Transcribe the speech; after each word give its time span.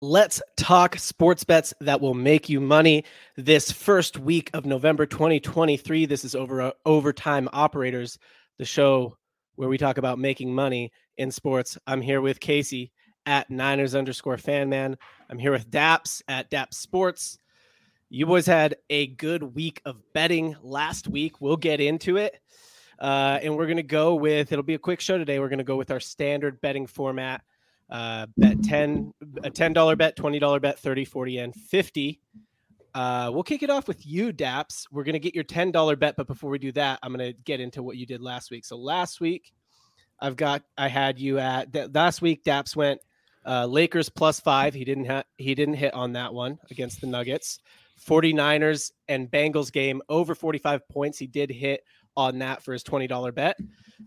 Let's 0.00 0.40
talk 0.56 0.96
sports 0.96 1.42
bets 1.42 1.74
that 1.80 2.00
will 2.00 2.14
make 2.14 2.48
you 2.48 2.60
money 2.60 3.04
this 3.36 3.72
first 3.72 4.16
week 4.16 4.48
of 4.54 4.64
November 4.64 5.06
2023. 5.06 6.06
This 6.06 6.24
is 6.24 6.36
over 6.36 6.62
uh, 6.62 6.70
Overtime 6.86 7.48
Operators, 7.52 8.16
the 8.58 8.64
show 8.64 9.16
where 9.56 9.68
we 9.68 9.76
talk 9.76 9.98
about 9.98 10.20
making 10.20 10.54
money 10.54 10.92
in 11.16 11.32
sports. 11.32 11.76
I'm 11.84 12.00
here 12.00 12.20
with 12.20 12.38
Casey 12.38 12.92
at 13.26 13.50
Niners 13.50 13.96
underscore 13.96 14.38
fan 14.38 14.68
man. 14.68 14.96
I'm 15.28 15.38
here 15.38 15.50
with 15.50 15.68
Daps 15.68 16.22
at 16.28 16.48
Daps 16.48 16.74
Sports. 16.74 17.40
You 18.08 18.24
boys 18.24 18.46
had 18.46 18.76
a 18.90 19.08
good 19.08 19.42
week 19.42 19.82
of 19.84 19.96
betting 20.14 20.54
last 20.62 21.08
week. 21.08 21.40
We'll 21.40 21.56
get 21.56 21.80
into 21.80 22.18
it. 22.18 22.38
Uh, 23.00 23.40
and 23.42 23.56
we're 23.56 23.66
going 23.66 23.78
to 23.78 23.82
go 23.82 24.14
with, 24.14 24.52
it'll 24.52 24.62
be 24.62 24.74
a 24.74 24.78
quick 24.78 25.00
show 25.00 25.18
today. 25.18 25.40
We're 25.40 25.48
going 25.48 25.58
to 25.58 25.64
go 25.64 25.76
with 25.76 25.90
our 25.90 25.98
standard 25.98 26.60
betting 26.60 26.86
format 26.86 27.42
uh, 27.90 28.26
bet 28.36 28.62
10 28.62 29.12
a 29.44 29.50
$10 29.50 29.98
bet 29.98 30.16
$20 30.16 30.60
bet 30.60 30.78
30 30.78 31.04
40 31.04 31.38
and 31.38 31.54
50 31.54 32.20
uh, 32.94 33.30
we'll 33.32 33.42
kick 33.42 33.62
it 33.62 33.70
off 33.70 33.86
with 33.86 34.04
you 34.06 34.32
daps. 34.32 34.86
We're 34.90 35.04
going 35.04 35.12
to 35.12 35.18
get 35.20 35.34
your 35.34 35.44
$10 35.44 35.98
bet 35.98 36.16
but 36.16 36.26
before 36.26 36.50
we 36.50 36.58
do 36.58 36.72
that 36.72 36.98
i'm 37.02 37.14
going 37.14 37.32
to 37.32 37.38
get 37.44 37.60
into 37.60 37.82
what 37.82 37.96
you 37.96 38.06
did 38.06 38.20
last 38.20 38.50
week. 38.50 38.64
So 38.64 38.76
last 38.76 39.20
week 39.20 39.52
i've 40.20 40.36
got 40.36 40.62
i 40.76 40.88
had 40.88 41.18
you 41.18 41.38
at 41.38 41.72
th- 41.72 41.90
last 41.94 42.20
week 42.20 42.42
daps 42.44 42.74
went 42.74 43.00
uh, 43.48 43.66
lakers 43.66 44.08
plus 44.10 44.40
five. 44.40 44.74
He 44.74 44.84
didn't 44.84 45.06
have 45.06 45.24
he 45.38 45.54
didn't 45.54 45.74
hit 45.74 45.94
on 45.94 46.12
that 46.12 46.32
one 46.34 46.58
against 46.70 47.00
the 47.00 47.06
nuggets. 47.06 47.60
49ers 48.06 48.92
and 49.08 49.28
bengals 49.28 49.72
game 49.72 50.00
over 50.08 50.34
45 50.34 50.86
points. 50.88 51.18
He 51.18 51.26
did 51.26 51.50
hit 51.50 51.82
on 52.18 52.40
that 52.40 52.62
for 52.62 52.72
his 52.72 52.82
$20 52.82 53.34
bet. 53.34 53.56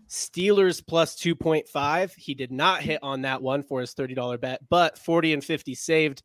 Steelers 0.08 0.86
plus 0.86 1.16
2.5. 1.16 2.14
He 2.16 2.34
did 2.34 2.52
not 2.52 2.82
hit 2.82 3.00
on 3.02 3.22
that 3.22 3.42
one 3.42 3.62
for 3.62 3.80
his 3.80 3.94
$30 3.94 4.40
bet, 4.40 4.60
but 4.68 4.98
40 4.98 5.32
and 5.32 5.44
50 5.44 5.74
saved 5.74 6.22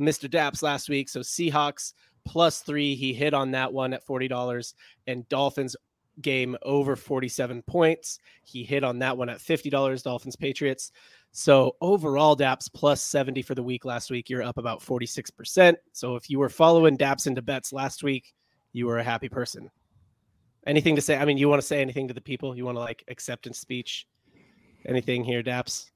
Mr. 0.00 0.28
Daps 0.28 0.62
last 0.62 0.88
week. 0.88 1.08
So 1.08 1.20
Seahawks 1.20 1.92
plus 2.24 2.60
three. 2.60 2.94
He 2.94 3.12
hit 3.12 3.34
on 3.34 3.50
that 3.52 3.72
one 3.72 3.92
at 3.92 4.06
$40 4.06 4.74
and 5.06 5.28
Dolphins 5.28 5.76
game 6.22 6.56
over 6.62 6.96
47 6.96 7.62
points. 7.62 8.18
He 8.42 8.64
hit 8.64 8.82
on 8.82 8.98
that 9.00 9.16
one 9.16 9.28
at 9.28 9.38
$50. 9.38 10.02
Dolphins 10.02 10.36
Patriots. 10.36 10.90
So 11.32 11.76
overall, 11.82 12.34
DAPS 12.34 12.70
plus 12.70 13.02
70 13.02 13.42
for 13.42 13.54
the 13.54 13.62
week 13.62 13.84
last 13.84 14.10
week. 14.10 14.30
You're 14.30 14.42
up 14.42 14.56
about 14.56 14.80
46%. 14.80 15.76
So 15.92 16.16
if 16.16 16.30
you 16.30 16.38
were 16.38 16.48
following 16.48 16.96
DAPS 16.96 17.26
into 17.26 17.42
bets 17.42 17.74
last 17.74 18.02
week, 18.02 18.32
you 18.72 18.86
were 18.86 18.98
a 18.98 19.04
happy 19.04 19.28
person. 19.28 19.70
Anything 20.66 20.96
to 20.96 21.02
say? 21.02 21.16
I 21.16 21.24
mean, 21.24 21.38
you 21.38 21.48
want 21.48 21.60
to 21.60 21.66
say 21.66 21.80
anything 21.80 22.08
to 22.08 22.14
the 22.14 22.20
people? 22.20 22.56
You 22.56 22.64
want 22.64 22.76
to 22.76 22.80
like 22.80 23.04
acceptance 23.08 23.58
speech? 23.58 24.06
Anything 24.84 25.24
here, 25.24 25.42
Daps? 25.42 25.90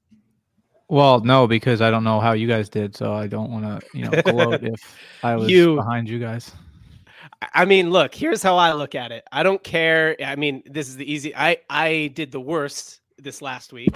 Well, 0.88 1.20
no, 1.20 1.46
because 1.46 1.80
I 1.80 1.90
don't 1.90 2.02
know 2.02 2.18
how 2.18 2.32
you 2.32 2.48
guys 2.48 2.68
did, 2.68 2.96
so 2.96 3.12
I 3.12 3.28
don't 3.28 3.50
want 3.52 3.64
to, 3.64 3.86
you 3.96 4.08
know, 4.08 4.22
gloat 4.22 4.62
if 4.62 4.96
I 5.22 5.36
was 5.36 5.48
you, 5.48 5.76
behind 5.76 6.08
you 6.08 6.18
guys. 6.18 6.52
I 7.54 7.64
mean, 7.64 7.90
look, 7.90 8.14
here's 8.14 8.42
how 8.42 8.56
I 8.56 8.72
look 8.72 8.94
at 8.94 9.12
it. 9.12 9.24
I 9.30 9.42
don't 9.42 9.62
care. 9.62 10.16
I 10.24 10.36
mean, 10.36 10.62
this 10.66 10.88
is 10.88 10.96
the 10.96 11.10
easy. 11.10 11.34
I 11.34 11.58
I 11.70 12.10
did 12.14 12.32
the 12.32 12.40
worst 12.40 13.00
this 13.18 13.40
last 13.40 13.72
week, 13.72 13.94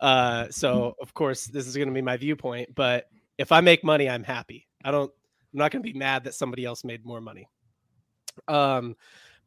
uh, 0.00 0.46
so 0.50 0.94
of 1.00 1.12
course 1.12 1.46
this 1.46 1.66
is 1.66 1.76
going 1.76 1.88
to 1.88 1.94
be 1.94 2.02
my 2.02 2.16
viewpoint. 2.16 2.74
But 2.74 3.08
if 3.36 3.52
I 3.52 3.60
make 3.60 3.82
money, 3.84 4.08
I'm 4.08 4.22
happy. 4.24 4.68
I 4.84 4.90
don't. 4.90 5.10
I'm 5.52 5.58
not 5.58 5.72
going 5.72 5.82
to 5.82 5.92
be 5.92 5.98
mad 5.98 6.24
that 6.24 6.34
somebody 6.34 6.64
else 6.64 6.84
made 6.84 7.04
more 7.04 7.20
money. 7.20 7.48
Um, 8.46 8.96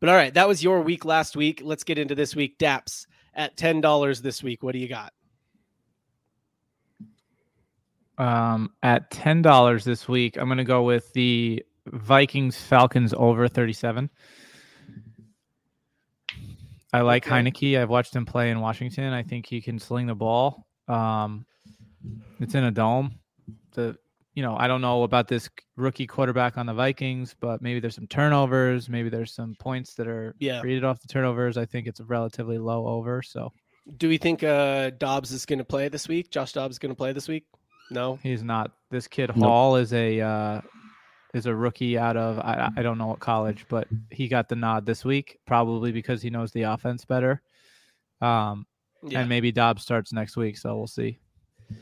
but 0.01 0.09
all 0.09 0.15
right, 0.15 0.33
that 0.33 0.47
was 0.47 0.61
your 0.61 0.81
week 0.81 1.05
last 1.05 1.37
week. 1.37 1.61
Let's 1.63 1.85
get 1.85 1.97
into 1.97 2.15
this 2.15 2.35
week. 2.35 2.57
Daps 2.57 3.05
at 3.33 3.55
ten 3.55 3.79
dollars 3.79 4.21
this 4.21 4.43
week. 4.43 4.61
What 4.61 4.73
do 4.73 4.79
you 4.79 4.89
got? 4.89 5.13
Um, 8.17 8.71
at 8.83 9.09
ten 9.11 9.41
dollars 9.41 9.85
this 9.85 10.09
week, 10.09 10.35
I'm 10.37 10.47
going 10.47 10.57
to 10.57 10.65
go 10.65 10.83
with 10.83 11.13
the 11.13 11.63
Vikings 11.87 12.59
Falcons 12.59 13.13
over 13.15 13.47
37. 13.47 14.09
I 16.93 17.01
like 17.01 17.25
okay. 17.25 17.35
Heinicke. 17.35 17.79
I've 17.79 17.89
watched 17.89 18.15
him 18.15 18.25
play 18.25 18.51
in 18.51 18.59
Washington. 18.59 19.13
I 19.13 19.23
think 19.23 19.45
he 19.45 19.61
can 19.61 19.79
sling 19.79 20.07
the 20.07 20.15
ball. 20.15 20.67
Um, 20.87 21.45
it's 22.39 22.55
in 22.55 22.65
a 22.65 22.71
dome. 22.71 23.19
The 23.73 23.97
you 24.33 24.43
know, 24.43 24.55
I 24.57 24.67
don't 24.67 24.81
know 24.81 25.03
about 25.03 25.27
this 25.27 25.49
rookie 25.75 26.07
quarterback 26.07 26.57
on 26.57 26.65
the 26.65 26.73
Vikings, 26.73 27.35
but 27.39 27.61
maybe 27.61 27.79
there's 27.79 27.95
some 27.95 28.07
turnovers. 28.07 28.87
Maybe 28.87 29.09
there's 29.09 29.33
some 29.33 29.55
points 29.59 29.93
that 29.95 30.07
are 30.07 30.35
yeah. 30.39 30.61
created 30.61 30.83
off 30.83 31.01
the 31.01 31.07
turnovers. 31.07 31.57
I 31.57 31.65
think 31.65 31.87
it's 31.87 31.99
a 31.99 32.05
relatively 32.05 32.57
low 32.57 32.87
over. 32.87 33.21
So, 33.21 33.51
do 33.97 34.07
we 34.07 34.17
think 34.17 34.43
uh, 34.43 34.91
Dobbs 34.91 35.31
is 35.31 35.45
going 35.45 35.59
to 35.59 35.65
play 35.65 35.89
this 35.89 36.07
week? 36.07 36.31
Josh 36.31 36.53
Dobbs 36.53 36.75
is 36.75 36.79
going 36.79 36.91
to 36.91 36.95
play 36.95 37.11
this 37.11 37.27
week? 37.27 37.45
No, 37.89 38.19
he's 38.23 38.43
not. 38.43 38.71
This 38.89 39.07
kid 39.07 39.31
nope. 39.35 39.45
Hall 39.45 39.75
is 39.75 39.91
a 39.91 40.21
uh, 40.21 40.61
is 41.33 41.45
a 41.45 41.53
rookie 41.53 41.97
out 41.97 42.15
of 42.15 42.39
I, 42.39 42.69
I 42.77 42.81
don't 42.81 42.97
know 42.97 43.07
what 43.07 43.19
college, 43.19 43.65
but 43.69 43.87
he 44.09 44.29
got 44.29 44.47
the 44.47 44.55
nod 44.55 44.85
this 44.85 45.03
week, 45.03 45.39
probably 45.45 45.91
because 45.91 46.21
he 46.21 46.29
knows 46.29 46.51
the 46.51 46.63
offense 46.63 47.03
better. 47.03 47.41
Um, 48.21 48.65
yeah. 49.03 49.19
and 49.19 49.29
maybe 49.29 49.51
Dobbs 49.51 49.81
starts 49.81 50.13
next 50.13 50.37
week, 50.37 50.57
so 50.57 50.77
we'll 50.77 50.87
see. 50.87 51.19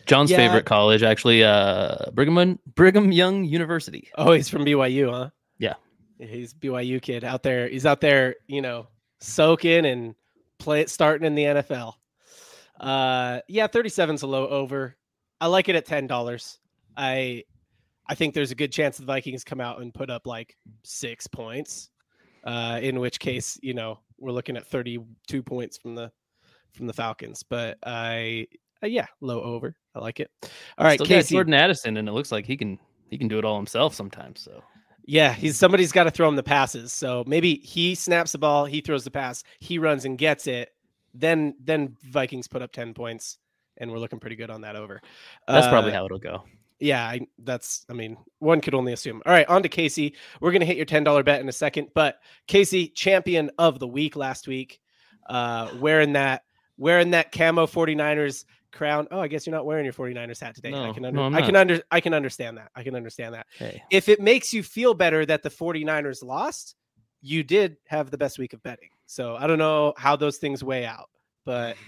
John's 0.06 0.32
yeah. 0.32 0.38
favorite 0.38 0.66
college, 0.66 1.04
actually, 1.04 1.44
uh, 1.44 2.10
Brigham 2.14 2.60
Brigham 2.76 3.12
Young 3.12 3.44
University. 3.44 4.10
Oh, 4.18 4.32
he's 4.32 4.50
from 4.50 4.66
BYU, 4.66 5.12
huh? 5.12 5.30
Yeah, 5.58 5.76
he's 6.18 6.54
BYU 6.54 7.02
kid 7.02 7.24
out 7.24 7.44
there. 7.44 7.68
He's 7.68 7.86
out 7.86 8.02
there, 8.02 8.36
you 8.48 8.62
know, 8.62 8.88
soaking 9.20 9.86
and 9.86 10.16
play 10.58 10.86
starting 10.86 11.26
in 11.26 11.36
the 11.36 11.44
NFL. 11.44 11.94
Uh, 12.80 13.42
yeah, 13.48 13.68
37's 13.68 14.22
a 14.22 14.28
low 14.28 14.48
over. 14.48 14.96
I 15.42 15.48
like 15.48 15.70
it 15.70 15.76
at 15.76 15.86
ten 15.86 16.08
dollars. 16.08 16.60
I 16.98 17.44
I 18.08 18.16
think 18.16 18.34
there's 18.34 18.52
a 18.52 18.56
good 18.56 18.72
chance 18.72 18.98
the 18.98 19.06
Vikings 19.06 19.44
come 19.44 19.62
out 19.62 19.82
and 19.82 19.94
put 19.94 20.10
up 20.10 20.26
like 20.26 20.56
six 20.84 21.28
points. 21.28 21.90
Uh, 22.44 22.80
in 22.82 23.00
which 23.00 23.20
case, 23.20 23.60
you 23.62 23.74
know, 23.74 24.00
we're 24.18 24.32
looking 24.32 24.58
at 24.58 24.66
32 24.66 25.44
points 25.44 25.78
from 25.78 25.94
the 25.94 26.12
from 26.72 26.88
the 26.88 26.94
Falcons. 26.94 27.44
But 27.44 27.78
I 27.86 28.48
uh, 28.84 28.88
yeah, 28.88 29.06
low 29.22 29.42
over. 29.42 29.76
I 29.96 30.00
like 30.00 30.20
it. 30.20 30.32
All 30.78 30.86
right, 30.86 30.96
Still 30.96 31.08
Casey. 31.08 31.36
Jordan 31.36 31.54
Addison, 31.54 31.98
and 31.98 32.08
it 32.08 32.12
looks 32.12 32.32
like 32.32 32.46
he 32.46 32.58
can 32.58 32.80
he 33.10 33.18
can 33.18 33.28
do 33.28 33.38
it 33.38 33.46
all 33.46 33.58
himself 33.58 33.94
sometimes. 33.94 34.42
So 34.42 34.64
yeah, 35.06 35.34
he's 35.34 35.58
somebody's 35.58 35.92
got 35.92 36.04
to 36.04 36.12
throw 36.12 36.28
him 36.28 36.36
the 36.36 36.44
passes. 36.44 36.94
So 36.94 37.24
maybe 37.28 37.56
he 37.56 37.96
snaps 37.96 38.32
the 38.32 38.38
ball, 38.38 38.66
he 38.66 38.82
throws 38.82 39.04
the 39.04 39.12
pass, 39.12 39.44
he 39.60 39.80
runs 39.80 40.06
and 40.06 40.18
gets 40.18 40.48
it. 40.48 40.70
Then 41.14 41.56
then 41.60 41.98
Vikings 42.04 42.48
put 42.48 42.62
up 42.62 42.72
ten 42.72 42.94
points, 42.94 43.38
and 43.78 43.92
we're 43.92 43.98
looking 43.98 44.20
pretty 44.20 44.36
good 44.36 44.52
on 44.52 44.62
that 44.62 44.76
over. 44.76 45.02
That's 45.48 45.68
uh, 45.68 45.70
probably 45.72 45.92
how 45.92 46.06
it'll 46.06 46.20
go. 46.20 46.44
Yeah, 46.80 47.04
I, 47.04 47.22
that's. 47.40 47.86
I 47.90 47.94
mean, 47.94 48.18
one 48.38 48.62
could 48.62 48.74
only 48.74 48.94
assume. 48.94 49.22
All 49.26 49.34
right, 49.34 49.48
on 49.50 49.64
to 49.64 49.70
Casey. 49.70 50.16
We're 50.40 50.52
gonna 50.52 50.66
hit 50.66 50.78
your 50.78 50.86
ten 50.86 51.04
dollar 51.04 51.24
bet 51.24 51.42
in 51.42 51.50
a 51.50 51.54
second, 51.54 51.90
but 51.94 52.20
Casey, 52.48 52.88
champion 52.88 53.52
of 53.58 53.80
the 53.80 53.88
week 53.88 54.16
last 54.16 54.48
week, 54.48 54.80
uh, 55.28 55.70
wearing 55.80 56.14
that 56.14 56.44
wearing 56.78 57.12
that 57.12 57.32
camo 57.32 57.68
49ers 57.68 58.46
crown. 58.72 59.08
Oh, 59.12 59.20
I 59.20 59.28
guess 59.28 59.46
you're 59.46 59.56
not 59.56 59.66
wearing 59.66 59.86
your 59.86 59.94
49ers 59.94 60.40
hat 60.40 60.56
today. 60.56 60.72
No, 60.72 60.90
I 60.90 60.94
can 60.94 61.06
under, 61.06 61.30
no, 61.30 61.38
I 61.38 61.42
can 61.42 61.56
under 61.56 61.82
I 61.92 62.00
can 62.00 62.14
understand 62.14 62.58
that. 62.58 62.72
I 62.76 62.84
can 62.84 62.96
understand 62.96 63.34
that. 63.36 63.48
Hey. 63.58 63.82
If 63.92 64.10
it 64.10 64.20
makes 64.20 64.54
you 64.54 64.64
feel 64.64 64.94
better 64.94 65.26
that 65.26 65.44
the 65.44 65.50
49ers 65.50 66.24
lost, 66.24 66.76
you 67.22 67.44
did 67.44 67.78
have 67.88 68.12
the 68.12 68.18
best 68.18 68.40
week 68.40 68.54
of 68.54 68.64
betting. 68.64 68.90
So 69.06 69.36
I 69.36 69.48
don't 69.48 69.60
know 69.60 69.94
how 69.98 70.16
those 70.16 70.38
things 70.38 70.64
weigh 70.64 70.86
out, 70.86 71.10
but 71.46 71.76
mm. 71.76 71.80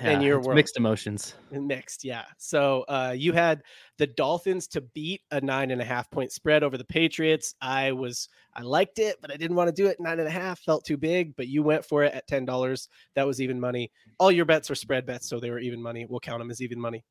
Yeah, 0.00 0.10
in 0.10 0.22
your 0.22 0.40
world. 0.40 0.54
Mixed 0.54 0.76
emotions. 0.76 1.34
Mixed, 1.50 2.04
yeah. 2.04 2.24
So 2.38 2.84
uh, 2.88 3.14
you 3.16 3.32
had 3.32 3.62
the 3.98 4.06
Dolphins 4.06 4.66
to 4.68 4.80
beat 4.80 5.22
a 5.30 5.40
nine 5.40 5.70
and 5.70 5.80
a 5.80 5.84
half 5.84 6.10
point 6.10 6.32
spread 6.32 6.62
over 6.62 6.78
the 6.78 6.84
Patriots. 6.84 7.54
I 7.60 7.92
was 7.92 8.28
I 8.54 8.62
liked 8.62 8.98
it, 8.98 9.16
but 9.20 9.32
I 9.32 9.36
didn't 9.36 9.56
want 9.56 9.68
to 9.68 9.82
do 9.82 9.88
it. 9.88 10.00
Nine 10.00 10.18
and 10.18 10.28
a 10.28 10.32
half 10.32 10.60
felt 10.60 10.84
too 10.84 10.96
big, 10.96 11.36
but 11.36 11.48
you 11.48 11.62
went 11.62 11.84
for 11.84 12.04
it 12.04 12.14
at 12.14 12.26
ten 12.26 12.44
dollars. 12.44 12.88
That 13.14 13.26
was 13.26 13.40
even 13.40 13.60
money. 13.60 13.90
All 14.18 14.32
your 14.32 14.44
bets 14.44 14.68
were 14.68 14.74
spread 14.74 15.06
bets, 15.06 15.28
so 15.28 15.38
they 15.38 15.50
were 15.50 15.60
even 15.60 15.82
money. 15.82 16.06
We'll 16.08 16.20
count 16.20 16.40
them 16.40 16.50
as 16.50 16.60
even 16.60 16.80
money. 16.80 17.04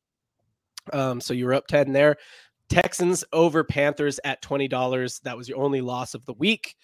Um, 0.92 1.22
so 1.22 1.34
you 1.34 1.46
were 1.46 1.54
up 1.54 1.68
ten 1.68 1.92
there. 1.94 2.18
Texans 2.70 3.24
over 3.34 3.64
Panthers 3.64 4.20
at 4.24 4.44
$20. 4.44 5.22
That 5.24 5.36
was 5.36 5.50
your 5.50 5.58
only 5.58 5.82
loss 5.82 6.14
of 6.14 6.24
the 6.26 6.34
week 6.34 6.76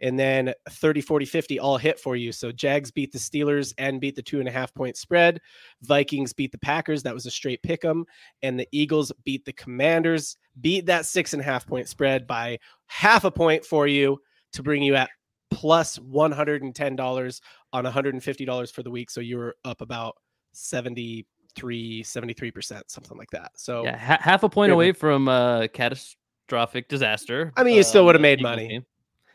and 0.00 0.18
then 0.18 0.52
30 0.70 1.00
40 1.00 1.24
50 1.24 1.58
all 1.58 1.76
hit 1.76 1.98
for 1.98 2.16
you. 2.16 2.32
So 2.32 2.52
jags 2.52 2.90
beat 2.90 3.12
the 3.12 3.18
steelers 3.18 3.72
and 3.78 4.00
beat 4.00 4.16
the 4.16 4.22
two 4.22 4.40
and 4.40 4.48
a 4.48 4.52
half 4.52 4.74
point 4.74 4.96
spread. 4.96 5.40
Vikings 5.82 6.32
beat 6.32 6.52
the 6.52 6.58
packers. 6.58 7.02
That 7.02 7.14
was 7.14 7.26
a 7.26 7.30
straight 7.30 7.62
pick 7.62 7.84
'em. 7.84 8.04
And 8.42 8.58
the 8.58 8.68
eagles 8.72 9.12
beat 9.24 9.44
the 9.44 9.52
commanders 9.52 10.36
beat 10.60 10.86
that 10.86 11.06
six 11.06 11.32
and 11.32 11.42
a 11.42 11.44
half 11.44 11.66
point 11.66 11.88
spread 11.88 12.26
by 12.26 12.58
half 12.86 13.24
a 13.24 13.30
point 13.30 13.64
for 13.64 13.86
you 13.86 14.20
to 14.52 14.62
bring 14.62 14.82
you 14.82 14.94
at 14.94 15.10
plus 15.50 15.98
$110 15.98 17.40
on 17.72 17.84
$150 17.84 18.72
for 18.72 18.82
the 18.82 18.90
week. 18.90 19.10
So 19.10 19.20
you 19.20 19.36
were 19.36 19.56
up 19.64 19.80
about 19.80 20.16
73 20.52 22.02
73% 22.02 22.82
something 22.88 23.16
like 23.16 23.30
that. 23.30 23.52
So 23.56 23.84
yeah 23.84 23.96
half 23.96 24.42
a 24.42 24.48
point 24.48 24.72
away 24.72 24.92
from 24.92 25.28
uh 25.28 25.68
catastrophic 25.68 26.88
disaster 26.88 27.52
i 27.56 27.62
mean 27.62 27.74
you 27.74 27.82
still 27.82 28.04
would 28.04 28.14
have 28.14 28.22
made 28.22 28.42
money 28.42 28.82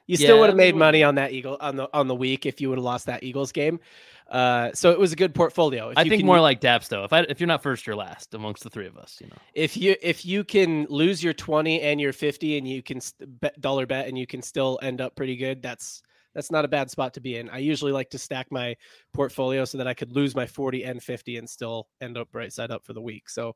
you 0.09 0.17
still 0.17 0.37
yeah, 0.37 0.39
would 0.41 0.49
have 0.49 0.57
made 0.57 0.75
money 0.75 1.03
on 1.03 1.15
that 1.15 1.33
Eagle 1.33 1.55
on 1.61 1.75
the 1.75 1.87
on 1.93 2.07
the 2.07 2.15
week 2.15 2.47
if 2.47 2.59
you 2.59 2.69
would 2.69 2.79
have 2.79 2.83
lost 2.83 3.05
that 3.05 3.21
Eagles 3.21 3.51
game. 3.51 3.79
Uh, 4.27 4.71
so 4.73 4.89
it 4.89 4.97
was 4.97 5.11
a 5.11 5.15
good 5.15 5.35
portfolio. 5.35 5.89
If 5.89 5.99
I 5.99 6.03
think 6.03 6.21
can, 6.21 6.25
more 6.25 6.39
like 6.39 6.61
Daps 6.61 6.87
though. 6.87 7.03
If 7.03 7.13
I 7.13 7.19
if 7.21 7.39
you're 7.39 7.47
not 7.47 7.61
first, 7.61 7.85
you're 7.85 7.95
last 7.95 8.33
amongst 8.33 8.63
the 8.63 8.71
three 8.71 8.87
of 8.87 8.97
us. 8.97 9.19
You 9.21 9.27
know, 9.27 9.37
if 9.53 9.77
you 9.77 9.95
if 10.01 10.25
you 10.25 10.43
can 10.43 10.87
lose 10.89 11.23
your 11.23 11.33
twenty 11.33 11.81
and 11.81 12.01
your 12.01 12.11
fifty, 12.11 12.57
and 12.57 12.67
you 12.67 12.81
can 12.81 13.01
bet, 13.19 13.61
dollar 13.61 13.85
bet, 13.85 14.07
and 14.07 14.17
you 14.17 14.25
can 14.25 14.41
still 14.41 14.79
end 14.81 14.99
up 14.99 15.15
pretty 15.15 15.35
good. 15.35 15.61
That's 15.61 16.01
that's 16.33 16.49
not 16.49 16.65
a 16.65 16.67
bad 16.67 16.89
spot 16.89 17.13
to 17.13 17.21
be 17.21 17.37
in. 17.37 17.47
I 17.51 17.59
usually 17.59 17.91
like 17.91 18.09
to 18.09 18.17
stack 18.17 18.47
my 18.49 18.75
portfolio 19.13 19.63
so 19.63 19.77
that 19.77 19.87
I 19.87 19.93
could 19.93 20.11
lose 20.11 20.35
my 20.35 20.47
40 20.47 20.85
and 20.85 21.03
50 21.03 21.37
and 21.37 21.47
still 21.47 21.87
end 22.01 22.17
up 22.17 22.29
right 22.33 22.51
side 22.51 22.71
up 22.71 22.83
for 22.83 22.93
the 22.93 23.01
week. 23.01 23.29
So 23.29 23.55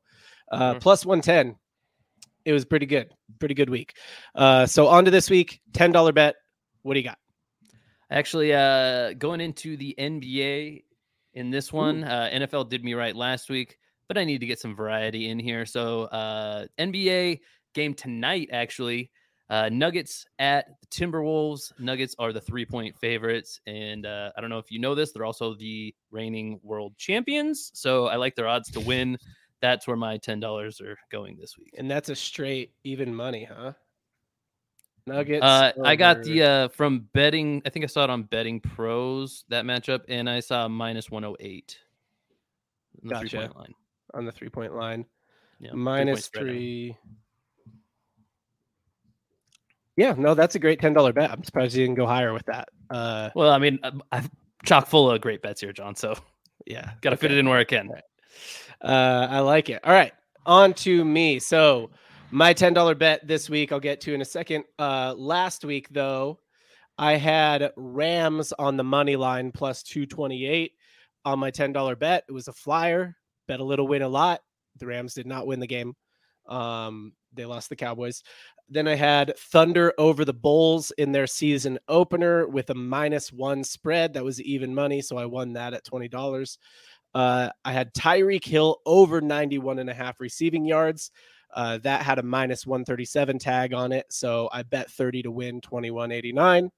uh, 0.50 0.70
mm-hmm. 0.70 0.78
plus 0.80 1.06
110, 1.06 1.56
it 2.44 2.52
was 2.52 2.64
pretty 2.64 2.86
good, 2.86 3.10
pretty 3.38 3.54
good 3.54 3.70
week. 3.70 3.94
Uh, 4.34 4.66
so 4.66 4.88
on 4.88 5.04
to 5.04 5.10
this 5.10 5.30
week, 5.30 5.60
$10 5.72 6.14
bet. 6.14 6.36
What 6.84 6.94
do 6.94 7.00
you 7.00 7.06
got? 7.06 7.18
Actually, 8.10 8.54
uh, 8.54 9.14
going 9.14 9.40
into 9.40 9.76
the 9.76 9.94
NBA 9.98 10.84
in 11.32 11.50
this 11.50 11.72
one, 11.72 12.04
uh, 12.04 12.30
NFL 12.32 12.68
did 12.68 12.84
me 12.84 12.94
right 12.94 13.16
last 13.16 13.50
week, 13.50 13.78
but 14.06 14.16
I 14.16 14.24
need 14.24 14.38
to 14.38 14.46
get 14.46 14.60
some 14.60 14.76
variety 14.76 15.30
in 15.30 15.38
here. 15.38 15.66
So, 15.66 16.04
uh, 16.04 16.66
NBA 16.78 17.40
game 17.72 17.94
tonight, 17.94 18.50
actually, 18.52 19.10
uh, 19.50 19.70
Nuggets 19.72 20.26
at 20.38 20.66
the 20.80 20.86
Timberwolves. 20.86 21.72
Nuggets 21.78 22.14
are 22.18 22.32
the 22.32 22.40
three 22.40 22.66
point 22.66 22.96
favorites. 22.98 23.60
And 23.66 24.06
uh, 24.06 24.32
I 24.36 24.40
don't 24.40 24.50
know 24.50 24.58
if 24.58 24.70
you 24.70 24.78
know 24.78 24.94
this, 24.94 25.12
they're 25.12 25.24
also 25.24 25.54
the 25.54 25.94
reigning 26.10 26.60
world 26.62 26.96
champions. 26.98 27.70
So 27.74 28.06
I 28.06 28.16
like 28.16 28.36
their 28.36 28.48
odds 28.48 28.70
to 28.72 28.80
win. 28.80 29.18
That's 29.60 29.86
where 29.86 29.96
my 29.96 30.18
$10 30.18 30.80
are 30.82 30.96
going 31.10 31.36
this 31.38 31.56
week. 31.58 31.74
And 31.78 31.90
that's 31.90 32.10
a 32.10 32.16
straight 32.16 32.72
even 32.84 33.14
money, 33.14 33.44
huh? 33.50 33.72
Nuggets. 35.06 35.44
Uh, 35.44 35.72
I 35.84 35.96
got 35.96 36.22
the 36.22 36.42
uh, 36.42 36.68
from 36.68 37.08
betting. 37.12 37.60
I 37.66 37.70
think 37.70 37.84
I 37.84 37.88
saw 37.88 38.04
it 38.04 38.10
on 38.10 38.22
Betting 38.22 38.60
Pros 38.60 39.44
that 39.48 39.64
matchup, 39.64 40.02
and 40.08 40.30
I 40.30 40.40
saw 40.40 40.66
minus 40.66 41.10
one 41.10 41.22
hundred 41.22 41.34
oh 41.34 41.36
eight. 41.40 41.78
Gotcha. 43.06 43.28
Three 43.28 43.38
line. 43.40 43.74
On 44.14 44.24
the 44.24 44.32
three 44.32 44.48
point 44.48 44.74
line. 44.74 45.04
Yeah, 45.60 45.72
minus 45.72 46.28
three. 46.28 46.96
Yeah, 49.96 50.14
no, 50.16 50.34
that's 50.34 50.54
a 50.54 50.58
great 50.58 50.80
ten 50.80 50.94
dollar 50.94 51.12
bet. 51.12 51.30
I'm 51.30 51.44
surprised 51.44 51.76
you 51.76 51.84
didn't 51.84 51.96
go 51.96 52.06
higher 52.06 52.32
with 52.32 52.46
that. 52.46 52.68
Uh, 52.90 53.30
well, 53.34 53.50
I 53.50 53.58
mean, 53.58 53.78
I'm 54.10 54.30
chock 54.64 54.86
full 54.86 55.10
of 55.10 55.20
great 55.20 55.42
bets 55.42 55.60
here, 55.60 55.72
John. 55.72 55.94
So 55.94 56.14
yeah, 56.66 56.92
got 57.02 57.10
to 57.10 57.14
okay. 57.14 57.20
fit 57.28 57.32
it 57.32 57.38
in 57.38 57.48
where 57.48 57.58
I 57.58 57.64
can. 57.64 57.90
Uh, 58.80 59.28
I 59.30 59.40
like 59.40 59.68
it. 59.68 59.80
All 59.84 59.92
right, 59.92 60.12
on 60.46 60.72
to 60.74 61.04
me. 61.04 61.38
So 61.38 61.90
my 62.34 62.52
$10 62.52 62.98
bet 62.98 63.24
this 63.24 63.48
week, 63.48 63.70
I'll 63.70 63.78
get 63.78 64.00
to 64.00 64.12
in 64.12 64.20
a 64.20 64.24
second. 64.24 64.64
Uh, 64.76 65.14
last 65.16 65.64
week, 65.64 65.86
though, 65.92 66.40
I 66.98 67.12
had 67.12 67.70
Rams 67.76 68.52
on 68.58 68.76
the 68.76 68.82
money 68.82 69.14
line 69.14 69.52
plus 69.52 69.84
228 69.84 70.72
on 71.24 71.38
my 71.38 71.52
$10 71.52 71.96
bet. 71.96 72.24
It 72.28 72.32
was 72.32 72.48
a 72.48 72.52
flyer, 72.52 73.16
bet 73.46 73.60
a 73.60 73.64
little, 73.64 73.86
win 73.86 74.02
a 74.02 74.08
lot. 74.08 74.40
The 74.78 74.86
Rams 74.88 75.14
did 75.14 75.28
not 75.28 75.46
win 75.46 75.60
the 75.60 75.68
game. 75.68 75.94
Um, 76.48 77.12
they 77.34 77.44
lost 77.44 77.68
the 77.68 77.76
Cowboys. 77.76 78.24
Then 78.68 78.88
I 78.88 78.96
had 78.96 79.38
Thunder 79.38 79.92
over 79.96 80.24
the 80.24 80.34
Bulls 80.34 80.90
in 80.98 81.12
their 81.12 81.28
season 81.28 81.78
opener 81.86 82.48
with 82.48 82.68
a 82.70 82.74
minus 82.74 83.32
one 83.32 83.62
spread. 83.62 84.12
That 84.12 84.24
was 84.24 84.42
even 84.42 84.74
money. 84.74 85.02
So 85.02 85.16
I 85.16 85.26
won 85.26 85.52
that 85.52 85.72
at 85.72 85.84
$20. 85.84 86.58
Uh, 87.14 87.50
I 87.64 87.72
had 87.72 87.94
Tyreek 87.94 88.44
Hill 88.44 88.80
over 88.86 89.20
91 89.20 89.78
and 89.78 89.88
a 89.88 89.94
half 89.94 90.18
receiving 90.18 90.64
yards. 90.64 91.12
Uh, 91.54 91.78
that 91.78 92.02
had 92.02 92.18
a 92.18 92.22
minus 92.22 92.66
137 92.66 93.38
tag 93.38 93.72
on 93.72 93.92
it. 93.92 94.06
So 94.10 94.48
I 94.52 94.64
bet 94.64 94.90
30 94.90 95.22
to 95.22 95.30
win 95.30 95.60
2189. 95.60 96.70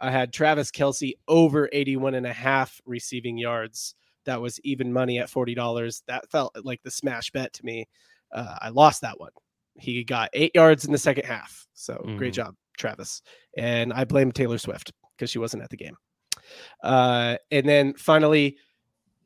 I 0.00 0.10
had 0.10 0.32
Travis 0.32 0.70
Kelce 0.70 1.12
over 1.26 1.68
81 1.72 2.14
and 2.14 2.26
a 2.26 2.32
half 2.32 2.80
receiving 2.86 3.36
yards. 3.36 3.94
That 4.24 4.40
was 4.40 4.60
even 4.60 4.92
money 4.92 5.18
at 5.18 5.28
$40. 5.28 6.02
That 6.06 6.30
felt 6.30 6.56
like 6.64 6.82
the 6.82 6.90
smash 6.90 7.30
bet 7.30 7.52
to 7.54 7.64
me. 7.64 7.86
Uh, 8.32 8.56
I 8.60 8.68
lost 8.70 9.02
that 9.02 9.20
one. 9.20 9.32
He 9.74 10.04
got 10.04 10.30
eight 10.32 10.52
yards 10.54 10.84
in 10.84 10.92
the 10.92 10.98
second 10.98 11.24
half. 11.24 11.66
So 11.74 11.94
mm-hmm. 11.94 12.16
great 12.16 12.32
job, 12.32 12.54
Travis. 12.78 13.22
And 13.56 13.92
I 13.92 14.04
blame 14.04 14.32
Taylor 14.32 14.58
Swift 14.58 14.92
because 15.16 15.30
she 15.30 15.38
wasn't 15.38 15.62
at 15.62 15.70
the 15.70 15.76
game. 15.76 15.96
Uh, 16.82 17.36
and 17.50 17.68
then 17.68 17.94
finally, 17.94 18.56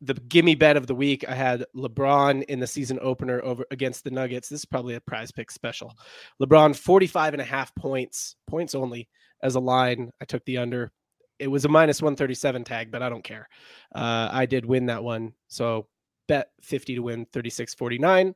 the 0.03 0.15
gimme 0.15 0.57
bet 0.57 0.77
of 0.77 0.89
the 0.89 0.95
week, 0.95 1.25
I 1.29 1.35
had 1.35 1.65
LeBron 1.77 2.43
in 2.45 2.59
the 2.59 2.67
season 2.67 2.99
opener 3.01 3.41
over 3.45 3.65
against 3.71 4.03
the 4.03 4.11
Nuggets. 4.11 4.49
This 4.49 4.61
is 4.61 4.65
probably 4.65 4.97
a 4.97 5.01
prize 5.01 5.31
pick 5.31 5.51
special. 5.51 5.95
LeBron 6.41 6.75
45 6.75 7.35
and 7.35 7.41
a 7.41 7.45
half 7.45 7.73
points, 7.77 8.35
points 8.49 8.75
only 8.75 9.09
as 9.43 9.55
a 9.55 9.61
line. 9.61 10.11
I 10.21 10.25
took 10.25 10.45
the 10.45 10.59
under. 10.59 10.91
It 11.39 11.47
was 11.47 11.65
a 11.65 11.69
minus 11.69 12.03
137 12.03 12.65
tag, 12.65 12.91
but 12.91 13.03
I 13.03 13.09
don't 13.09 13.25
care. 13.25 13.49
Uh, 13.95 14.29
I 14.31 14.47
did 14.47 14.67
win 14.67 14.87
that 14.87 15.05
one. 15.05 15.35
So 15.47 15.87
bet 16.27 16.49
50 16.63 16.97
to 16.97 17.01
win 17.01 17.27
36 17.33 17.75
49. 17.75 18.35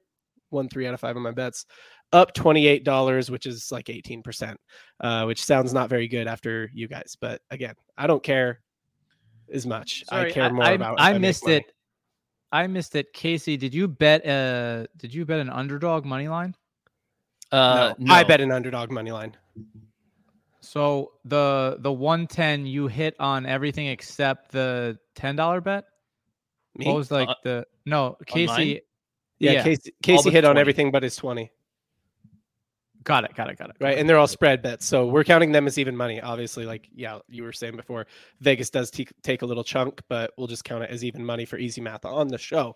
Won 0.52 0.68
three 0.68 0.86
out 0.86 0.94
of 0.94 1.00
five 1.00 1.16
of 1.16 1.22
my 1.22 1.32
bets. 1.32 1.66
Up 2.12 2.32
$28, 2.34 3.28
which 3.30 3.46
is 3.46 3.72
like 3.72 3.86
18%, 3.86 4.54
uh, 5.00 5.24
which 5.24 5.44
sounds 5.44 5.74
not 5.74 5.90
very 5.90 6.06
good 6.06 6.28
after 6.28 6.70
you 6.72 6.86
guys. 6.86 7.16
But 7.20 7.40
again, 7.50 7.74
I 7.98 8.06
don't 8.06 8.22
care 8.22 8.60
as 9.52 9.66
much. 9.66 10.04
Sorry, 10.06 10.30
I 10.30 10.32
care 10.32 10.52
more 10.52 10.64
I, 10.64 10.70
about. 10.72 11.00
I, 11.00 11.12
I 11.12 11.18
missed 11.18 11.48
it. 11.48 11.72
I 12.52 12.66
missed 12.66 12.94
it. 12.94 13.12
Casey, 13.12 13.56
did 13.56 13.74
you 13.74 13.88
bet? 13.88 14.26
Uh, 14.26 14.86
did 14.96 15.12
you 15.14 15.24
bet 15.24 15.40
an 15.40 15.50
underdog 15.50 16.04
money 16.04 16.28
line? 16.28 16.54
Uh, 17.52 17.94
no, 17.98 18.06
no. 18.06 18.14
I 18.14 18.24
bet 18.24 18.40
an 18.40 18.52
underdog 18.52 18.90
money 18.90 19.12
line. 19.12 19.36
So 20.60 21.12
the 21.24 21.76
the 21.80 21.92
one 21.92 22.26
ten 22.26 22.66
you 22.66 22.88
hit 22.88 23.14
on 23.20 23.46
everything 23.46 23.86
except 23.86 24.52
the 24.52 24.98
ten 25.14 25.36
dollar 25.36 25.60
bet. 25.60 25.84
Me? 26.76 26.86
What 26.86 26.96
was 26.96 27.10
like 27.10 27.28
uh, 27.28 27.34
the 27.44 27.66
no 27.84 28.16
Casey? 28.26 28.82
Yeah, 29.38 29.52
yeah, 29.52 29.62
Casey, 29.62 29.94
Casey 30.02 30.30
hit 30.30 30.42
20. 30.42 30.46
on 30.46 30.58
everything 30.58 30.90
but 30.90 31.02
his 31.02 31.14
twenty. 31.14 31.50
Got 33.06 33.22
it. 33.22 33.36
Got 33.36 33.50
it. 33.50 33.56
Got 33.56 33.70
it. 33.70 33.76
Right. 33.80 33.98
And 33.98 34.08
they're 34.08 34.18
all 34.18 34.26
spread 34.26 34.62
bets. 34.62 34.84
So 34.84 35.06
we're 35.06 35.22
counting 35.22 35.52
them 35.52 35.68
as 35.68 35.78
even 35.78 35.96
money. 35.96 36.20
Obviously, 36.20 36.66
like, 36.66 36.88
yeah, 36.92 37.20
you 37.28 37.44
were 37.44 37.52
saying 37.52 37.76
before, 37.76 38.08
Vegas 38.40 38.68
does 38.68 38.90
take 38.90 39.42
a 39.42 39.46
little 39.46 39.62
chunk, 39.62 40.02
but 40.08 40.32
we'll 40.36 40.48
just 40.48 40.64
count 40.64 40.82
it 40.82 40.90
as 40.90 41.04
even 41.04 41.24
money 41.24 41.44
for 41.44 41.56
easy 41.56 41.80
math 41.80 42.04
on 42.04 42.26
the 42.26 42.36
show. 42.36 42.74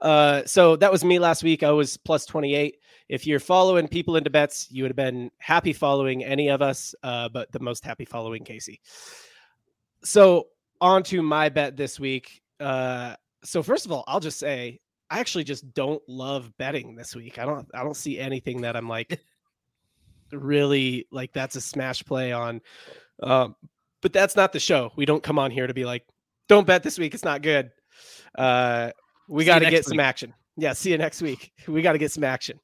Uh, 0.00 0.44
so 0.46 0.76
that 0.76 0.92
was 0.92 1.04
me 1.04 1.18
last 1.18 1.42
week. 1.42 1.64
I 1.64 1.72
was 1.72 1.96
plus 1.96 2.24
28. 2.24 2.76
If 3.08 3.26
you're 3.26 3.40
following 3.40 3.88
people 3.88 4.14
into 4.14 4.30
bets, 4.30 4.68
you 4.70 4.84
would 4.84 4.90
have 4.90 4.96
been 4.96 5.32
happy 5.38 5.72
following 5.72 6.24
any 6.24 6.50
of 6.50 6.62
us, 6.62 6.94
uh, 7.02 7.28
but 7.28 7.50
the 7.50 7.58
most 7.58 7.84
happy 7.84 8.04
following 8.04 8.44
Casey. 8.44 8.80
So 10.04 10.46
on 10.80 11.02
to 11.04 11.20
my 11.20 11.48
bet 11.48 11.76
this 11.76 11.98
week. 11.98 12.42
Uh, 12.60 13.16
so 13.42 13.60
first 13.60 13.86
of 13.86 13.90
all, 13.90 14.04
I'll 14.06 14.20
just 14.20 14.38
say 14.38 14.78
I 15.10 15.18
actually 15.18 15.44
just 15.44 15.74
don't 15.74 16.02
love 16.08 16.56
betting 16.58 16.94
this 16.94 17.16
week. 17.16 17.40
I 17.40 17.44
don't 17.44 17.68
I 17.74 17.82
don't 17.82 17.96
see 17.96 18.20
anything 18.20 18.60
that 18.60 18.76
I'm 18.76 18.88
like 18.88 19.20
really 20.32 21.06
like 21.10 21.32
that's 21.32 21.56
a 21.56 21.60
smash 21.60 22.04
play 22.04 22.32
on. 22.32 22.60
Um, 23.22 23.56
but 24.02 24.12
that's 24.12 24.36
not 24.36 24.52
the 24.52 24.60
show. 24.60 24.92
We 24.96 25.06
don't 25.06 25.22
come 25.22 25.38
on 25.38 25.50
here 25.50 25.66
to 25.66 25.74
be 25.74 25.84
like, 25.84 26.04
don't 26.48 26.66
bet 26.66 26.82
this 26.82 26.98
week. 26.98 27.14
It's 27.14 27.24
not 27.24 27.42
good. 27.42 27.70
Uh, 28.36 28.90
we 29.28 29.44
got 29.44 29.60
to 29.60 29.64
get 29.64 29.72
week. 29.72 29.84
some 29.84 30.00
action. 30.00 30.34
Yeah. 30.56 30.72
See 30.74 30.90
you 30.90 30.98
next 30.98 31.22
week. 31.22 31.52
We 31.68 31.82
got 31.82 31.92
to 31.92 31.98
get 31.98 32.12
some 32.12 32.24
action. 32.24 32.60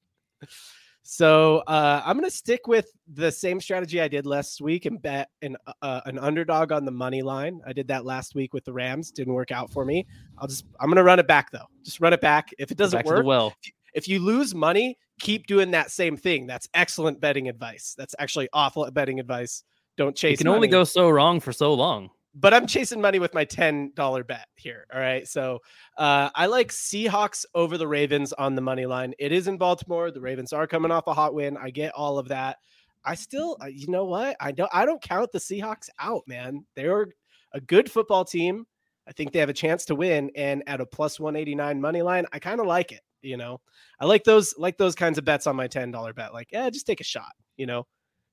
So 1.03 1.63
uh, 1.67 2.03
I'm 2.05 2.17
going 2.17 2.29
to 2.29 2.37
stick 2.37 2.69
with 2.69 2.87
the 3.13 3.33
same 3.33 3.61
strategy 3.61 4.01
I 4.01 4.07
did 4.07 4.27
last 4.27 4.61
week 4.61 4.87
and 4.87 5.03
bet 5.03 5.29
an 5.43 5.57
uh, 5.83 6.03
an 6.05 6.19
underdog 6.19 6.71
on 6.71 6.85
the 6.85 6.93
money 6.93 7.23
line. 7.23 7.61
I 7.67 7.73
did 7.73 7.89
that 7.89 8.05
last 8.05 8.35
week 8.35 8.55
with 8.55 8.65
the 8.65 8.73
Rams. 8.73 9.11
Didn't 9.11 9.33
work 9.33 9.51
out 9.51 9.73
for 9.73 9.85
me. 9.85 10.07
I'll 10.39 10.47
just 10.47 10.67
I'm 10.79 10.87
going 10.87 10.99
to 10.99 11.03
run 11.03 11.19
it 11.19 11.27
back 11.27 11.51
though. 11.51 11.67
Just 11.85 12.01
run 12.01 12.13
it 12.13 12.21
back. 12.21 12.55
If 12.59 12.71
it 12.71 12.77
doesn't 12.77 12.99
back 12.99 13.07
work, 13.07 13.27
well, 13.27 13.55
if 13.95 14.09
you 14.09 14.19
lose 14.19 14.55
money, 14.55 14.99
keep 15.21 15.47
doing 15.47 15.71
that 15.73 15.91
same 15.91 16.17
thing. 16.17 16.47
That's 16.47 16.69
excellent 16.75 17.21
betting 17.21 17.49
advice. 17.49 17.95
That's 17.97 18.15
actually 18.19 18.49
awful 18.53 18.91
betting 18.91 19.21
advice. 19.21 19.63
Don't 19.97 20.17
chase. 20.17 20.35
It 20.35 20.39
can 20.39 20.47
money. 20.47 20.57
only 20.57 20.69
go 20.69 20.85
so 20.85 21.11
wrong 21.11 21.41
for 21.41 21.53
so 21.53 21.75
long. 21.75 22.11
But 22.35 22.55
I'm 22.55 22.67
chasing 22.67 23.01
money 23.01 23.19
with 23.19 23.35
my 23.35 23.45
ten 23.45 23.93
dollar 23.95 24.23
bet 24.23 24.47
here. 24.57 24.87
All 24.95 25.01
right, 25.01 25.27
so 25.27 25.59
uh, 25.99 26.31
I 26.35 26.47
like 26.47 26.69
Seahawks 26.69 27.45
over 27.55 27.77
the 27.77 27.89
Ravens 27.89 28.33
on 28.33 28.55
the 28.55 28.63
money 28.63 28.87
line. 28.87 29.15
It 29.19 29.33
is 29.33 29.49
in 29.49 29.59
Baltimore. 29.59 30.11
The 30.11 30.21
Ravens 30.21 30.53
are 30.53 30.67
coming 30.67 30.93
off 30.93 31.09
a 31.09 31.15
hot 31.15 31.35
win. 31.35 31.57
I 31.57 31.71
get 31.71 31.93
all 31.93 32.19
of 32.19 32.29
that. 32.29 32.59
I 33.05 33.15
still, 33.15 33.57
uh, 33.63 33.67
you 33.67 33.89
know 33.89 34.05
what? 34.05 34.37
I 34.41 34.53
don't. 34.53 34.71
I 34.73 34.85
don't 34.85 35.03
count 35.03 35.33
the 35.33 35.39
Seahawks 35.39 35.89
out, 35.99 36.23
man. 36.29 36.65
They're 36.77 37.09
a 37.53 37.61
good 37.61 37.91
football 37.91 38.25
team. 38.25 38.67
I 39.09 39.13
think 39.13 39.33
they 39.33 39.41
have 39.41 39.49
a 39.49 39.55
chance 39.55 39.85
to 39.87 39.95
win. 39.95 40.31
And 40.37 40.63
at 40.67 40.81
a 40.81 40.87
plus 40.87 41.19
189 41.19 41.81
money 41.81 42.03
line, 42.03 42.27
I 42.33 42.39
kind 42.39 42.61
of 42.61 42.67
like 42.67 42.93
it. 42.93 43.01
You 43.23 43.37
know, 43.37 43.61
I 44.01 44.07
like 44.07 44.25
those 44.25 44.55
like 44.57 44.79
those 44.79 44.95
kinds 44.95 45.19
of 45.19 45.25
bets 45.25 45.47
on 45.47 45.57
my 45.57 45.67
ten 45.67 45.91
dollar 45.91 46.13
bet. 46.13 46.33
Like, 46.33 46.49
yeah, 46.53 46.71
just 46.71 46.87
take 46.87 47.01
a 47.01 47.05
shot. 47.05 47.33
You 47.57 47.67
know, 47.67 47.87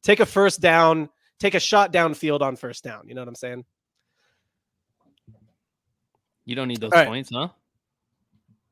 take 0.04 0.20
a 0.20 0.26
first 0.26 0.62
down, 0.62 1.10
take 1.40 1.56
a 1.56 1.60
shot 1.60 1.92
downfield 1.92 2.42
on 2.42 2.56
first 2.56 2.84
down. 2.84 3.08
You 3.08 3.16
know 3.16 3.22
what 3.22 3.28
I'm 3.28 3.36
saying? 3.36 3.66
You 6.46 6.56
don't 6.56 6.70
need 6.70 6.80
those 6.80 6.94
all 6.94 7.06
points, 7.06 7.32
right. 7.34 7.42
huh? 7.42 7.54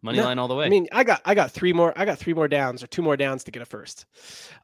Money 0.02 0.20
no, 0.20 0.26
line 0.26 0.40
all 0.40 0.48
the 0.48 0.56
way. 0.56 0.68
I 0.68 0.70
mean, 0.70 0.88
I 0.92 1.04
got 1.04 1.22
I 1.26 1.34
got 1.34 1.52
three 1.52 1.74
more 1.74 1.92
I 1.96 2.06
got 2.06 2.20
three 2.20 2.34
more 2.34 2.48
downs 2.48 2.84
or 2.84 2.88
two 2.88 3.02
more 3.02 3.18
downs 3.18 3.44
to 3.46 3.52
get 3.52 3.64
a 3.64 3.66
first. 3.66 4.06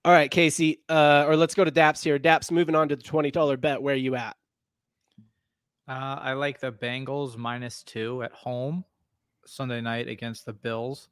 All 0.06 0.14
right, 0.14 0.30
Casey. 0.30 0.82
Uh, 0.88 1.26
or 1.28 1.36
let's 1.36 1.56
go 1.56 1.64
to 1.66 1.72
Daps 1.72 2.04
here. 2.04 2.20
Daps 2.20 2.52
moving 2.52 2.76
on 2.76 2.88
to 2.90 2.96
the 2.96 3.02
twenty 3.02 3.32
dollar 3.32 3.58
bet. 3.58 3.82
Where 3.82 3.96
are 3.96 3.98
you 3.98 4.16
at? 4.16 4.38
Uh, 5.88 6.20
I 6.22 6.34
like 6.34 6.60
the 6.60 6.72
Bengals 6.72 7.38
minus 7.38 7.82
two 7.82 8.22
at 8.22 8.32
home 8.32 8.86
Sunday 9.46 9.82
night 9.82 10.08
against 10.08 10.46
the 10.46 10.54
Bills. 10.54 11.10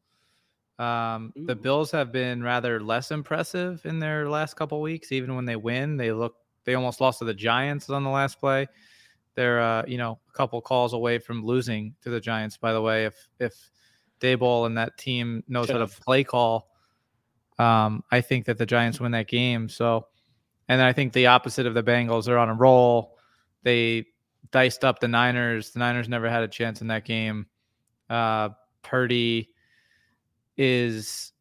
Um, 0.79 1.33
the 1.35 1.55
Bills 1.55 1.91
have 1.91 2.13
been 2.13 2.41
rather 2.41 2.79
less 2.79 3.11
impressive 3.11 3.85
in 3.85 3.99
their 3.99 4.29
last 4.29 4.55
couple 4.55 4.79
weeks. 4.81 5.11
Even 5.11 5.35
when 5.35 5.43
they 5.43 5.57
win, 5.57 5.97
they 5.97 6.13
look 6.13 6.35
they 6.63 6.73
almost 6.73 7.01
lost 7.01 7.19
to 7.19 7.25
the 7.25 7.33
Giants 7.33 7.89
on 7.89 8.03
the 8.03 8.09
last 8.09 8.39
play. 8.39 8.65
They're 9.35 9.61
uh, 9.61 9.83
you 9.85 9.97
know 9.97 10.19
a 10.29 10.31
couple 10.31 10.61
calls 10.61 10.93
away 10.93 11.19
from 11.19 11.45
losing 11.45 11.95
to 12.01 12.09
the 12.09 12.21
Giants. 12.21 12.55
By 12.55 12.71
the 12.71 12.81
way, 12.81 13.05
if 13.05 13.27
if 13.39 13.53
Daboll 14.21 14.65
and 14.67 14.77
that 14.77 14.97
team 14.97 15.43
knows 15.49 15.69
how 15.69 15.79
to 15.79 15.87
play 15.87 16.23
call, 16.23 16.69
um, 17.57 18.03
I 18.09 18.21
think 18.21 18.45
that 18.45 18.57
the 18.57 18.65
Giants 18.65 19.01
win 19.01 19.11
that 19.11 19.27
game. 19.27 19.67
So, 19.67 20.07
and 20.69 20.81
I 20.81 20.93
think 20.93 21.11
the 21.11 21.27
opposite 21.27 21.65
of 21.65 21.73
the 21.73 21.83
Bengals, 21.83 22.25
they're 22.25 22.37
on 22.37 22.49
a 22.49 22.53
roll. 22.53 23.17
They 23.63 24.05
diced 24.51 24.85
up 24.85 25.01
the 25.01 25.09
Niners. 25.09 25.71
The 25.71 25.79
Niners 25.79 26.07
never 26.07 26.29
had 26.29 26.43
a 26.43 26.47
chance 26.47 26.79
in 26.79 26.87
that 26.87 27.03
game. 27.03 27.47
Uh, 28.09 28.49
Purdy 28.81 29.49
is 30.59 31.31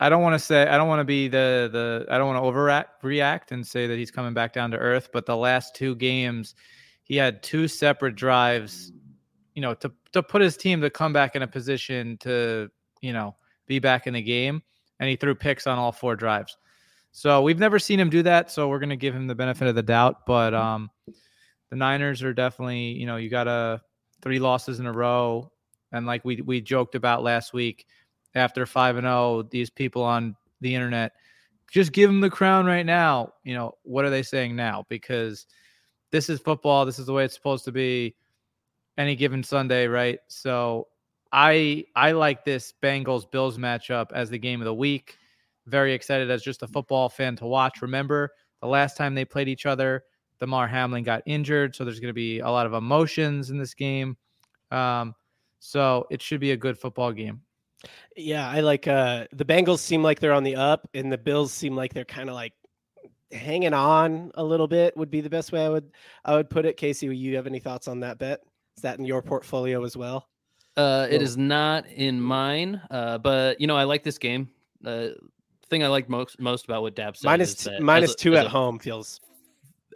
I 0.00 0.08
don't 0.08 0.22
want 0.22 0.32
to 0.32 0.38
say 0.38 0.66
I 0.66 0.78
don't 0.78 0.88
want 0.88 1.00
to 1.00 1.04
be 1.04 1.28
the 1.28 1.68
the 1.70 2.06
I 2.10 2.18
don't 2.18 2.26
want 2.26 2.42
to 2.42 2.50
overreact 2.50 3.02
react 3.02 3.52
and 3.52 3.64
say 3.64 3.86
that 3.86 3.96
he's 3.96 4.10
coming 4.10 4.34
back 4.34 4.52
down 4.52 4.70
to 4.72 4.78
earth, 4.78 5.10
but 5.12 5.26
the 5.26 5.36
last 5.36 5.76
two 5.76 5.94
games 5.94 6.54
he 7.04 7.16
had 7.16 7.42
two 7.42 7.68
separate 7.68 8.16
drives, 8.16 8.92
you 9.54 9.62
know, 9.62 9.74
to 9.74 9.92
to 10.12 10.22
put 10.22 10.40
his 10.40 10.56
team 10.56 10.80
to 10.80 10.90
come 10.90 11.12
back 11.12 11.36
in 11.36 11.42
a 11.42 11.46
position 11.46 12.16
to, 12.18 12.68
you 13.02 13.12
know, 13.12 13.36
be 13.66 13.78
back 13.78 14.06
in 14.06 14.14
the 14.14 14.22
game 14.22 14.62
and 14.98 15.08
he 15.10 15.16
threw 15.16 15.34
picks 15.34 15.66
on 15.66 15.78
all 15.78 15.92
four 15.92 16.16
drives. 16.16 16.56
So 17.12 17.42
we've 17.42 17.58
never 17.58 17.78
seen 17.78 18.00
him 18.00 18.10
do 18.10 18.22
that, 18.22 18.50
so 18.50 18.68
we're 18.68 18.78
going 18.78 18.90
to 18.90 18.96
give 18.96 19.14
him 19.14 19.26
the 19.26 19.34
benefit 19.34 19.68
of 19.68 19.74
the 19.74 19.82
doubt, 19.82 20.26
but 20.26 20.54
um 20.54 20.90
the 21.68 21.76
Niners 21.76 22.22
are 22.22 22.32
definitely, 22.32 22.92
you 22.92 23.06
know, 23.06 23.16
you 23.16 23.28
got 23.28 23.48
a 23.48 23.82
three 24.22 24.38
losses 24.38 24.80
in 24.80 24.86
a 24.86 24.92
row 24.92 25.50
and 25.92 26.06
like 26.06 26.24
we 26.24 26.40
we 26.40 26.60
joked 26.60 26.94
about 26.94 27.22
last 27.22 27.52
week 27.52 27.86
after 28.36 28.66
5 28.66 28.96
and 28.96 29.04
0 29.04 29.48
these 29.50 29.70
people 29.70 30.02
on 30.02 30.36
the 30.60 30.74
internet 30.74 31.12
just 31.70 31.92
give 31.92 32.08
them 32.08 32.20
the 32.20 32.30
crown 32.30 32.66
right 32.66 32.86
now. 32.86 33.32
You 33.44 33.54
know 33.54 33.72
what 33.82 34.04
are 34.04 34.10
they 34.10 34.22
saying 34.22 34.54
now? 34.56 34.84
Because 34.88 35.46
this 36.10 36.28
is 36.28 36.40
football. 36.40 36.86
This 36.86 36.98
is 36.98 37.06
the 37.06 37.12
way 37.12 37.24
it's 37.24 37.34
supposed 37.34 37.64
to 37.64 37.72
be 37.72 38.14
any 38.98 39.14
given 39.14 39.42
sunday 39.42 39.86
right? 39.86 40.18
So 40.28 40.88
i 41.32 41.84
i 41.96 42.12
like 42.12 42.44
this 42.44 42.72
bengals 42.82 43.30
bills 43.30 43.58
matchup 43.58 44.12
as 44.12 44.30
the 44.30 44.38
game 44.38 44.60
of 44.60 44.64
the 44.64 44.74
week. 44.74 45.18
Very 45.66 45.92
excited 45.92 46.30
as 46.30 46.42
just 46.42 46.62
a 46.62 46.68
football 46.68 47.08
fan 47.08 47.36
to 47.36 47.46
watch. 47.46 47.82
Remember 47.82 48.30
the 48.60 48.68
last 48.68 48.96
time 48.96 49.14
they 49.14 49.24
played 49.24 49.48
each 49.48 49.66
other 49.66 50.04
Damar 50.38 50.68
Hamlin 50.68 51.02
got 51.02 51.22
injured 51.26 51.74
so 51.74 51.84
there's 51.84 52.00
going 52.00 52.10
to 52.10 52.14
be 52.14 52.40
a 52.40 52.48
lot 52.48 52.66
of 52.66 52.74
emotions 52.74 53.50
in 53.50 53.58
this 53.58 53.74
game. 53.74 54.16
Um, 54.70 55.14
so 55.58 56.06
it 56.10 56.22
should 56.22 56.40
be 56.40 56.52
a 56.52 56.56
good 56.56 56.78
football 56.78 57.12
game 57.12 57.42
yeah, 58.16 58.48
I 58.48 58.60
like 58.60 58.88
uh 58.88 59.26
the 59.32 59.44
Bengals 59.44 59.80
seem 59.80 60.02
like 60.02 60.20
they're 60.20 60.32
on 60.32 60.44
the 60.44 60.56
up 60.56 60.88
and 60.94 61.12
the 61.12 61.18
Bills 61.18 61.52
seem 61.52 61.76
like 61.76 61.92
they're 61.92 62.04
kind 62.04 62.28
of 62.28 62.34
like 62.34 62.52
hanging 63.32 63.74
on 63.74 64.30
a 64.34 64.44
little 64.44 64.68
bit 64.68 64.96
would 64.96 65.10
be 65.10 65.20
the 65.20 65.30
best 65.30 65.52
way 65.52 65.64
I 65.64 65.68
would 65.68 65.90
I 66.24 66.34
would 66.36 66.48
put 66.48 66.64
it. 66.64 66.76
Casey, 66.76 67.06
you 67.06 67.36
have 67.36 67.46
any 67.46 67.58
thoughts 67.58 67.88
on 67.88 68.00
that 68.00 68.18
bet? 68.18 68.40
Is 68.76 68.82
that 68.82 68.98
in 68.98 69.04
your 69.04 69.22
portfolio 69.22 69.84
as 69.84 69.96
well? 69.96 70.28
Uh 70.76 71.06
it 71.10 71.22
is 71.22 71.36
not 71.36 71.86
in 71.88 72.20
mine. 72.20 72.80
Uh 72.90 73.18
but 73.18 73.60
you 73.60 73.66
know, 73.66 73.76
I 73.76 73.84
like 73.84 74.02
this 74.02 74.18
game. 74.18 74.50
Uh 74.84 75.08
thing 75.68 75.82
I 75.82 75.88
like 75.88 76.08
most 76.08 76.38
most 76.40 76.64
about 76.64 76.82
what 76.82 76.94
Dab 76.94 77.16
said 77.16 77.26
minus 77.26 77.54
t- 77.54 77.78
minus 77.80 78.14
a, 78.14 78.16
two 78.16 78.36
at 78.36 78.46
a, 78.46 78.48
home 78.48 78.78
feels 78.78 79.20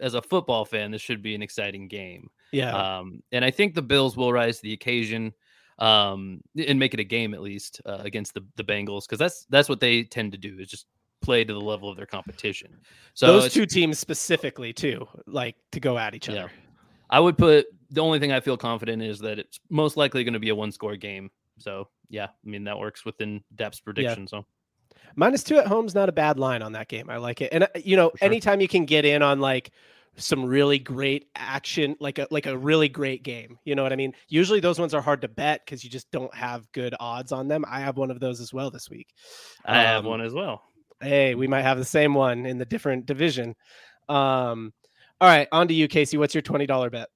as 0.01 0.15
a 0.15 0.21
football 0.21 0.65
fan, 0.65 0.91
this 0.91 1.01
should 1.01 1.21
be 1.21 1.33
an 1.35 1.41
exciting 1.41 1.87
game. 1.87 2.29
Yeah. 2.51 2.75
Um 2.75 3.23
and 3.31 3.43
I 3.43 3.51
think 3.51 3.73
the 3.73 3.81
Bills 3.81 4.17
will 4.17 4.33
rise 4.33 4.57
to 4.57 4.63
the 4.63 4.73
occasion 4.73 5.33
um, 5.81 6.41
and 6.67 6.77
make 6.77 6.93
it 6.93 6.99
a 6.99 7.03
game 7.03 7.33
at 7.33 7.41
least 7.41 7.81
uh, 7.85 7.97
against 8.01 8.33
the 8.33 8.45
the 8.55 8.63
Bengals 8.63 9.01
because 9.01 9.19
that's 9.19 9.45
that's 9.49 9.67
what 9.67 9.79
they 9.79 10.03
tend 10.03 10.31
to 10.31 10.37
do 10.37 10.57
is 10.59 10.69
just 10.69 10.85
play 11.21 11.43
to 11.43 11.53
the 11.53 11.59
level 11.59 11.89
of 11.89 11.97
their 11.97 12.05
competition. 12.05 12.77
So 13.13 13.27
those 13.27 13.53
two 13.53 13.65
teams 13.65 13.99
specifically 13.99 14.73
too, 14.73 15.07
like 15.25 15.55
to 15.71 15.79
go 15.79 15.97
at 15.97 16.15
each 16.15 16.29
other. 16.29 16.39
Yeah. 16.39 16.47
I 17.09 17.19
would 17.19 17.37
put 17.37 17.65
the 17.89 18.01
only 18.01 18.19
thing 18.19 18.31
I 18.31 18.39
feel 18.39 18.57
confident 18.57 19.01
is 19.01 19.19
that 19.19 19.37
it's 19.39 19.59
most 19.69 19.97
likely 19.97 20.23
going 20.23 20.33
to 20.33 20.39
be 20.39 20.49
a 20.49 20.55
one 20.55 20.71
score 20.71 20.95
game. 20.95 21.29
So 21.57 21.89
yeah, 22.09 22.25
I 22.25 22.49
mean 22.49 22.63
that 22.65 22.77
works 22.77 23.03
within 23.03 23.43
Depth's 23.55 23.79
prediction. 23.79 24.23
Yeah. 24.23 24.27
So 24.39 24.45
minus 25.15 25.43
two 25.43 25.57
at 25.57 25.67
home 25.67 25.87
is 25.87 25.95
not 25.95 26.09
a 26.09 26.13
bad 26.13 26.37
line 26.37 26.61
on 26.61 26.73
that 26.73 26.89
game. 26.89 27.09
I 27.09 27.17
like 27.17 27.41
it, 27.41 27.49
and 27.51 27.63
uh, 27.63 27.67
you 27.83 27.95
know, 27.95 28.11
sure. 28.15 28.25
anytime 28.27 28.61
you 28.61 28.67
can 28.67 28.85
get 28.85 29.03
in 29.03 29.23
on 29.23 29.39
like 29.39 29.71
some 30.17 30.45
really 30.45 30.79
great 30.79 31.27
action, 31.35 31.95
like 31.99 32.19
a 32.19 32.27
like 32.31 32.45
a 32.45 32.57
really 32.57 32.89
great 32.89 33.23
game. 33.23 33.57
You 33.63 33.75
know 33.75 33.83
what 33.83 33.93
I 33.93 33.95
mean? 33.95 34.13
Usually 34.27 34.59
those 34.59 34.79
ones 34.79 34.93
are 34.93 35.01
hard 35.01 35.21
to 35.21 35.27
bet 35.27 35.61
because 35.65 35.83
you 35.83 35.89
just 35.89 36.11
don't 36.11 36.33
have 36.33 36.71
good 36.71 36.95
odds 36.99 37.31
on 37.31 37.47
them. 37.47 37.65
I 37.67 37.79
have 37.79 37.97
one 37.97 38.11
of 38.11 38.19
those 38.19 38.41
as 38.41 38.53
well 38.53 38.71
this 38.71 38.89
week. 38.89 39.07
I 39.65 39.79
um, 39.79 39.85
have 39.85 40.05
one 40.05 40.21
as 40.21 40.33
well. 40.33 40.63
Hey, 41.01 41.35
we 41.35 41.47
might 41.47 41.63
have 41.63 41.77
the 41.77 41.85
same 41.85 42.13
one 42.13 42.45
in 42.45 42.57
the 42.57 42.65
different 42.65 43.05
division. 43.05 43.55
Um, 44.09 44.73
all 45.19 45.29
right, 45.29 45.47
on 45.51 45.67
to 45.67 45.73
you, 45.73 45.87
Casey. 45.87 46.17
What's 46.17 46.35
your 46.35 46.41
twenty 46.41 46.65
dollar 46.65 46.89
bet? 46.89 47.09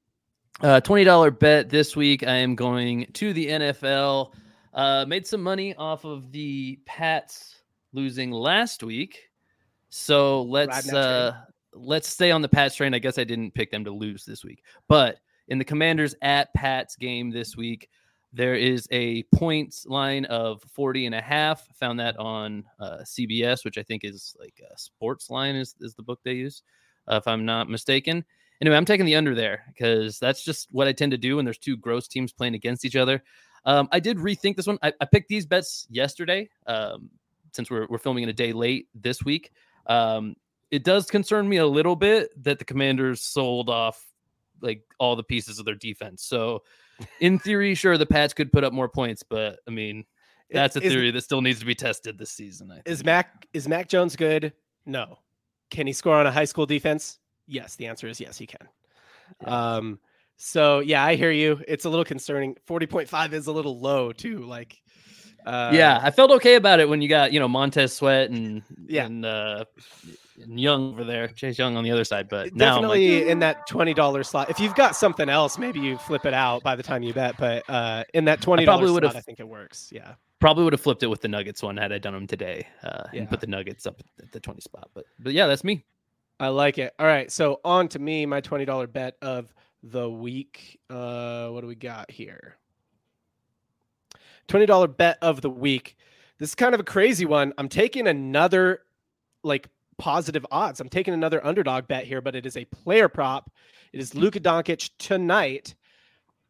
Uh, 0.62 0.80
twenty 0.80 1.04
dollar 1.04 1.32
bet 1.32 1.70
this 1.70 1.96
week. 1.96 2.26
I 2.26 2.36
am 2.36 2.56
going 2.56 3.08
to 3.14 3.34
the 3.34 3.48
NFL. 3.48 4.32
Uh, 4.74 5.06
made 5.08 5.26
some 5.26 5.42
money 5.42 5.76
off 5.76 6.06
of 6.06 6.32
the 6.32 6.80
Pats 6.86 7.62
losing 7.94 8.32
last 8.32 8.84
week. 8.84 9.30
So 9.90 10.44
let's 10.44 10.92
uh, 10.92 11.34
let's 11.76 12.10
stay 12.10 12.32
on 12.32 12.42
the 12.42 12.50
Pats 12.50 12.76
train. 12.76 12.94
I 12.94 13.00
guess 13.00 13.18
I 13.18 13.24
didn't 13.24 13.54
pick 13.54 13.72
them 13.72 13.84
to 13.86 13.92
lose 13.92 14.26
this 14.26 14.44
week, 14.44 14.64
but 14.88 15.18
in 15.48 15.58
the 15.58 15.66
Commanders 15.66 16.16
at 16.22 16.54
Pats 16.54 16.96
game 16.96 17.30
this 17.30 17.56
week, 17.56 17.90
there 18.34 18.56
is 18.56 18.88
a 18.92 19.24
points 19.34 19.86
line 19.86 20.26
of 20.26 20.62
40 20.74 21.06
and 21.06 21.16
a 21.16 21.22
half. 21.22 21.66
Found 21.78 22.00
that 22.00 22.18
on 22.18 22.66
uh, 22.80 22.98
CBS, 23.04 23.64
which 23.64 23.78
I 23.78 23.84
think 23.84 24.04
is 24.04 24.36
like 24.40 24.60
a 24.60 24.78
sports 24.78 25.30
line 25.30 25.56
is, 25.56 25.76
is 25.80 25.96
the 25.96 26.04
book 26.04 26.20
they 26.24 26.34
use, 26.34 26.64
uh, 27.08 27.16
if 27.16 27.28
I'm 27.28 27.46
not 27.46 27.70
mistaken. 27.70 28.26
Anyway, 28.62 28.76
I'm 28.76 28.86
taking 28.86 29.06
the 29.06 29.16
under 29.16 29.36
there 29.36 29.64
because 29.68 30.20
that's 30.20 30.44
just 30.44 30.68
what 30.72 30.88
I 30.88 30.92
tend 30.92 31.12
to 31.12 31.18
do 31.18 31.38
when 31.38 31.46
there's 31.46 31.58
two 31.58 31.78
gross 31.78 32.08
teams 32.08 32.34
playing 32.34 32.56
against 32.56 32.84
each 32.84 32.96
other. 32.96 33.24
Um, 33.66 33.88
I 33.92 34.00
did 34.00 34.18
rethink 34.18 34.58
this 34.58 34.68
one. 34.68 34.80
I, 34.84 34.94
I 35.00 35.06
picked 35.06 35.30
these 35.30 35.46
bets 35.46 35.88
yesterday 35.90 36.50
um, 36.68 37.10
since 37.54 37.72
we're, 37.72 37.88
we're 37.90 37.98
filming 37.98 38.24
in 38.24 38.30
a 38.30 38.34
day 38.34 38.54
late 38.54 38.88
this 38.94 39.24
week. 39.24 39.52
Um, 39.88 40.36
it 40.72 40.84
does 40.84 41.06
concern 41.08 41.48
me 41.48 41.58
a 41.58 41.68
little 41.68 41.96
bit 41.96 42.32
that 42.44 42.60
the 42.60 42.66
commanders 42.66 43.22
sold 43.22 43.70
off 43.70 44.04
like 44.62 44.84
all 45.00 45.16
the 45.16 45.24
pieces 45.24 45.60
of 45.60 45.66
their 45.66 45.76
defense. 45.76 46.24
So 46.24 46.64
in 47.20 47.40
theory, 47.40 47.76
sure, 47.76 47.98
the 47.98 48.06
Pats 48.06 48.34
could 48.34 48.52
put 48.52 48.64
up 48.64 48.74
more 48.74 48.90
points, 48.90 49.24
but 49.24 49.60
I 49.68 49.72
mean, 49.72 50.06
that's 50.50 50.76
a 50.76 50.82
theory 50.82 51.12
that 51.12 51.22
still 51.22 51.42
needs 51.42 51.60
to 51.60 51.66
be 51.66 51.76
tested 51.76 52.18
this 52.18 52.32
season. 52.32 52.72
Is 52.86 53.04
Mac 53.04 53.48
is 53.54 53.68
Mac 53.68 53.88
Jones 53.90 54.16
good? 54.16 54.54
No. 54.86 55.20
Can 55.72 55.88
he 55.88 55.94
score 55.94 56.16
on 56.16 56.28
a 56.28 56.32
high 56.32 56.46
school 56.46 56.66
defense? 56.66 57.20
Yes. 57.48 57.76
The 57.76 57.88
answer 57.88 58.08
is 58.08 58.20
yes, 58.20 58.38
he 58.38 58.46
can. 58.46 58.68
Yeah. 59.42 59.76
Um, 59.76 60.00
so 60.38 60.80
yeah, 60.80 61.04
I 61.04 61.16
hear 61.16 61.32
you. 61.32 61.62
It's 61.68 61.86
a 61.86 61.90
little 61.90 62.06
concerning. 62.06 62.56
40.5 62.68 63.34
is 63.34 63.48
a 63.48 63.52
little 63.52 63.80
low 63.80 64.12
too. 64.12 64.40
Like 64.40 64.82
uh, 65.46 65.72
yeah, 65.74 66.00
I 66.02 66.12
felt 66.12 66.32
okay 66.32 66.56
about 66.56 66.80
it 66.80 66.90
when 66.90 67.02
you 67.02 67.10
got, 67.10 67.32
you 67.32 67.40
know, 67.40 67.48
Montez 67.48 67.94
Sweat 67.94 68.30
and 68.30 68.64
yeah, 68.88 69.06
and 69.06 69.26
uh 69.26 69.66
Young 70.38 70.92
over 70.92 71.06
there, 71.06 71.30
Chase 71.30 71.58
Young 71.58 71.78
on 71.78 71.84
the 71.86 71.92
other 71.92 72.04
side. 72.04 72.28
But 72.28 72.56
definitely 72.56 73.20
like, 73.20 73.28
in 73.28 73.40
that 73.40 73.68
twenty 73.68 73.94
dollars 73.94 74.28
slot. 74.28 74.50
If 74.50 74.60
you've 74.60 74.76
got 74.76 74.96
something 74.96 75.30
else, 75.30 75.58
maybe 75.58 75.80
you 75.80 75.98
flip 75.98 76.26
it 76.26 76.34
out 76.34 76.62
by 76.62 76.76
the 76.76 76.84
time 76.84 77.04
you 77.04 77.14
bet. 77.14 77.36
But 77.38 77.64
uh, 77.70 78.04
in 78.14 78.26
that 78.26 78.42
twenty 78.42 78.66
dollars 78.66 78.90
slot, 78.92 79.16
I 79.16 79.22
think 79.22 79.40
it 79.40 79.48
works. 79.48 79.90
Yeah, 79.94 80.16
probably 80.42 80.66
would 80.66 80.74
have 80.74 80.82
flipped 80.82 81.04
it 81.04 81.08
with 81.08 81.22
the 81.22 81.30
Nuggets 81.30 81.64
one 81.64 81.78
had 81.78 81.94
I 81.94 82.00
done 82.00 82.14
them 82.14 82.28
today 82.28 82.68
uh, 82.84 83.04
yeah. 83.14 83.22
and 83.22 83.30
put 83.30 83.40
the 83.40 83.48
Nuggets 83.48 83.86
up 83.86 84.02
at 84.22 84.32
the 84.34 84.42
twenty 84.42 84.60
spot. 84.60 84.90
But 84.94 85.06
but 85.20 85.32
yeah, 85.32 85.48
that's 85.48 85.64
me. 85.64 85.86
I 86.38 86.50
like 86.50 86.80
it. 86.80 86.94
All 87.00 87.08
right, 87.08 87.32
so 87.32 87.62
on 87.64 87.88
to 87.90 88.00
me, 88.00 88.26
my 88.26 88.42
twenty 88.42 88.66
dollar 88.66 88.88
bet 88.88 89.16
of 89.22 89.54
the 89.84 90.10
week. 90.10 90.82
Uh, 90.90 91.48
what 91.48 91.62
do 91.62 91.68
we 91.68 91.76
got 91.76 92.12
here? 92.12 92.58
Twenty 94.48 94.66
dollar 94.66 94.88
bet 94.88 95.18
of 95.22 95.42
the 95.42 95.50
week. 95.50 95.98
This 96.40 96.50
is 96.50 96.56
kind 96.56 96.74
of 96.74 96.80
a 96.80 96.84
crazy 96.84 97.26
one. 97.26 97.54
I'm 97.58 97.70
taking 97.70 98.08
another 98.08 98.82
like 99.44 99.70
positive 99.98 100.46
odds. 100.52 100.80
I'm 100.80 100.90
taking 100.90 101.14
another 101.14 101.46
underdog 101.46 101.88
bet 101.88 102.06
here, 102.06 102.22
but 102.22 102.36
it 102.36 102.46
is 102.46 102.58
a 102.58 102.66
player 102.66 103.08
prop. 103.08 103.50
It 103.94 104.00
is 104.00 104.14
Luka 104.14 104.40
Doncic 104.40 104.90
tonight 105.00 105.76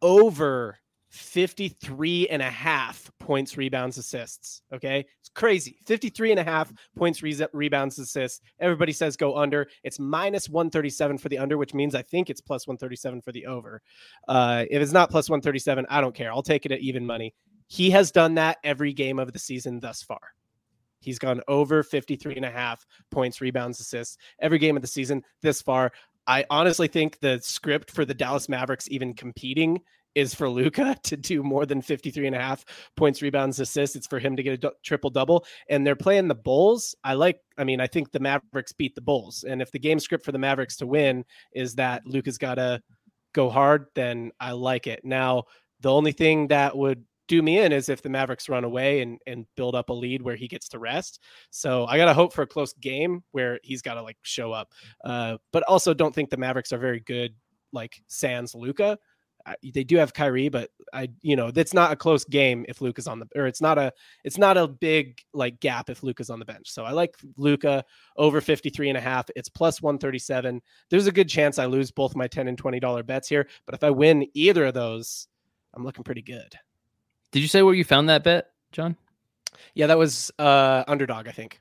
over 0.02 0.80
53 1.16 2.28
and 2.28 2.42
a 2.42 2.50
half 2.50 3.10
points, 3.20 3.56
rebounds, 3.56 3.98
assists. 3.98 4.62
Okay. 4.74 5.06
It's 5.22 5.30
crazy. 5.34 5.78
53 5.86 6.32
and 6.32 6.40
a 6.40 6.44
half 6.44 6.74
points, 6.98 7.24
re- 7.24 7.48
rebounds, 7.54 7.98
assists. 7.98 8.42
Everybody 8.60 8.92
says 8.92 9.16
go 9.16 9.38
under. 9.38 9.68
It's 9.84 9.98
minus 9.98 10.50
137 10.50 11.18
for 11.18 11.30
the 11.30 11.38
under, 11.38 11.58
which 11.58 11.74
means 11.74 11.96
I 11.96 12.02
think 12.02 12.30
it's 12.30 12.42
plus 12.42 12.68
137 12.68 13.22
for 13.22 13.32
the 13.32 13.46
over. 13.46 13.82
Uh, 14.28 14.66
if 14.70 14.82
it's 14.82 14.92
not 14.92 15.10
plus 15.10 15.30
137, 15.30 15.86
I 15.90 16.02
don't 16.02 16.14
care. 16.14 16.32
I'll 16.32 16.44
take 16.44 16.66
it 16.66 16.74
at 16.74 16.80
even 16.80 17.06
money. 17.06 17.34
He 17.68 17.90
has 17.92 18.12
done 18.12 18.36
that 18.36 18.58
every 18.64 18.94
game 18.94 19.20
of 19.20 19.34
the 19.34 19.40
season 19.40 19.80
thus 19.80 20.04
far. 20.04 20.20
He's 21.00 21.20
gone 21.20 21.42
over 21.48 21.84
53 21.84 22.36
and 22.36 22.46
a 22.46 22.52
half 22.52 22.86
points, 23.12 23.42
rebounds, 23.42 23.80
assists 23.80 24.18
every 24.40 24.58
game 24.58 24.76
of 24.76 24.82
the 24.82 24.88
season 24.88 25.24
this 25.42 25.62
far. 25.62 25.92
I 26.28 26.46
honestly 26.50 26.88
think 26.88 27.20
the 27.20 27.40
script 27.42 27.92
for 27.92 28.06
the 28.06 28.14
Dallas 28.14 28.50
Mavericks 28.50 28.88
even 28.90 29.14
competing 29.14 29.82
is 30.16 30.34
for 30.34 30.50
Luka 30.50 30.96
to 31.04 31.18
do 31.18 31.44
more 31.44 31.66
than 31.66 31.82
53 31.82 32.26
and 32.26 32.36
a 32.36 32.40
half 32.40 32.66
points, 32.96 33.22
rebounds, 33.22 33.60
assists. 33.60 33.96
It's 33.96 34.08
for 34.08 34.18
him 34.18 34.36
to 34.36 34.44
get 34.44 34.64
a 34.64 34.72
triple 34.82 35.10
double. 35.10 35.46
And 35.70 35.86
they're 35.86 35.96
playing 35.96 36.28
the 36.28 36.36
Bulls. 36.36 36.96
I 37.04 37.14
like, 37.14 37.40
I 37.58 37.64
mean, 37.64 37.80
I 37.80 37.88
think 37.88 38.12
the 38.12 38.20
Mavericks 38.20 38.72
beat 38.72 38.96
the 38.96 39.02
Bulls. 39.02 39.44
And 39.48 39.62
if 39.62 39.72
the 39.72 39.80
game 39.80 40.00
script 40.00 40.26
for 40.26 40.32
the 40.32 40.40
Mavericks 40.40 40.78
to 40.78 40.88
win 40.88 41.26
is 41.54 41.76
that 41.76 42.06
Luka's 42.08 42.38
got 42.38 42.56
to 42.56 42.82
go 43.34 43.50
hard, 43.50 43.88
then 43.94 44.32
I 44.40 44.54
like 44.54 44.88
it. 44.88 45.02
Now, 45.04 45.44
the 45.82 45.92
only 45.92 46.14
thing 46.14 46.48
that 46.48 46.76
would 46.76 47.04
do 47.28 47.42
me 47.42 47.60
in 47.60 47.72
is 47.72 47.90
if 47.90 48.02
the 48.02 48.10
Mavericks 48.10 48.50
run 48.50 48.64
away 48.64 49.02
and, 49.02 49.20
and 49.26 49.46
build 49.56 49.76
up 49.76 49.90
a 49.90 49.94
lead 49.94 50.22
where 50.22 50.36
he 50.36 50.48
gets 50.48 50.68
to 50.70 50.80
rest. 50.80 51.22
So 51.50 51.86
I 51.86 51.98
got 51.98 52.06
to 52.06 52.14
hope 52.14 52.34
for 52.34 52.44
a 52.44 52.48
close 52.48 52.74
game 52.74 53.24
where 53.32 53.60
he's 53.64 53.82
got 53.82 53.96
to 53.96 54.02
like 54.02 54.18
show 54.24 54.52
up. 54.52 54.74
Uh, 55.04 55.38
but 55.52 55.64
also 55.64 55.94
don't 55.94 56.14
think 56.14 56.30
the 56.30 56.38
Mavericks 56.38 56.74
are 56.74 56.78
very 56.78 57.00
good, 57.00 57.34
like 57.72 58.02
Sans 58.08 58.54
Luka. 58.54 58.98
they 59.74 59.84
do 59.84 59.98
have 59.98 60.14
Kyrie, 60.14 60.50
but 60.50 60.70
I, 60.94 61.10
you 61.22 61.36
know, 61.36 61.52
it's 61.56 61.74
not 61.74 61.92
a 61.92 61.96
close 61.96 62.24
game 62.24 62.66
if 62.68 62.82
Luke 62.82 63.00
is 63.00 63.08
on 63.08 63.20
the, 63.20 63.28
or 63.36 63.48
it's 63.48 63.62
not 63.62 63.78
a, 63.78 63.92
it's 64.24 64.38
not 64.38 64.58
a 64.58 64.68
big 64.68 65.20
like 65.34 65.60
gap 65.60 65.90
if 65.90 66.04
Luke 66.04 66.20
is 66.20 66.30
on 66.30 66.40
the 66.40 66.46
bench. 66.46 66.72
So 66.72 66.84
I 66.84 66.92
like 66.92 67.16
Luka 67.38 67.84
over 68.18 68.42
53 68.42 68.90
and 68.90 68.98
a 68.98 69.02
half. 69.02 69.30
It's 69.36 69.50
plus 69.50 69.82
137. 69.82 70.62
There's 70.90 71.08
a 71.08 71.12
good 71.12 71.30
chance 71.30 71.60
I 71.60 71.66
lose 71.66 71.92
both 71.92 72.16
my 72.16 72.28
10 72.28 72.48
and 72.48 72.62
$20 72.62 73.06
bets 73.06 73.28
here, 73.28 73.48
but 73.66 73.76
if 73.76 73.84
I 73.84 73.90
win 73.90 74.28
either 74.34 74.66
of 74.66 74.74
those, 74.74 75.28
I'm 75.76 75.84
looking 75.84 76.04
pretty 76.04 76.22
good. 76.22 76.56
Did 77.36 77.42
you 77.42 77.50
say 77.50 77.64
where 77.64 77.74
you 77.74 77.84
found 77.84 78.08
that 78.08 78.24
bet, 78.24 78.52
John? 78.72 78.96
Yeah, 79.74 79.88
that 79.88 79.98
was 79.98 80.32
uh 80.40 80.86
underdog, 80.88 81.28
I 81.28 81.32
think. 81.32 81.60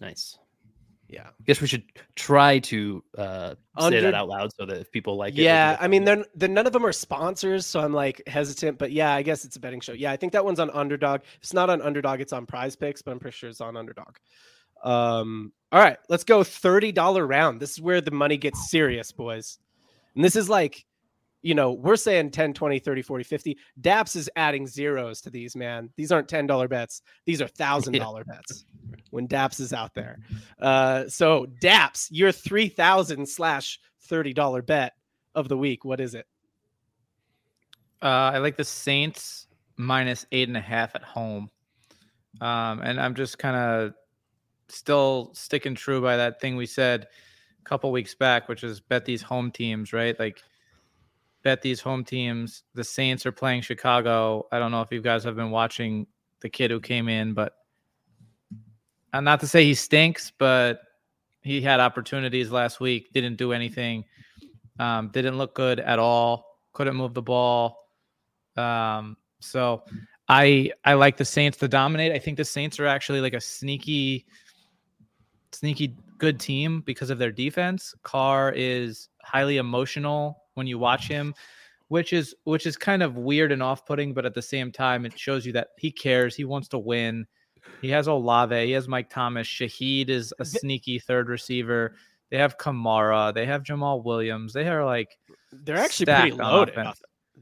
Nice. 0.00 0.38
Yeah. 1.08 1.26
I 1.26 1.42
guess 1.44 1.60
we 1.60 1.66
should 1.66 1.82
try 2.14 2.60
to 2.60 3.02
uh, 3.18 3.56
Under... 3.76 3.98
say 3.98 4.04
that 4.04 4.14
out 4.14 4.28
loud 4.28 4.52
so 4.54 4.66
that 4.66 4.76
if 4.76 4.92
people 4.92 5.16
like 5.16 5.34
it. 5.34 5.42
Yeah. 5.42 5.76
I 5.80 5.88
mean, 5.88 6.04
they're, 6.04 6.24
they're, 6.36 6.48
none 6.48 6.68
of 6.68 6.72
them 6.72 6.86
are 6.86 6.92
sponsors. 6.92 7.66
So 7.66 7.80
I'm 7.80 7.92
like 7.92 8.22
hesitant. 8.28 8.78
But 8.78 8.92
yeah, 8.92 9.12
I 9.12 9.22
guess 9.22 9.44
it's 9.44 9.56
a 9.56 9.60
betting 9.60 9.80
show. 9.80 9.92
Yeah. 9.92 10.12
I 10.12 10.16
think 10.16 10.32
that 10.34 10.44
one's 10.44 10.60
on 10.60 10.70
Underdog. 10.70 11.22
If 11.22 11.38
it's 11.42 11.52
not 11.52 11.68
on 11.68 11.82
Underdog, 11.82 12.20
it's 12.20 12.32
on 12.32 12.46
prize 12.46 12.76
picks, 12.76 13.02
but 13.02 13.10
I'm 13.10 13.18
pretty 13.18 13.36
sure 13.36 13.50
it's 13.50 13.60
on 13.60 13.76
Underdog. 13.76 14.18
Um, 14.84 15.52
all 15.72 15.82
right. 15.82 15.98
Let's 16.08 16.22
go 16.22 16.42
$30 16.42 17.28
round. 17.28 17.58
This 17.58 17.72
is 17.72 17.80
where 17.80 18.00
the 18.00 18.12
money 18.12 18.36
gets 18.36 18.70
serious, 18.70 19.10
boys. 19.10 19.58
And 20.14 20.24
this 20.24 20.36
is 20.36 20.48
like 20.48 20.86
you 21.42 21.54
know, 21.54 21.72
we're 21.72 21.96
saying 21.96 22.30
10, 22.30 22.52
20, 22.52 22.78
30, 22.78 23.02
40, 23.02 23.24
50. 23.24 23.58
Daps 23.80 24.16
is 24.16 24.30
adding 24.36 24.66
zeros 24.66 25.20
to 25.22 25.30
these, 25.30 25.56
man. 25.56 25.90
These 25.96 26.12
aren't 26.12 26.28
$10 26.28 26.68
bets. 26.68 27.02
These 27.24 27.40
are 27.40 27.48
$1,000 27.48 27.94
yeah. 27.94 28.22
bets 28.26 28.64
when 29.10 29.26
Daps 29.26 29.60
is 29.60 29.72
out 29.72 29.94
there. 29.94 30.18
Uh, 30.60 31.08
so, 31.08 31.46
Daps, 31.62 32.08
your 32.10 32.32
3000 32.32 33.26
slash 33.26 33.80
$30 34.08 34.66
bet 34.66 34.92
of 35.34 35.48
the 35.48 35.56
week. 35.56 35.84
What 35.84 36.00
is 36.00 36.14
it? 36.14 36.26
Uh, 38.02 38.32
I 38.34 38.38
like 38.38 38.56
the 38.56 38.64
Saints 38.64 39.46
minus 39.76 40.26
eight 40.32 40.48
and 40.48 40.56
a 40.56 40.60
half 40.60 40.94
at 40.94 41.02
home. 41.02 41.50
Um, 42.40 42.80
and 42.80 43.00
I'm 43.00 43.14
just 43.14 43.38
kind 43.38 43.56
of 43.56 43.94
still 44.68 45.30
sticking 45.34 45.74
true 45.74 46.00
by 46.00 46.16
that 46.16 46.40
thing 46.40 46.56
we 46.56 46.66
said 46.66 47.08
a 47.60 47.64
couple 47.64 47.90
weeks 47.92 48.14
back, 48.14 48.48
which 48.48 48.62
is 48.62 48.80
bet 48.80 49.04
these 49.04 49.22
home 49.22 49.50
teams, 49.50 49.92
right? 49.92 50.18
Like, 50.18 50.42
bet 51.42 51.62
these 51.62 51.80
home 51.80 52.04
teams. 52.04 52.64
The 52.74 52.84
Saints 52.84 53.26
are 53.26 53.32
playing 53.32 53.62
Chicago. 53.62 54.46
I 54.52 54.58
don't 54.58 54.70
know 54.70 54.82
if 54.82 54.92
you 54.92 55.00
guys 55.00 55.24
have 55.24 55.36
been 55.36 55.50
watching 55.50 56.06
the 56.40 56.48
kid 56.48 56.70
who 56.70 56.80
came 56.80 57.08
in, 57.08 57.34
but 57.34 57.54
uh, 59.12 59.20
not 59.20 59.40
to 59.40 59.46
say 59.46 59.64
he 59.64 59.74
stinks, 59.74 60.32
but 60.38 60.82
he 61.42 61.60
had 61.60 61.80
opportunities 61.80 62.50
last 62.50 62.80
week, 62.80 63.12
didn't 63.12 63.36
do 63.36 63.52
anything, 63.52 64.04
um, 64.78 65.08
didn't 65.08 65.38
look 65.38 65.54
good 65.54 65.80
at 65.80 65.98
all, 65.98 66.58
couldn't 66.72 66.96
move 66.96 67.14
the 67.14 67.22
ball. 67.22 67.88
Um, 68.56 69.16
so 69.40 69.84
I 70.28 70.70
I 70.84 70.94
like 70.94 71.16
the 71.16 71.24
Saints 71.24 71.58
to 71.58 71.68
dominate. 71.68 72.12
I 72.12 72.18
think 72.18 72.36
the 72.36 72.44
Saints 72.44 72.78
are 72.78 72.86
actually 72.86 73.20
like 73.20 73.34
a 73.34 73.40
sneaky, 73.40 74.26
sneaky 75.52 75.96
good 76.18 76.38
team 76.38 76.82
because 76.82 77.10
of 77.10 77.18
their 77.18 77.32
defense. 77.32 77.94
Carr 78.02 78.52
is 78.54 79.08
highly 79.22 79.56
emotional 79.56 80.44
when 80.60 80.66
you 80.66 80.78
watch 80.78 81.08
him, 81.08 81.34
which 81.88 82.12
is 82.12 82.34
which 82.44 82.66
is 82.66 82.76
kind 82.76 83.02
of 83.02 83.16
weird 83.16 83.50
and 83.50 83.62
off-putting, 83.62 84.12
but 84.12 84.26
at 84.26 84.34
the 84.34 84.42
same 84.42 84.70
time, 84.70 85.06
it 85.06 85.18
shows 85.18 85.46
you 85.46 85.52
that 85.54 85.68
he 85.78 85.90
cares. 85.90 86.36
He 86.36 86.44
wants 86.44 86.68
to 86.68 86.78
win. 86.78 87.26
He 87.80 87.88
has 87.88 88.06
Olave. 88.06 88.66
He 88.66 88.72
has 88.72 88.86
Mike 88.88 89.08
Thomas. 89.08 89.46
Shaheed 89.46 90.10
is 90.10 90.34
a 90.38 90.44
sneaky 90.44 90.98
third 90.98 91.30
receiver. 91.30 91.94
They 92.30 92.36
have 92.36 92.58
Kamara. 92.58 93.32
They 93.32 93.46
have 93.46 93.62
Jamaal 93.62 94.04
Williams. 94.04 94.52
They 94.52 94.68
are 94.68 94.84
like 94.84 95.16
they're 95.50 95.78
actually 95.78 96.06
pretty 96.06 96.32
loaded. 96.32 96.76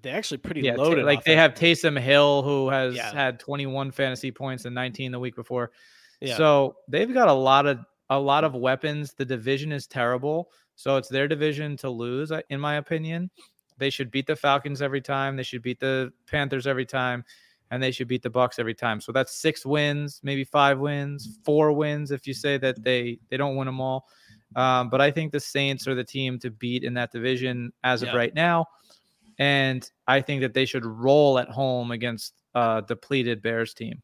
They're 0.01 0.17
actually 0.17 0.39
pretty 0.39 0.61
yeah, 0.61 0.77
loaded. 0.77 1.05
like 1.05 1.25
they 1.25 1.35
have 1.35 1.55
Taysom 1.55 1.99
Hill, 1.99 2.43
who 2.43 2.69
has 2.69 2.95
yeah. 2.95 3.13
had 3.13 3.41
21 3.41 3.91
fantasy 3.91 4.31
points 4.31 4.65
and 4.65 4.73
19 4.73 5.11
the 5.11 5.19
week 5.19 5.35
before. 5.35 5.73
Yeah. 6.21 6.37
So 6.37 6.77
they've 6.87 7.13
got 7.13 7.27
a 7.27 7.33
lot 7.33 7.67
of 7.67 7.81
a 8.11 8.19
lot 8.19 8.45
of 8.45 8.55
weapons. 8.55 9.13
The 9.15 9.25
division 9.25 9.73
is 9.73 9.87
terrible. 9.87 10.51
So 10.79 10.97
it's 10.97 11.09
their 11.09 11.27
division 11.27 11.77
to 11.79 11.91
lose, 11.91 12.31
in 12.51 12.61
my 12.61 12.77
opinion. 12.77 13.31
They 13.79 13.91
should 13.91 14.13
beat 14.13 14.29
the 14.29 14.37
Falcons 14.37 14.81
every 14.81 15.01
time. 15.01 15.35
They 15.35 15.43
should 15.43 15.61
beat 15.61 15.81
the 15.81 16.13
Panthers 16.29 16.69
every 16.69 16.87
time, 16.87 17.25
and 17.73 17.83
they 17.83 17.91
should 17.91 18.07
beat 18.07 18.23
the 18.23 18.31
Bucs 18.31 18.61
every 18.61 18.75
time. 18.75 19.01
So 19.01 19.11
that's 19.11 19.35
six 19.35 19.67
wins, 19.67 20.21
maybe 20.23 20.45
five 20.45 20.79
wins, 20.79 21.41
four 21.45 21.73
wins 21.73 22.13
if 22.13 22.29
you 22.29 22.33
say 22.33 22.59
that 22.59 22.85
they 22.85 23.19
they 23.29 23.37
don't 23.37 23.57
win 23.57 23.67
them 23.67 23.81
all. 23.81 24.07
Um, 24.55 24.89
but 24.89 25.01
I 25.01 25.11
think 25.11 25.33
the 25.33 25.41
Saints 25.41 25.89
are 25.89 25.97
the 25.97 26.05
team 26.05 26.39
to 26.39 26.51
beat 26.51 26.85
in 26.85 26.95
that 26.95 27.11
division 27.11 27.73
as 27.83 28.03
of 28.05 28.15
right 28.15 28.33
now, 28.33 28.67
and 29.41 29.89
I 30.07 30.21
think 30.21 30.43
that 30.43 30.55
they 30.55 30.65
should 30.65 30.87
roll 30.87 31.41
at 31.41 31.49
home 31.49 31.91
against 31.91 32.35
a 32.55 32.85
depleted 32.87 33.43
Bears 33.43 33.75
team. 33.75 34.01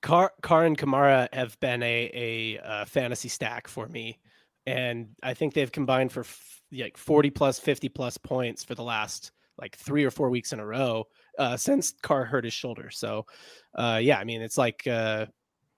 Carr, 0.00 0.32
Carr 0.40 0.64
and 0.64 0.78
Kamara 0.78 1.28
have 1.34 1.60
been 1.60 1.82
a, 1.82 2.10
a, 2.14 2.60
a 2.64 2.86
fantasy 2.86 3.28
stack 3.28 3.68
for 3.68 3.86
me 3.88 4.18
and 4.66 5.08
I 5.22 5.34
think 5.34 5.54
they've 5.54 5.70
combined 5.70 6.12
for 6.12 6.20
f- 6.20 6.60
like 6.72 6.96
40 6.96 7.30
plus 7.30 7.58
50 7.58 7.88
plus 7.88 8.16
points 8.16 8.64
for 8.64 8.74
the 8.74 8.82
last 8.82 9.32
like 9.58 9.76
three 9.76 10.04
or 10.04 10.10
four 10.10 10.30
weeks 10.30 10.52
in 10.52 10.60
a 10.60 10.66
row 10.66 11.04
uh, 11.38 11.56
since 11.56 11.94
Carr 12.02 12.24
hurt 12.24 12.44
his 12.44 12.54
shoulder. 12.54 12.90
So, 12.90 13.26
uh, 13.74 14.00
yeah, 14.02 14.18
I 14.18 14.24
mean, 14.24 14.42
it's 14.42 14.58
like 14.58 14.86
uh, 14.86 15.26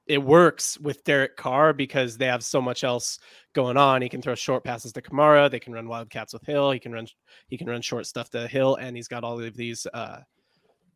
it 0.07 0.23
works 0.23 0.79
with 0.79 1.05
Derek 1.05 1.37
Carr 1.37 1.73
because 1.73 2.17
they 2.17 2.27
have 2.27 2.45
so 2.45 2.61
much 2.61 2.85
else 2.85 3.19
going 3.53 3.77
on. 3.77 4.03
He 4.03 4.09
can 4.09 4.23
throw 4.23 4.35
short 4.35 4.65
passes 4.65 4.93
to 4.93 5.03
Kamara. 5.03 5.51
They 5.51 5.61
can 5.61 5.73
run 5.73 5.89
wildcats 5.89 6.33
with 6.33 6.45
Hill. 6.45 6.71
He 6.71 6.79
can 6.79 6.93
run 6.93 7.07
he 7.49 7.57
can 7.57 7.69
run 7.69 7.83
short 7.83 8.07
stuff 8.07 8.31
to 8.31 8.47
Hill, 8.47 8.77
and 8.77 8.97
he's 8.97 9.09
got 9.09 9.25
all 9.25 9.41
of 9.41 9.57
these 9.57 9.87
uh, 9.93 10.21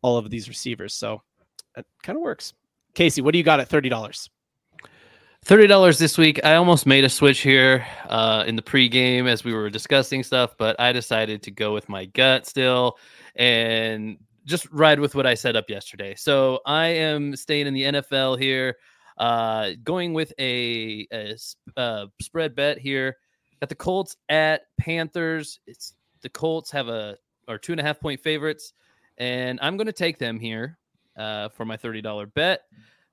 all 0.02 0.16
of 0.16 0.30
these 0.30 0.48
receivers. 0.48 0.94
So 0.94 1.22
it 1.76 1.86
kind 2.02 2.16
of 2.16 2.22
works. 2.22 2.52
Casey, 2.94 3.22
what 3.22 3.32
do 3.32 3.38
you 3.38 3.44
got 3.44 3.60
at 3.60 3.68
thirty 3.68 3.88
dollars? 3.88 4.28
Thirty 5.44 5.66
dollars 5.66 5.98
this 5.98 6.18
week. 6.18 6.44
I 6.44 6.56
almost 6.56 6.84
made 6.84 7.04
a 7.04 7.08
switch 7.08 7.40
here 7.40 7.86
uh, 8.08 8.44
in 8.46 8.54
the 8.56 8.62
pregame 8.62 9.26
as 9.26 9.44
we 9.44 9.54
were 9.54 9.70
discussing 9.70 10.22
stuff, 10.22 10.54
but 10.58 10.78
I 10.78 10.92
decided 10.92 11.42
to 11.44 11.50
go 11.50 11.72
with 11.72 11.88
my 11.88 12.04
gut 12.04 12.46
still 12.46 12.98
and 13.34 14.18
just 14.44 14.70
ride 14.72 15.00
with 15.00 15.14
what 15.14 15.26
I 15.26 15.34
set 15.34 15.56
up 15.56 15.70
yesterday. 15.70 16.14
So 16.16 16.60
I 16.66 16.86
am 16.86 17.36
staying 17.36 17.66
in 17.66 17.74
the 17.74 17.82
NFL 17.84 18.38
here, 18.38 18.76
uh, 19.16 19.70
going 19.84 20.12
with 20.12 20.32
a, 20.38 21.06
a, 21.12 21.34
uh, 21.76 22.06
spread 22.20 22.54
bet 22.54 22.78
here. 22.78 23.16
Got 23.60 23.68
the 23.68 23.74
Colts 23.74 24.16
at 24.28 24.62
Panthers. 24.78 25.60
It's 25.66 25.94
the 26.20 26.28
Colts 26.28 26.70
have 26.72 26.88
a 26.88 27.16
or 27.46 27.58
two 27.58 27.72
and 27.72 27.80
a 27.80 27.84
half 27.84 28.00
point 28.00 28.20
favorites, 28.20 28.72
and 29.16 29.58
I'm 29.62 29.76
going 29.76 29.86
to 29.86 29.92
take 29.92 30.18
them 30.18 30.38
here 30.38 30.78
uh, 31.16 31.48
for 31.48 31.64
my 31.64 31.76
thirty 31.76 32.02
dollar 32.02 32.26
bet. 32.26 32.62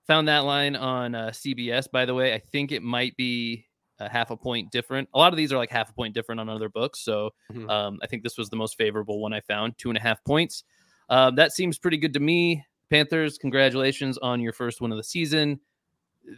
Found 0.08 0.28
that 0.28 0.46
line 0.46 0.76
on 0.76 1.16
uh, 1.16 1.28
CBS, 1.30 1.90
by 1.90 2.06
the 2.06 2.14
way. 2.14 2.34
I 2.34 2.40
think 2.40 2.72
it 2.72 2.84
might 2.84 3.16
be 3.18 3.66
a 4.00 4.10
half 4.10 4.30
a 4.30 4.38
point 4.38 4.72
different. 4.72 5.10
A 5.14 5.18
lot 5.18 5.34
of 5.34 5.38
these 5.38 5.52
are 5.52 5.58
like 5.58 5.72
half 5.72 5.90
a 5.90 5.94
point 5.94 6.14
different 6.14 6.40
on 6.42 6.50
other 6.50 6.70
books. 6.70 7.00
So 7.00 7.32
mm-hmm. 7.52 7.70
um, 7.70 8.00
I 8.04 8.08
think 8.08 8.24
this 8.24 8.38
was 8.38 8.50
the 8.50 8.56
most 8.56 8.78
favorable 8.78 9.20
one 9.20 9.34
I 9.34 9.42
found, 9.42 9.78
two 9.78 9.90
and 9.90 9.98
a 9.98 10.02
half 10.02 10.24
points. 10.24 10.64
Um, 11.10 11.36
that 11.36 11.54
seems 11.54 11.78
pretty 11.78 11.98
good 11.98 12.14
to 12.14 12.20
me. 12.20 12.64
Panthers, 12.90 13.38
congratulations 13.38 14.18
on 14.20 14.42
your 14.42 14.54
first 14.54 14.82
win 14.82 14.92
of 14.92 14.98
the 14.98 15.04
season. 15.04 15.60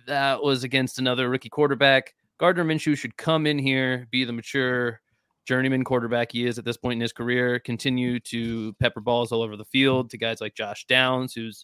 That 0.05 0.41
was 0.41 0.63
against 0.63 0.99
another 0.99 1.29
rookie 1.29 1.49
quarterback. 1.49 2.13
Gardner 2.37 2.63
Minshew 2.63 2.97
should 2.97 3.17
come 3.17 3.47
in 3.47 3.57
here, 3.57 4.07
be 4.11 4.23
the 4.23 4.33
mature 4.33 5.01
journeyman 5.45 5.83
quarterback 5.83 6.33
he 6.33 6.45
is 6.45 6.59
at 6.59 6.65
this 6.65 6.77
point 6.77 6.97
in 6.97 7.01
his 7.01 7.13
career, 7.13 7.57
continue 7.59 8.19
to 8.19 8.73
pepper 8.73 8.99
balls 8.99 9.31
all 9.31 9.41
over 9.41 9.55
the 9.55 9.65
field 9.65 10.09
to 10.09 10.17
guys 10.17 10.41
like 10.41 10.53
Josh 10.53 10.85
Downs, 10.87 11.33
who's 11.33 11.63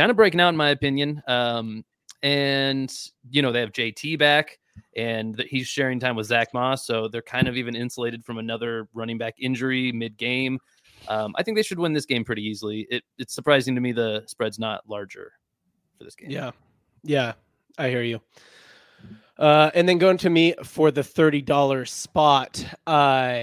kind 0.00 0.10
of 0.10 0.16
breaking 0.16 0.40
out 0.40 0.48
in 0.48 0.56
my 0.56 0.70
opinion. 0.70 1.22
Um, 1.28 1.84
and 2.22 2.90
you 3.30 3.42
know 3.42 3.52
they 3.52 3.60
have 3.60 3.72
JT 3.72 4.18
back, 4.18 4.58
and 4.96 5.38
he's 5.48 5.66
sharing 5.66 6.00
time 6.00 6.16
with 6.16 6.26
Zack 6.26 6.48
Moss, 6.54 6.86
so 6.86 7.06
they're 7.06 7.20
kind 7.20 7.48
of 7.48 7.56
even 7.56 7.76
insulated 7.76 8.24
from 8.24 8.38
another 8.38 8.88
running 8.94 9.18
back 9.18 9.34
injury 9.38 9.92
mid 9.92 10.16
game. 10.16 10.58
Um, 11.08 11.34
I 11.36 11.42
think 11.42 11.56
they 11.56 11.62
should 11.62 11.78
win 11.78 11.92
this 11.92 12.06
game 12.06 12.24
pretty 12.24 12.42
easily. 12.42 12.86
It, 12.90 13.02
it's 13.18 13.34
surprising 13.34 13.74
to 13.74 13.80
me 13.80 13.92
the 13.92 14.24
spread's 14.26 14.58
not 14.58 14.88
larger 14.88 15.32
for 15.98 16.04
this 16.04 16.14
game. 16.14 16.30
Yeah, 16.30 16.52
yeah, 17.02 17.34
I 17.76 17.88
hear 17.88 18.02
you. 18.02 18.20
Uh, 19.38 19.70
and 19.74 19.88
then 19.88 19.98
going 19.98 20.18
to 20.18 20.30
me 20.30 20.54
for 20.64 20.90
the 20.90 21.04
thirty 21.04 21.42
dollars 21.42 21.92
spot. 21.92 22.64
Uh, 22.86 23.42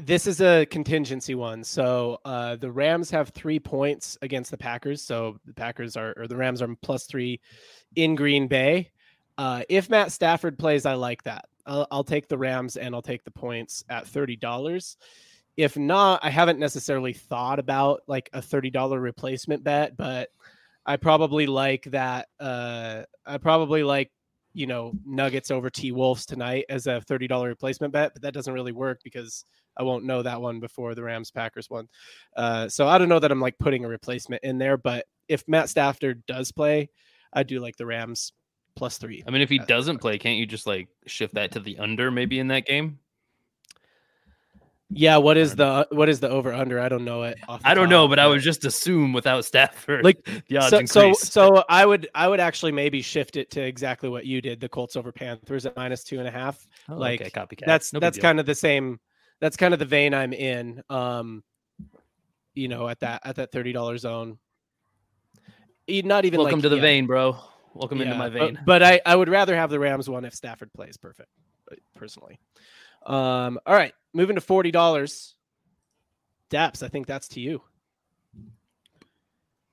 this 0.00 0.26
is 0.26 0.40
a 0.40 0.66
contingency 0.66 1.34
one. 1.34 1.64
So 1.64 2.18
uh, 2.24 2.56
the 2.56 2.70
Rams 2.70 3.10
have 3.10 3.30
three 3.30 3.58
points 3.58 4.18
against 4.22 4.50
the 4.50 4.56
Packers. 4.56 5.02
So 5.02 5.38
the 5.46 5.54
Packers 5.54 5.96
are, 5.96 6.14
or 6.16 6.26
the 6.26 6.36
Rams 6.36 6.62
are 6.62 6.74
plus 6.82 7.06
three 7.06 7.40
in 7.96 8.14
Green 8.14 8.48
Bay. 8.48 8.90
Uh, 9.38 9.62
if 9.68 9.88
Matt 9.88 10.12
Stafford 10.12 10.58
plays, 10.58 10.86
I 10.86 10.94
like 10.94 11.22
that. 11.24 11.46
I'll, 11.66 11.86
I'll 11.90 12.04
take 12.04 12.28
the 12.28 12.38
Rams 12.38 12.76
and 12.76 12.94
I'll 12.94 13.02
take 13.02 13.24
the 13.24 13.30
points 13.30 13.84
at 13.88 14.06
thirty 14.06 14.36
dollars. 14.36 14.96
If 15.56 15.76
not, 15.76 16.24
I 16.24 16.30
haven't 16.30 16.58
necessarily 16.58 17.12
thought 17.12 17.58
about 17.58 18.02
like 18.06 18.28
a 18.32 18.42
thirty 18.42 18.70
dollar 18.70 19.00
replacement 19.00 19.64
bet, 19.64 19.96
but 19.96 20.30
I 20.84 20.96
probably 20.96 21.46
like 21.46 21.84
that. 21.84 22.28
Uh, 22.38 23.02
I 23.24 23.38
probably 23.38 23.82
like 23.82 24.10
you 24.52 24.66
know 24.66 24.92
Nuggets 25.04 25.50
over 25.50 25.70
T 25.70 25.92
Wolves 25.92 26.26
tonight 26.26 26.66
as 26.68 26.86
a 26.86 27.00
thirty 27.00 27.26
dollar 27.26 27.48
replacement 27.48 27.92
bet, 27.92 28.12
but 28.12 28.22
that 28.22 28.34
doesn't 28.34 28.52
really 28.52 28.72
work 28.72 29.00
because 29.04 29.44
I 29.76 29.82
won't 29.82 30.04
know 30.04 30.22
that 30.22 30.40
one 30.40 30.60
before 30.60 30.94
the 30.94 31.02
Rams 31.02 31.30
Packers 31.30 31.70
one. 31.70 31.88
Uh, 32.36 32.68
so 32.68 32.86
I 32.88 32.98
don't 32.98 33.08
know 33.08 33.18
that 33.18 33.32
I'm 33.32 33.40
like 33.40 33.58
putting 33.58 33.84
a 33.84 33.88
replacement 33.88 34.42
in 34.42 34.58
there, 34.58 34.76
but 34.76 35.06
if 35.28 35.46
Matt 35.48 35.68
Stafford 35.68 36.24
does 36.26 36.52
play, 36.52 36.90
I 37.32 37.42
do 37.42 37.60
like 37.60 37.76
the 37.76 37.86
Rams 37.86 38.32
plus 38.76 38.98
three. 38.98 39.22
I 39.26 39.30
mean, 39.30 39.42
if 39.42 39.50
he 39.50 39.58
doesn't 39.58 39.98
play, 39.98 40.18
can't 40.18 40.38
you 40.38 40.46
just 40.46 40.66
like 40.66 40.88
shift 41.06 41.34
that 41.34 41.52
to 41.52 41.60
the 41.60 41.78
under 41.78 42.10
maybe 42.10 42.38
in 42.38 42.48
that 42.48 42.66
game? 42.66 42.99
Yeah, 44.92 45.18
what 45.18 45.36
is 45.36 45.54
the 45.54 45.86
what 45.90 46.08
is 46.08 46.18
the 46.18 46.28
over 46.28 46.52
under? 46.52 46.80
I 46.80 46.88
don't 46.88 47.04
know 47.04 47.22
it. 47.22 47.38
I 47.64 47.74
don't 47.74 47.84
top, 47.84 47.90
know, 47.90 48.08
but 48.08 48.18
I 48.18 48.26
would 48.26 48.40
just 48.40 48.64
assume 48.64 49.12
without 49.12 49.44
Stafford, 49.50 50.04
like 50.04 50.28
the 50.48 50.58
odds 50.58 50.70
so, 50.70 50.78
increase. 50.78 51.20
So, 51.20 51.54
so 51.54 51.64
I 51.68 51.86
would 51.86 52.08
I 52.12 52.26
would 52.26 52.40
actually 52.40 52.72
maybe 52.72 53.00
shift 53.00 53.36
it 53.36 53.50
to 53.52 53.60
exactly 53.60 54.08
what 54.08 54.26
you 54.26 54.40
did. 54.40 54.60
The 54.60 54.68
Colts 54.68 54.96
over 54.96 55.12
Panthers 55.12 55.64
at 55.64 55.76
minus 55.76 56.02
two 56.02 56.18
and 56.18 56.26
a 56.26 56.30
half. 56.30 56.66
Oh, 56.88 56.96
like 56.96 57.20
okay, 57.20 57.30
copycat. 57.30 57.66
That's 57.66 57.92
no 57.92 58.00
that's 58.00 58.18
kind 58.18 58.40
of 58.40 58.46
the 58.46 58.54
same. 58.54 58.98
That's 59.40 59.56
kind 59.56 59.72
of 59.72 59.78
the 59.78 59.86
vein 59.86 60.12
I'm 60.12 60.32
in. 60.32 60.82
Um, 60.90 61.44
you 62.54 62.66
know, 62.66 62.88
at 62.88 62.98
that 63.00 63.22
at 63.24 63.36
that 63.36 63.52
thirty 63.52 63.72
dollars 63.72 64.00
zone. 64.00 64.38
Not 65.88 66.24
even 66.24 66.38
welcome 66.40 66.58
like, 66.58 66.62
to 66.64 66.68
the 66.68 66.76
yeah. 66.76 66.82
vein, 66.82 67.06
bro. 67.06 67.36
Welcome 67.74 67.98
yeah, 67.98 68.06
into 68.06 68.18
my 68.18 68.28
vein. 68.28 68.54
But, 68.54 68.64
but 68.66 68.82
I 68.82 69.00
I 69.06 69.14
would 69.14 69.28
rather 69.28 69.54
have 69.54 69.70
the 69.70 69.78
Rams 69.78 70.10
one 70.10 70.24
if 70.24 70.34
Stafford 70.34 70.72
plays 70.72 70.96
perfect, 70.96 71.28
personally. 71.94 72.40
Um, 73.06 73.58
all 73.66 73.74
right, 73.74 73.94
moving 74.12 74.36
to 74.36 74.40
forty 74.40 74.70
dollars. 74.70 75.34
Daps, 76.50 76.82
I 76.82 76.88
think 76.88 77.06
that's 77.06 77.28
to 77.28 77.40
you. 77.40 77.62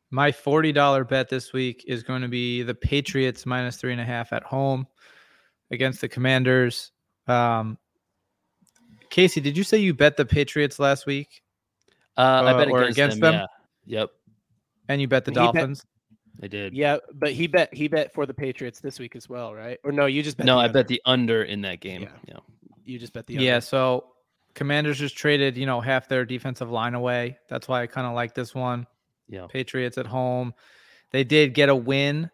My 0.09 0.31
forty 0.31 0.71
dollar 0.71 1.03
bet 1.03 1.29
this 1.29 1.53
week 1.53 1.83
is 1.87 2.03
going 2.03 2.21
to 2.21 2.27
be 2.27 2.63
the 2.63 2.75
Patriots 2.75 3.45
minus 3.45 3.77
three 3.77 3.91
and 3.91 4.01
a 4.01 4.05
half 4.05 4.31
at 4.31 4.43
home 4.43 4.87
against 5.71 6.01
the 6.01 6.07
Commanders. 6.07 6.91
Um, 7.27 7.77
Casey, 9.09 9.41
did 9.41 9.57
you 9.57 9.63
say 9.63 9.77
you 9.77 9.93
bet 9.93 10.17
the 10.17 10.25
Patriots 10.25 10.79
last 10.79 11.05
week? 11.05 11.41
Uh, 12.15 12.21
uh 12.21 12.43
I 12.45 12.53
bet 12.53 12.67
against, 12.67 12.91
against 12.91 13.19
them. 13.19 13.33
them? 13.33 13.47
Yeah. 13.85 13.99
Yep. 13.99 14.09
And 14.89 15.01
you 15.01 15.07
bet 15.07 15.25
the 15.25 15.31
he 15.31 15.35
Dolphins. 15.35 15.85
Bet, 16.39 16.45
I 16.45 16.47
did. 16.47 16.73
Yeah, 16.73 16.97
but 17.13 17.31
he 17.31 17.47
bet 17.47 17.73
he 17.73 17.87
bet 17.87 18.13
for 18.13 18.25
the 18.25 18.33
Patriots 18.33 18.79
this 18.79 18.99
week 18.99 19.15
as 19.15 19.27
well, 19.27 19.53
right? 19.53 19.79
Or 19.83 19.91
no, 19.91 20.05
you 20.05 20.21
just 20.21 20.37
bet 20.37 20.45
no. 20.45 20.59
I 20.59 20.65
under. 20.65 20.73
bet 20.73 20.87
the 20.87 21.01
under 21.05 21.43
in 21.43 21.61
that 21.61 21.79
game. 21.79 22.03
Yeah. 22.03 22.09
yeah. 22.27 22.39
You 22.85 22.99
just 22.99 23.13
bet 23.13 23.25
the 23.27 23.35
under. 23.35 23.45
Yeah. 23.45 23.59
So 23.59 24.05
Commanders 24.57 24.97
just 24.97 25.15
traded, 25.15 25.55
you 25.55 25.67
know, 25.67 25.79
half 25.79 26.09
their 26.09 26.25
defensive 26.25 26.71
line 26.71 26.95
away. 26.95 27.37
That's 27.47 27.67
why 27.67 27.83
I 27.83 27.87
kind 27.87 28.07
of 28.07 28.15
like 28.15 28.33
this 28.33 28.55
one. 28.55 28.87
Yeah. 29.29 29.45
Patriots 29.45 29.99
at 29.99 30.07
home. 30.07 30.51
They 31.11 31.23
did 31.23 31.53
get 31.53 31.69
a 31.69 31.75
win 31.75 32.31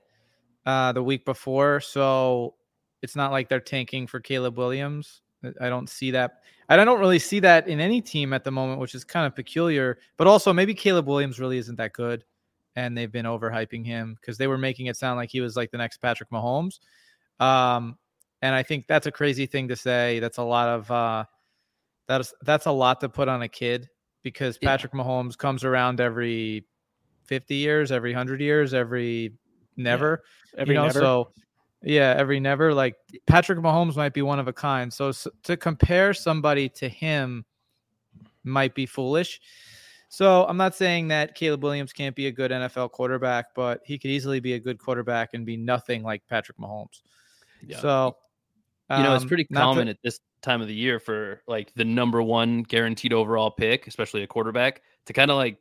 uh, 0.66 0.94
the 0.94 1.04
week 1.04 1.26
before, 1.26 1.82
so 1.82 2.56
it's 3.02 3.18
not 3.18 3.34
like 3.34 3.50
they're 3.50 3.60
tanking 3.60 4.08
for 4.08 4.22
Caleb 4.22 4.58
Williams. 4.58 5.22
I 5.60 5.68
don't 5.68 5.90
see 5.90 6.12
that. 6.12 6.44
I 6.70 6.78
don't 6.78 7.02
really 7.02 7.20
see 7.20 7.42
that 7.42 7.68
in 7.68 7.82
any 7.82 8.00
team 8.00 8.32
at 8.32 8.46
the 8.46 8.52
moment, 8.52 8.80
which 8.80 8.96
is 8.96 9.04
kind 9.04 9.28
of 9.28 9.36
peculiar. 9.36 9.98
But 10.16 10.28
also, 10.28 10.54
maybe 10.54 10.74
Caleb 10.74 11.08
Williams 11.08 11.42
really 11.42 11.58
isn't 11.58 11.76
that 11.76 11.92
good, 11.92 12.24
and 12.78 12.98
they've 12.98 13.12
been 13.12 13.26
overhyping 13.26 13.86
him 13.86 14.16
because 14.22 14.38
they 14.38 14.48
were 14.48 14.58
making 14.58 14.86
it 14.86 14.96
sound 14.96 15.18
like 15.18 15.30
he 15.30 15.42
was 15.42 15.58
like 15.58 15.72
the 15.72 15.78
next 15.78 15.98
Patrick 15.98 16.30
Mahomes. 16.30 16.80
Um, 17.42 17.98
and 18.42 18.56
I 18.56 18.64
think 18.64 18.88
that's 18.88 19.08
a 19.08 19.12
crazy 19.12 19.46
thing 19.46 19.68
to 19.68 19.76
say. 19.76 20.20
That's 20.20 20.38
a 20.38 20.44
lot 20.44 20.70
of 20.70 20.90
uh, 20.90 21.26
that's 22.08 22.34
that's 22.44 22.66
a 22.66 22.72
lot 22.72 23.00
to 23.02 23.10
put 23.10 23.28
on 23.28 23.42
a 23.42 23.48
kid 23.48 23.90
because 24.24 24.58
Patrick 24.58 24.94
yeah. 24.94 25.02
Mahomes 25.02 25.38
comes 25.38 25.64
around 25.64 26.00
every 26.00 26.66
50 27.26 27.56
years, 27.56 27.92
every 27.92 28.12
100 28.12 28.42
years, 28.42 28.74
every 28.74 29.34
never. 29.78 30.24
Yeah. 30.54 30.62
Every 30.62 30.76
you 30.76 30.80
know, 30.80 30.88
never. 30.88 31.00
So 31.00 31.32
yeah, 31.84 32.16
every 32.18 32.40
never. 32.40 32.74
Like 32.74 32.96
Patrick 33.28 33.60
Mahomes 33.60 33.96
might 33.96 34.14
be 34.14 34.22
one 34.22 34.40
of 34.40 34.48
a 34.48 34.54
kind. 34.54 34.92
So, 34.92 35.12
so 35.12 35.30
to 35.44 35.58
compare 35.58 36.14
somebody 36.14 36.70
to 36.70 36.90
him 36.90 37.46
might 38.44 38.76
be 38.76 38.86
foolish. 38.86 39.40
So 40.10 40.46
I'm 40.46 40.58
not 40.58 40.76
saying 40.76 41.08
that 41.08 41.34
Caleb 41.34 41.64
Williams 41.64 41.92
can't 41.92 42.16
be 42.16 42.28
a 42.28 42.32
good 42.32 42.52
NFL 42.52 42.92
quarterback, 42.92 43.48
but 43.56 43.82
he 43.84 43.98
could 43.98 44.12
easily 44.12 44.40
be 44.40 44.54
a 44.54 44.60
good 44.60 44.78
quarterback 44.78 45.34
and 45.34 45.46
be 45.46 45.58
nothing 45.58 46.04
like 46.04 46.22
Patrick 46.30 46.58
Mahomes. 46.60 47.02
Yeah. 47.66 47.80
So 47.80 48.16
you 48.90 49.04
know, 49.04 49.16
it's 49.16 49.24
um, 49.24 49.28
pretty 49.28 49.46
common 49.46 49.88
at 49.88 49.98
this 50.04 50.20
time 50.42 50.62
of 50.62 50.68
the 50.68 50.74
year 50.74 51.00
for 51.00 51.42
like 51.48 51.74
the 51.74 51.86
number 51.86 52.22
one 52.22 52.64
guaranteed 52.64 53.14
overall 53.14 53.50
pick, 53.50 53.88
especially 53.88 54.24
a 54.24 54.28
quarterback, 54.28 54.82
to 55.06 55.14
kind 55.14 55.32
of 55.32 55.38
like 55.38 55.58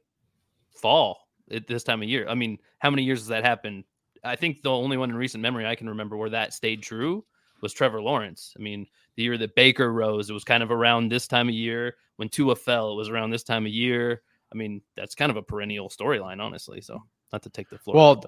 fall 0.81 1.29
at 1.51 1.67
this 1.67 1.85
time 1.85 2.03
of 2.03 2.09
year. 2.09 2.27
I 2.29 2.35
mean, 2.35 2.59
how 2.79 2.91
many 2.91 3.05
years 3.05 3.21
has 3.21 3.29
that 3.29 3.45
happened? 3.45 3.85
I 4.25 4.37
think 4.37 4.63
the 4.63 4.71
only 4.71 4.97
one 4.97 5.11
in 5.11 5.17
recent 5.17 5.43
memory 5.43 5.67
I 5.67 5.75
can 5.75 5.89
remember 5.89 6.17
where 6.17 6.31
that 6.31 6.53
stayed 6.53 6.83
true 6.83 7.25
was 7.61 7.73
Trevor 7.73 8.03
Lawrence. 8.03 8.55
I 8.59 8.63
mean, 8.63 8.87
the 9.17 9.23
year 9.23 9.39
that 9.39 9.55
Baker 9.55 9.93
rose, 9.93 10.29
it 10.29 10.33
was 10.33 10.45
kind 10.45 10.63
of 10.63 10.71
around 10.71 11.09
this 11.09 11.27
time 11.27 11.49
of 11.49 11.55
year. 11.55 11.95
When 12.17 12.29
Tua 12.29 12.57
fell, 12.57 12.93
it 12.93 12.97
was 12.97 13.09
around 13.09 13.31
this 13.31 13.45
time 13.45 13.67
of 13.67 13.73
year. 13.73 14.23
I 14.53 14.57
mean, 14.57 14.83
that's 14.97 15.15
kind 15.15 15.31
of 15.31 15.37
a 15.37 15.43
perennial 15.43 15.89
storyline, 15.89 16.41
honestly. 16.41 16.81
So, 16.81 17.03
not 17.33 17.43
to 17.45 17.51
take 17.51 17.71
the 17.71 17.79
floor. 17.79 17.97
Well, 17.97 18.25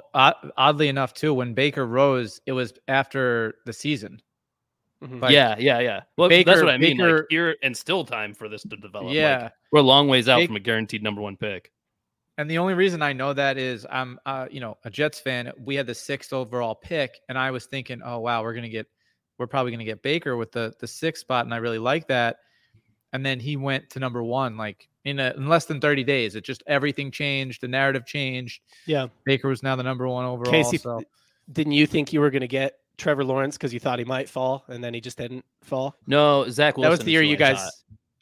oddly 0.56 0.88
enough, 0.88 1.12
too, 1.12 1.34
when 1.34 1.52
Baker 1.52 1.86
rose, 1.86 2.40
it 2.46 2.52
was 2.52 2.72
after 2.88 3.56
the 3.66 3.72
season. 3.72 4.22
Mm-hmm. 5.04 5.24
yeah, 5.30 5.56
yeah, 5.58 5.80
yeah. 5.80 6.02
Well, 6.16 6.28
Baker, 6.28 6.50
that's 6.50 6.62
what 6.62 6.72
I 6.72 6.78
mean. 6.78 6.96
Baker, 6.96 7.18
like 7.18 7.26
here 7.28 7.56
and 7.62 7.76
still 7.76 8.04
time 8.04 8.32
for 8.34 8.48
this 8.48 8.62
to 8.62 8.76
develop. 8.76 9.12
Yeah, 9.12 9.44
like, 9.44 9.52
we're 9.70 9.80
a 9.80 9.82
long 9.82 10.08
ways 10.08 10.28
out 10.28 10.36
Baker, 10.38 10.48
from 10.48 10.56
a 10.56 10.60
guaranteed 10.60 11.02
number 11.02 11.20
one 11.20 11.36
pick. 11.36 11.70
And 12.38 12.50
the 12.50 12.58
only 12.58 12.74
reason 12.74 13.02
I 13.02 13.12
know 13.12 13.32
that 13.32 13.58
is 13.58 13.86
I'm, 13.90 14.18
uh, 14.26 14.46
you 14.50 14.60
know, 14.60 14.78
a 14.84 14.90
Jets 14.90 15.20
fan. 15.20 15.52
We 15.58 15.74
had 15.74 15.86
the 15.86 15.94
sixth 15.94 16.32
overall 16.32 16.74
pick, 16.74 17.20
and 17.28 17.38
I 17.38 17.50
was 17.50 17.66
thinking, 17.66 18.00
oh 18.04 18.20
wow, 18.20 18.42
we're 18.42 18.54
gonna 18.54 18.68
get, 18.68 18.86
we're 19.38 19.46
probably 19.46 19.72
gonna 19.72 19.84
get 19.84 20.02
Baker 20.02 20.36
with 20.36 20.52
the 20.52 20.72
the 20.80 20.86
sixth 20.86 21.20
spot, 21.20 21.44
and 21.44 21.52
I 21.52 21.58
really 21.58 21.78
like 21.78 22.08
that. 22.08 22.38
And 23.12 23.24
then 23.24 23.38
he 23.38 23.56
went 23.56 23.90
to 23.90 24.00
number 24.00 24.24
one, 24.24 24.56
like 24.56 24.88
in, 25.04 25.20
a, 25.20 25.32
in 25.36 25.48
less 25.48 25.66
than 25.66 25.80
30 25.80 26.02
days. 26.02 26.34
It 26.34 26.42
just 26.44 26.64
everything 26.66 27.12
changed. 27.12 27.60
The 27.60 27.68
narrative 27.68 28.06
changed. 28.06 28.62
Yeah, 28.86 29.08
Baker 29.24 29.48
was 29.48 29.62
now 29.62 29.76
the 29.76 29.84
number 29.84 30.08
one 30.08 30.24
overall. 30.24 30.50
Casey, 30.50 30.78
so. 30.78 31.02
didn't 31.52 31.74
you 31.74 31.86
think 31.86 32.12
you 32.12 32.20
were 32.20 32.30
gonna 32.30 32.46
get 32.46 32.78
Trevor 32.96 33.24
Lawrence 33.24 33.56
because 33.56 33.72
you 33.72 33.80
thought 33.80 33.98
he 33.98 34.04
might 34.04 34.28
fall 34.28 34.64
and 34.68 34.82
then 34.82 34.94
he 34.94 35.00
just 35.00 35.18
didn't 35.18 35.44
fall? 35.62 35.96
No, 36.06 36.48
Zach 36.48 36.76
Wilson. 36.76 36.90
That 36.90 36.98
was 36.98 37.00
the 37.00 37.10
year 37.10 37.22
you 37.22 37.36
guys. 37.36 37.58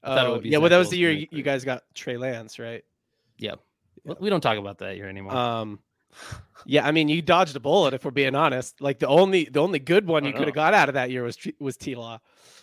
Oh, 0.05 0.41
yeah, 0.43 0.51
Zach 0.53 0.61
well, 0.61 0.71
that 0.71 0.79
was 0.79 0.91
the 0.91 0.99
year 0.99 1.11
you, 1.13 1.29
you 1.31 1.43
guys 1.43 1.65
got 1.65 1.85
Trey 1.95 2.17
Lance, 2.17 2.59
right? 2.59 2.85
Yeah. 3.39 3.55
yeah. 4.05 4.15
We 4.19 4.31
don't 4.31 4.41
talk 4.41 4.59
about 4.59 4.79
that 4.79 4.97
year 4.97 5.09
anymore. 5.09 5.35
Um, 5.35 5.79
yeah, 6.67 6.87
I 6.87 6.93
mean, 6.93 7.09
you 7.09 7.23
dodged 7.23 7.57
a 7.57 7.61
bullet 7.61 7.95
if 7.95 8.05
we're 8.05 8.11
being 8.11 8.35
honest. 8.35 8.81
Like 8.81 8.99
the 8.99 9.09
only 9.09 9.45
the 9.45 9.61
only 9.61 9.79
good 9.79 10.07
one 10.07 10.25
you 10.25 10.33
could 10.33 10.47
have 10.47 10.55
got 10.55 10.75
out 10.75 10.89
of 10.89 10.95
that 10.95 11.11
year 11.11 11.23
was 11.23 11.39
was 11.59 11.77
T 11.77 11.95
Law. 11.95 12.21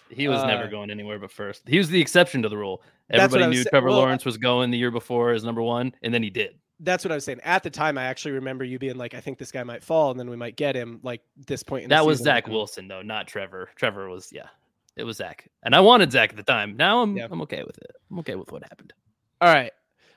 He 0.10 0.28
was 0.28 0.41
uh, 0.41 0.48
never 0.48 0.67
going 0.67 0.89
anywhere 0.89 1.19
but 1.19 1.32
first. 1.32 1.67
He 1.67 1.78
was 1.78 1.89
the 1.89 2.02
exception 2.02 2.41
to 2.41 2.50
the 2.50 2.58
rule. 2.58 2.82
Everybody 3.10 3.48
knew 3.56 3.63
Trevor 3.63 3.89
well, 3.89 3.98
Lawrence 3.98 4.26
was 4.26 4.38
going 4.38 4.72
the 4.72 4.78
year 4.78 4.91
before 4.91 5.32
as 5.32 5.43
number 5.43 5.62
one, 5.62 5.93
and 6.02 6.13
then 6.13 6.24
he 6.24 6.30
did 6.30 6.56
that's 6.80 7.04
what 7.04 7.12
I 7.12 7.15
was 7.15 7.26
saying. 7.26 7.39
At 7.44 7.63
the 7.63 7.70
time, 7.70 7.98
I 7.98 8.06
actually 8.06 8.32
remember 8.32 8.63
you 8.63 8.80
being 8.80 8.98
like, 8.98 9.13
"I 9.13 9.20
think 9.20 9.38
this 9.38 9.52
guy 9.52 9.63
might 9.63 9.84
fall, 9.84 10.12
and 10.12 10.20
then 10.20 10.30
we 10.30 10.36
might 10.36 10.56
get 10.56 10.76
him." 10.76 11.00
Like 11.04 11.22
this 11.48 11.63
point, 11.63 11.89
that 11.89 12.06
was 12.06 12.20
Zach 12.20 12.48
Wilson, 12.48 12.88
though, 12.88 13.02
not 13.02 13.28
Trevor. 13.28 13.70
Trevor 13.76 14.10
was, 14.10 14.30
yeah, 14.32 14.48
it 14.96 15.04
was 15.04 15.18
Zach, 15.18 15.50
and 15.63 15.76
I 15.76 15.82
wanted 15.82 16.12
Zach 16.12 16.30
at 16.30 16.36
the 16.36 16.44
time. 16.44 16.78
Now 16.78 17.02
I'm, 17.02 17.18
yeah. 17.18 17.28
I'm 17.30 17.42
okay 17.42 17.63
with 17.63 17.78
it. 17.78 17.92
I'm 18.10 18.20
okay 18.20 18.36
with 18.36 18.52
what 18.52 18.63
happened. 18.63 18.94
All 19.42 19.54
right, 19.54 19.72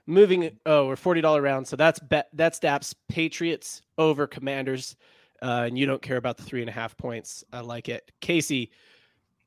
moving. 0.07 0.59
Oh, 0.66 0.87
we're 0.87 0.96
forty 0.96 1.20
dollar 1.20 1.42
round, 1.42 1.66
so 1.66 1.77
that's 1.77 1.98
bet. 1.98 2.29
That's 2.33 2.61
Daps 2.61 2.94
Patriots 3.09 3.83
over 3.98 4.27
Commanders, 4.27 4.96
uh, 5.42 5.64
and 5.66 5.77
you 5.77 5.87
don't 5.87 6.03
care 6.03 6.16
about 6.16 6.37
the 6.37 6.44
three 6.44 6.61
and 6.61 6.70
a 6.70 6.72
half 6.72 6.96
points. 6.96 7.44
I 7.53 7.61
like 7.61 7.88
it, 7.88 8.11
Casey. 8.20 8.70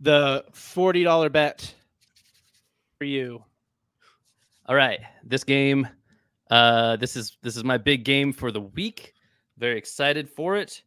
The 0.02 0.44
forty 0.52 1.04
dollar 1.04 1.30
bet 1.30 1.74
for 2.98 3.06
you. 3.06 3.44
All 4.68 4.76
right, 4.76 5.00
this 5.24 5.44
game 5.44 5.88
uh, 6.50 6.96
this 6.98 7.16
is 7.16 7.38
this 7.42 7.58
is 7.58 7.64
my 7.64 7.78
big 7.78 8.04
game 8.04 8.34
for 8.34 8.52
the 8.52 8.62
week. 8.62 9.14
Very 9.58 9.78
excited 9.78 10.30
for 10.30 10.58
it. 10.58 10.84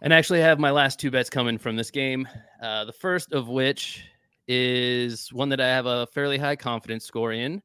And 0.00 0.12
actually, 0.12 0.38
I 0.38 0.40
actually 0.40 0.40
have 0.40 0.58
my 0.58 0.70
last 0.70 0.98
two 0.98 1.10
bets 1.10 1.30
coming 1.30 1.58
from 1.58 1.76
this 1.76 1.90
game. 1.90 2.26
Uh, 2.60 2.84
the 2.84 2.92
first 2.92 3.32
of 3.32 3.48
which 3.48 4.04
is 4.48 5.32
one 5.32 5.48
that 5.50 5.60
I 5.60 5.68
have 5.68 5.86
a 5.86 6.06
fairly 6.08 6.38
high 6.38 6.56
confidence 6.56 7.04
score 7.04 7.32
in. 7.32 7.62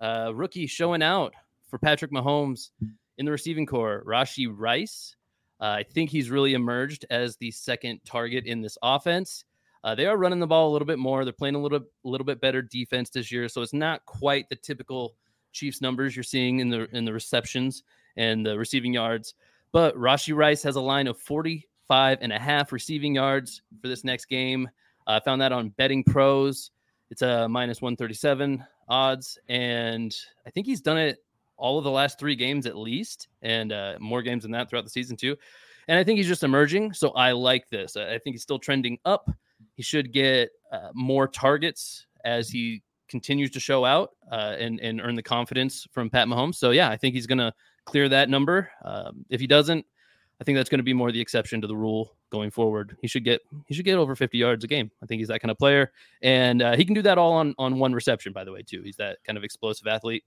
Uh, 0.00 0.32
rookie 0.34 0.66
showing 0.66 1.02
out 1.02 1.34
for 1.68 1.78
Patrick 1.78 2.12
Mahomes 2.12 2.70
in 3.18 3.26
the 3.26 3.32
receiving 3.32 3.66
corps, 3.66 4.04
Rashee 4.06 4.52
Rice. 4.54 5.16
Uh, 5.60 5.76
I 5.78 5.82
think 5.82 6.10
he's 6.10 6.30
really 6.30 6.54
emerged 6.54 7.04
as 7.10 7.36
the 7.36 7.50
second 7.50 8.00
target 8.04 8.46
in 8.46 8.60
this 8.60 8.78
offense. 8.82 9.44
Uh, 9.84 9.94
they 9.94 10.06
are 10.06 10.16
running 10.16 10.38
the 10.38 10.46
ball 10.46 10.70
a 10.70 10.72
little 10.72 10.86
bit 10.86 10.98
more. 10.98 11.24
They're 11.24 11.32
playing 11.32 11.56
a 11.56 11.60
little 11.60 11.80
a 11.80 12.08
little 12.08 12.24
bit 12.24 12.40
better 12.40 12.62
defense 12.62 13.10
this 13.10 13.32
year, 13.32 13.48
so 13.48 13.62
it's 13.62 13.72
not 13.72 14.04
quite 14.06 14.48
the 14.48 14.56
typical 14.56 15.16
Chiefs 15.52 15.80
numbers 15.80 16.16
you're 16.16 16.22
seeing 16.22 16.60
in 16.60 16.68
the 16.68 16.88
in 16.96 17.04
the 17.04 17.12
receptions 17.12 17.84
and 18.16 18.44
the 18.44 18.58
receiving 18.58 18.92
yards. 18.92 19.34
But 19.72 19.96
Rashee 19.96 20.36
Rice 20.36 20.62
has 20.62 20.76
a 20.76 20.80
line 20.80 21.06
of 21.06 21.18
45 21.18 22.18
and 22.20 22.32
a 22.32 22.38
half 22.38 22.72
receiving 22.72 23.14
yards 23.14 23.62
for 23.80 23.88
this 23.88 24.04
next 24.04 24.26
game. 24.26 24.68
I 25.06 25.16
uh, 25.16 25.20
found 25.20 25.40
that 25.40 25.52
on 25.52 25.70
Betting 25.70 26.04
Pros. 26.04 26.70
It's 27.10 27.22
a 27.22 27.48
minus 27.48 27.82
137 27.82 28.64
odds, 28.88 29.38
and 29.48 30.14
I 30.46 30.50
think 30.50 30.66
he's 30.66 30.80
done 30.80 30.98
it 30.98 31.18
all 31.56 31.78
of 31.78 31.84
the 31.84 31.90
last 31.90 32.18
three 32.18 32.36
games 32.36 32.66
at 32.66 32.76
least, 32.76 33.28
and 33.42 33.72
uh, 33.72 33.96
more 34.00 34.22
games 34.22 34.42
than 34.42 34.52
that 34.52 34.68
throughout 34.68 34.84
the 34.84 34.90
season 34.90 35.16
too. 35.16 35.36
And 35.88 35.98
I 35.98 36.04
think 36.04 36.18
he's 36.18 36.28
just 36.28 36.44
emerging, 36.44 36.92
so 36.92 37.10
I 37.10 37.32
like 37.32 37.68
this. 37.68 37.96
I 37.96 38.18
think 38.18 38.34
he's 38.34 38.42
still 38.42 38.58
trending 38.58 38.98
up. 39.04 39.30
He 39.74 39.82
should 39.82 40.12
get 40.12 40.50
uh, 40.70 40.88
more 40.94 41.26
targets 41.28 42.06
as 42.24 42.48
he 42.48 42.82
continues 43.12 43.52
to 43.52 43.60
show 43.60 43.84
out 43.84 44.10
uh, 44.32 44.56
and 44.58 44.80
and 44.80 45.00
earn 45.00 45.14
the 45.14 45.22
confidence 45.22 45.86
from 45.92 46.10
Pat 46.10 46.26
Mahomes. 46.26 46.56
So 46.56 46.72
yeah, 46.72 46.90
I 46.90 46.96
think 46.96 47.14
he's 47.14 47.28
going 47.28 47.38
to 47.38 47.52
clear 47.84 48.08
that 48.08 48.28
number. 48.28 48.70
Um, 48.84 49.24
if 49.30 49.40
he 49.40 49.46
doesn't, 49.46 49.86
I 50.40 50.44
think 50.44 50.56
that's 50.56 50.68
going 50.68 50.80
to 50.80 50.84
be 50.84 50.92
more 50.92 51.12
the 51.12 51.20
exception 51.20 51.60
to 51.60 51.68
the 51.68 51.76
rule 51.76 52.16
going 52.30 52.50
forward. 52.50 52.96
He 53.00 53.06
should 53.06 53.22
get 53.22 53.42
he 53.66 53.74
should 53.74 53.84
get 53.84 53.98
over 53.98 54.16
50 54.16 54.36
yards 54.36 54.64
a 54.64 54.66
game. 54.66 54.90
I 55.00 55.06
think 55.06 55.20
he's 55.20 55.28
that 55.28 55.40
kind 55.40 55.52
of 55.52 55.58
player, 55.58 55.92
and 56.22 56.60
uh, 56.62 56.76
he 56.76 56.84
can 56.84 56.94
do 56.94 57.02
that 57.02 57.18
all 57.18 57.34
on 57.34 57.54
on 57.58 57.78
one 57.78 57.92
reception. 57.92 58.32
By 58.32 58.42
the 58.42 58.50
way, 58.50 58.62
too, 58.62 58.82
he's 58.82 58.96
that 58.96 59.18
kind 59.24 59.38
of 59.38 59.44
explosive 59.44 59.86
athlete. 59.86 60.24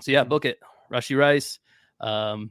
So 0.00 0.10
yeah, 0.10 0.24
book 0.24 0.44
it, 0.44 0.58
Rashee 0.90 1.16
Rice, 1.16 1.60
um, 2.00 2.50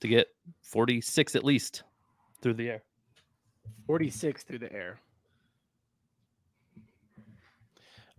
to 0.00 0.08
get 0.08 0.28
46 0.62 1.34
at 1.34 1.44
least 1.44 1.82
through 2.40 2.54
the 2.54 2.68
air. 2.68 2.82
46 3.86 4.42
through 4.44 4.58
the 4.58 4.72
air. 4.72 5.00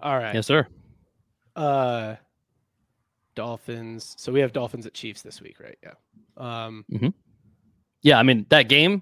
All 0.03 0.17
right. 0.17 0.35
Yes, 0.35 0.45
sir. 0.45 0.67
Uh 1.55 2.15
Dolphins. 3.35 4.15
So 4.17 4.31
we 4.31 4.41
have 4.41 4.51
Dolphins 4.51 4.85
at 4.85 4.93
Chiefs 4.93 5.21
this 5.21 5.41
week, 5.41 5.59
right? 5.61 5.77
Yeah. 5.81 5.93
Um 6.35 6.85
mm-hmm. 6.91 7.07
Yeah, 8.01 8.19
I 8.19 8.23
mean 8.23 8.45
that 8.49 8.63
game, 8.63 9.01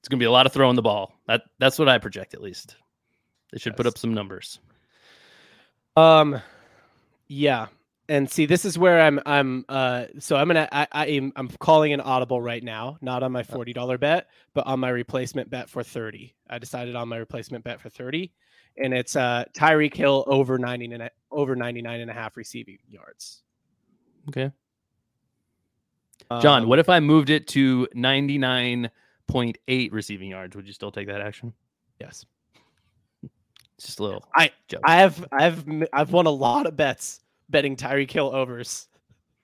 it's 0.00 0.08
gonna 0.08 0.20
be 0.20 0.26
a 0.26 0.30
lot 0.30 0.44
of 0.44 0.52
throwing 0.52 0.76
the 0.76 0.82
ball. 0.82 1.14
That 1.26 1.42
that's 1.58 1.78
what 1.78 1.88
I 1.88 1.96
project 1.96 2.34
at 2.34 2.42
least. 2.42 2.76
They 3.52 3.58
should 3.58 3.72
yes. 3.72 3.76
put 3.78 3.86
up 3.86 3.96
some 3.96 4.12
numbers. 4.12 4.60
Um 5.96 6.40
yeah. 7.26 7.68
And 8.06 8.30
see, 8.30 8.44
this 8.44 8.66
is 8.66 8.76
where 8.76 9.00
I'm 9.00 9.20
I'm 9.24 9.64
uh 9.70 10.06
so 10.18 10.36
I'm 10.36 10.46
gonna 10.46 10.68
I, 10.70 10.86
I 10.92 11.06
am 11.06 11.32
I'm 11.36 11.48
calling 11.48 11.94
an 11.94 12.02
audible 12.02 12.42
right 12.42 12.62
now, 12.62 12.98
not 13.00 13.22
on 13.22 13.32
my 13.32 13.40
uh. 13.40 13.44
forty 13.44 13.72
dollar 13.72 13.96
bet, 13.96 14.28
but 14.52 14.66
on 14.66 14.78
my 14.78 14.90
replacement 14.90 15.48
bet 15.48 15.70
for 15.70 15.82
30. 15.82 16.34
I 16.50 16.58
decided 16.58 16.96
on 16.96 17.08
my 17.08 17.16
replacement 17.16 17.64
bet 17.64 17.80
for 17.80 17.88
30 17.88 18.30
and 18.76 18.92
it's 18.94 19.16
uh 19.16 19.44
Tyreek 19.54 19.94
Hill 19.94 20.24
over 20.26 20.58
90 20.58 20.92
and 20.92 21.10
over 21.30 21.56
99 21.56 22.00
and 22.00 22.10
a 22.10 22.14
half 22.14 22.36
receiving 22.36 22.78
yards. 22.88 23.42
Okay. 24.28 24.50
John, 26.40 26.62
um, 26.62 26.68
what 26.68 26.78
if 26.78 26.88
I 26.88 27.00
moved 27.00 27.28
it 27.28 27.46
to 27.48 27.86
99.8 27.94 29.92
receiving 29.92 30.30
yards? 30.30 30.56
Would 30.56 30.66
you 30.66 30.72
still 30.72 30.90
take 30.90 31.06
that 31.08 31.20
action? 31.20 31.52
Yes. 32.00 32.24
It's 33.76 33.86
just 33.86 33.98
a 33.98 34.02
little 34.04 34.24
I 34.34 34.50
joke. 34.68 34.80
I 34.84 34.96
have 34.96 35.26
I've 35.32 35.64
I've 35.92 36.12
won 36.12 36.26
a 36.26 36.30
lot 36.30 36.66
of 36.66 36.76
bets 36.76 37.20
betting 37.50 37.76
Tyreek 37.76 38.10
Hill 38.10 38.34
overs 38.34 38.88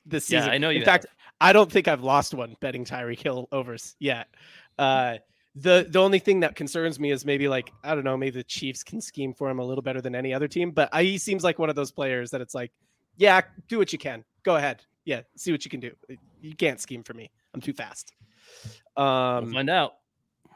this 0.06 0.24
season. 0.24 0.46
Yeah, 0.48 0.54
I 0.54 0.58
know 0.58 0.70
you. 0.70 0.76
In 0.76 0.82
have. 0.82 1.02
fact, 1.02 1.06
I 1.40 1.52
don't 1.52 1.70
think 1.70 1.88
I've 1.88 2.02
lost 2.02 2.32
one 2.34 2.56
betting 2.60 2.84
Tyreek 2.84 3.20
Hill 3.20 3.48
overs 3.50 3.96
yet. 3.98 4.28
Uh 4.78 5.18
the 5.54 5.86
the 5.88 5.98
only 5.98 6.18
thing 6.18 6.40
that 6.40 6.54
concerns 6.54 7.00
me 7.00 7.10
is 7.10 7.24
maybe 7.24 7.48
like 7.48 7.72
I 7.82 7.94
don't 7.94 8.04
know, 8.04 8.16
maybe 8.16 8.38
the 8.38 8.44
Chiefs 8.44 8.82
can 8.82 9.00
scheme 9.00 9.34
for 9.34 9.50
him 9.50 9.58
a 9.58 9.64
little 9.64 9.82
better 9.82 10.00
than 10.00 10.14
any 10.14 10.32
other 10.32 10.48
team. 10.48 10.70
But 10.70 10.88
I, 10.92 11.02
he 11.02 11.18
seems 11.18 11.42
like 11.42 11.58
one 11.58 11.68
of 11.68 11.76
those 11.76 11.90
players 11.90 12.30
that 12.30 12.40
it's 12.40 12.54
like, 12.54 12.72
yeah, 13.16 13.40
do 13.68 13.78
what 13.78 13.92
you 13.92 13.98
can. 13.98 14.24
Go 14.42 14.56
ahead, 14.56 14.84
yeah, 15.04 15.22
see 15.36 15.52
what 15.52 15.64
you 15.64 15.70
can 15.70 15.80
do. 15.80 15.92
You 16.40 16.54
can't 16.54 16.80
scheme 16.80 17.02
for 17.02 17.14
me. 17.14 17.30
I'm 17.54 17.60
too 17.60 17.72
fast. 17.72 18.12
Um, 18.96 19.44
we'll 19.44 19.54
find 19.54 19.70
out. 19.70 19.94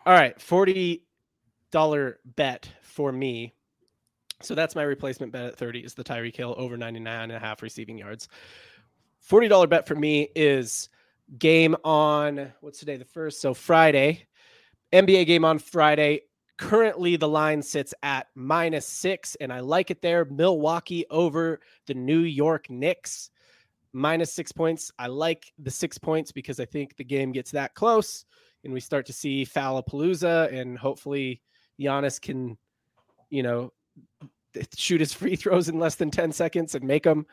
All 0.07 0.13
right, 0.13 0.41
forty 0.41 1.05
dollar 1.71 2.21
bet 2.37 2.69
for 2.83 3.11
me. 3.11 3.53
So 4.43 4.55
that's 4.55 4.77
my 4.77 4.83
replacement 4.83 5.33
bet 5.33 5.45
at 5.45 5.57
30 5.57 5.81
is 5.81 5.95
the 5.95 6.05
Tyreek 6.05 6.37
Hill 6.37 6.55
over 6.59 6.77
99 6.77 7.23
and 7.23 7.33
a 7.33 7.39
half 7.39 7.63
receiving 7.63 7.97
yards. 7.97 8.29
$40 9.29 9.69
bet 9.69 9.87
for 9.87 9.95
me 9.95 10.29
is 10.35 10.91
game 11.39 11.75
on 11.83 12.53
what's 12.61 12.79
today 12.79 12.97
the 12.97 13.05
first 13.05 13.41
so 13.41 13.55
Friday 13.55 14.27
NBA 14.95 15.27
game 15.27 15.45
on 15.45 15.59
Friday. 15.59 16.21
Currently, 16.57 17.17
the 17.17 17.29
line 17.29 17.61
sits 17.63 17.93
at 18.05 18.29
minus 18.37 18.87
six, 18.87 19.37
and 19.41 19.53
I 19.53 19.59
like 19.59 19.91
it 19.91 20.01
there. 20.01 20.25
Milwaukee 20.25 21.05
over 21.11 21.61
the 21.89 21.95
New 21.95 22.21
York 22.21 22.71
Knicks, 22.71 23.31
minus 23.93 24.33
six 24.33 24.53
points. 24.53 24.93
I 24.97 25.09
like 25.09 25.53
the 25.59 25.71
six 25.73 25.99
points 25.99 26.31
because 26.31 26.61
I 26.61 26.65
think 26.65 26.97
the 26.97 27.03
game 27.03 27.33
gets 27.33 27.51
that 27.51 27.75
close, 27.75 28.25
and 28.63 28.73
we 28.73 28.79
start 28.79 29.05
to 29.07 29.13
see 29.13 29.45
Fallapalooza, 29.45 30.53
and 30.53 30.79
hopefully 30.79 31.43
Giannis 31.81 32.21
can, 32.21 32.57
you 33.31 33.43
know, 33.43 33.73
shoot 34.77 35.01
his 35.01 35.13
free 35.13 35.35
throws 35.35 35.69
in 35.69 35.81
less 35.81 35.97
than 35.97 36.13
10 36.13 36.31
seconds 36.31 36.77
and 36.77 36.87
make 36.87 37.03
them 37.03 37.27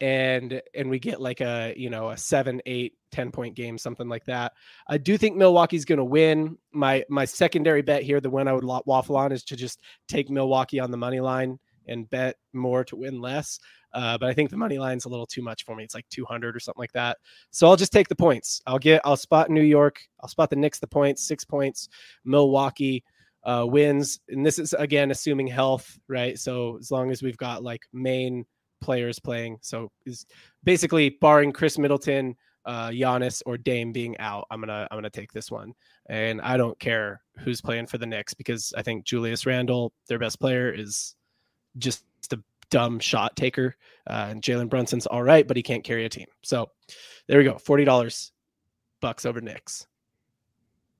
and 0.00 0.62
and 0.74 0.88
we 0.88 0.98
get 0.98 1.20
like 1.20 1.40
a 1.40 1.74
you 1.76 1.90
know 1.90 2.10
a 2.10 2.16
seven 2.16 2.60
eight 2.66 2.94
ten 3.10 3.30
point 3.30 3.54
game 3.54 3.78
something 3.78 4.08
like 4.08 4.24
that. 4.26 4.52
I 4.88 4.98
do 4.98 5.18
think 5.18 5.36
milwaukee's 5.36 5.84
going 5.84 5.98
to 5.98 6.04
win. 6.04 6.56
My 6.72 7.04
my 7.08 7.24
secondary 7.24 7.82
bet 7.82 8.02
here 8.02 8.20
the 8.20 8.30
one 8.30 8.48
i 8.48 8.52
would 8.52 8.64
waffle 8.64 9.16
on 9.16 9.32
is 9.32 9.42
to 9.44 9.56
just 9.56 9.80
take 10.06 10.30
milwaukee 10.30 10.80
on 10.80 10.90
the 10.90 10.96
money 10.96 11.20
line 11.20 11.58
and 11.86 12.08
bet 12.10 12.36
more 12.52 12.84
to 12.84 12.96
win 12.96 13.20
less 13.20 13.58
uh, 13.94 14.18
but 14.18 14.28
i 14.28 14.34
think 14.34 14.50
the 14.50 14.56
money 14.56 14.78
line's 14.78 15.06
a 15.06 15.08
little 15.08 15.26
too 15.26 15.42
much 15.42 15.64
for 15.64 15.74
me. 15.74 15.82
It's 15.84 15.94
like 15.94 16.08
200 16.10 16.54
or 16.54 16.60
something 16.60 16.80
like 16.80 16.92
that. 16.92 17.16
So 17.50 17.66
i'll 17.66 17.76
just 17.76 17.92
take 17.92 18.08
the 18.08 18.16
points. 18.16 18.60
I'll 18.66 18.78
get 18.78 19.00
i'll 19.04 19.16
spot 19.16 19.50
new 19.50 19.62
york 19.62 20.00
i'll 20.20 20.28
spot 20.28 20.50
the 20.50 20.56
knicks 20.56 20.78
the 20.78 20.86
points 20.86 21.26
six 21.26 21.44
points 21.44 21.88
milwaukee 22.24 23.02
uh, 23.44 23.64
wins 23.66 24.20
and 24.28 24.44
this 24.44 24.58
is 24.58 24.74
again 24.74 25.10
assuming 25.10 25.46
health 25.46 25.98
right? 26.08 26.38
So 26.38 26.76
as 26.78 26.90
long 26.90 27.10
as 27.10 27.22
we've 27.22 27.36
got 27.36 27.62
like 27.62 27.82
main 27.92 28.44
players 28.80 29.18
playing. 29.18 29.58
So 29.60 29.90
is 30.06 30.26
basically 30.64 31.10
barring 31.10 31.52
Khris 31.52 31.78
Middleton, 31.78 32.36
uh, 32.64 32.88
Giannis, 32.88 33.42
or 33.46 33.56
Dame 33.56 33.92
being 33.92 34.16
out. 34.18 34.46
I'm 34.50 34.60
gonna 34.60 34.86
I'm 34.90 34.96
gonna 34.96 35.10
take 35.10 35.32
this 35.32 35.50
one, 35.50 35.74
and 36.06 36.40
I 36.40 36.56
don't 36.56 36.78
care 36.78 37.22
who's 37.38 37.60
playing 37.60 37.86
for 37.86 37.98
the 37.98 38.06
Knicks 38.06 38.34
because 38.34 38.72
I 38.76 38.82
think 38.82 39.04
Julius 39.04 39.46
Randle, 39.46 39.92
their 40.08 40.18
best 40.18 40.40
player, 40.40 40.70
is 40.72 41.14
just 41.78 42.04
a 42.32 42.38
dumb 42.70 42.98
shot 42.98 43.36
taker, 43.36 43.76
uh, 44.08 44.26
and 44.30 44.42
Jalen 44.42 44.68
Brunson's 44.68 45.06
all 45.06 45.22
right, 45.22 45.46
but 45.46 45.56
he 45.56 45.62
can't 45.62 45.84
carry 45.84 46.04
a 46.04 46.08
team. 46.08 46.26
So 46.42 46.70
there 47.26 47.38
we 47.38 47.44
go, 47.44 47.58
forty 47.58 47.84
dollars, 47.84 48.32
bucks 49.00 49.24
over 49.24 49.40
Knicks. 49.40 49.86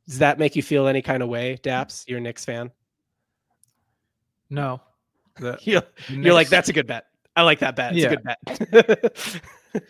Does 0.09 0.19
that 0.21 0.39
make 0.39 0.57
you 0.57 0.63
feel 0.63 0.89
any 0.89 1.03
kind 1.03 1.23
of 1.23 1.29
way, 1.29 1.59
Daps? 1.63 2.05
You're 2.09 2.19
a 2.19 2.23
Knicks 2.23 2.45
fan. 2.45 2.71
No. 4.49 4.81
The, 5.37 5.59
you're, 5.63 5.83
you're 6.09 6.35
like, 6.35 6.49
that's 6.49 6.71
a 6.71 6.73
good 6.73 6.87
bet. 6.87 7.07
I 7.39 7.43
like 7.43 7.61
that 7.61 7.77
bet. 7.77 7.93
It's 7.97 8.01
yeah. 8.01 8.09
a 8.09 8.17
good 8.17 8.25
bet. 8.25 9.15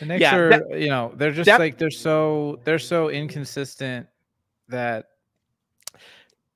the 0.00 0.04
Knicks 0.04 0.20
yeah, 0.20 0.36
are, 0.36 0.50
that, 0.50 0.78
you 0.78 0.88
know, 0.90 1.10
they're 1.16 1.32
just 1.32 1.46
that, 1.46 1.58
like 1.58 1.78
they're 1.78 1.90
so 1.90 2.60
they're 2.64 2.78
so 2.78 3.08
inconsistent 3.08 4.06
that 4.68 5.06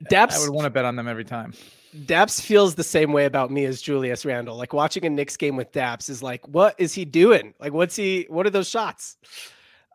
Daps 0.04 0.34
I 0.34 0.40
would 0.40 0.50
want 0.50 0.66
to 0.66 0.70
bet 0.70 0.84
on 0.84 0.96
them 0.96 1.08
every 1.08 1.24
time. 1.24 1.54
Daps 1.94 2.42
feels 2.42 2.74
the 2.74 2.84
same 2.84 3.10
way 3.10 3.24
about 3.24 3.50
me 3.50 3.64
as 3.64 3.80
Julius 3.80 4.26
Randle. 4.26 4.54
Like 4.54 4.74
watching 4.74 5.06
a 5.06 5.08
Knicks 5.08 5.38
game 5.38 5.56
with 5.56 5.72
Daps 5.72 6.10
is 6.10 6.22
like, 6.22 6.46
what 6.46 6.74
is 6.76 6.92
he 6.92 7.06
doing? 7.06 7.54
Like, 7.58 7.72
what's 7.72 7.96
he? 7.96 8.26
What 8.28 8.44
are 8.46 8.50
those 8.50 8.68
shots? 8.68 9.16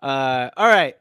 Uh, 0.01 0.49
all 0.57 0.67
right, 0.67 0.95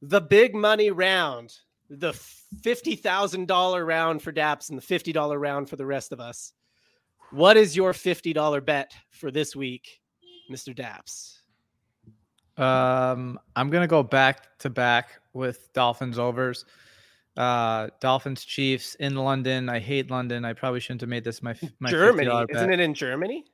the 0.00 0.22
big 0.22 0.54
money 0.54 0.90
round, 0.90 1.54
the 1.90 2.14
fifty 2.62 2.96
thousand 2.96 3.46
dollar 3.46 3.84
round 3.84 4.22
for 4.22 4.32
Daps 4.32 4.70
and 4.70 4.78
the 4.78 4.82
fifty 4.82 5.12
dollar 5.12 5.38
round 5.38 5.68
for 5.68 5.76
the 5.76 5.84
rest 5.84 6.12
of 6.12 6.20
us. 6.20 6.54
What 7.32 7.56
is 7.56 7.74
your 7.74 7.92
$50 7.92 8.64
bet 8.64 8.92
for 9.10 9.30
this 9.30 9.56
week, 9.56 10.02
Mr. 10.50 10.76
Daps? 10.76 11.38
Um, 12.62 13.40
I'm 13.56 13.70
gonna 13.70 13.86
go 13.86 14.02
back 14.02 14.58
to 14.58 14.68
back 14.68 15.20
with 15.32 15.72
Dolphins 15.72 16.18
overs. 16.18 16.66
Uh, 17.34 17.88
Dolphins 18.00 18.44
Chiefs 18.44 18.94
in 18.96 19.14
London. 19.14 19.70
I 19.70 19.78
hate 19.78 20.10
London. 20.10 20.44
I 20.44 20.52
probably 20.52 20.80
shouldn't 20.80 21.00
have 21.00 21.08
made 21.08 21.24
this 21.24 21.42
my 21.42 21.54
my 21.80 21.90
Germany. 21.90 22.30
Isn't 22.50 22.70
it 22.70 22.80
in 22.80 22.92
Germany? 22.92 23.46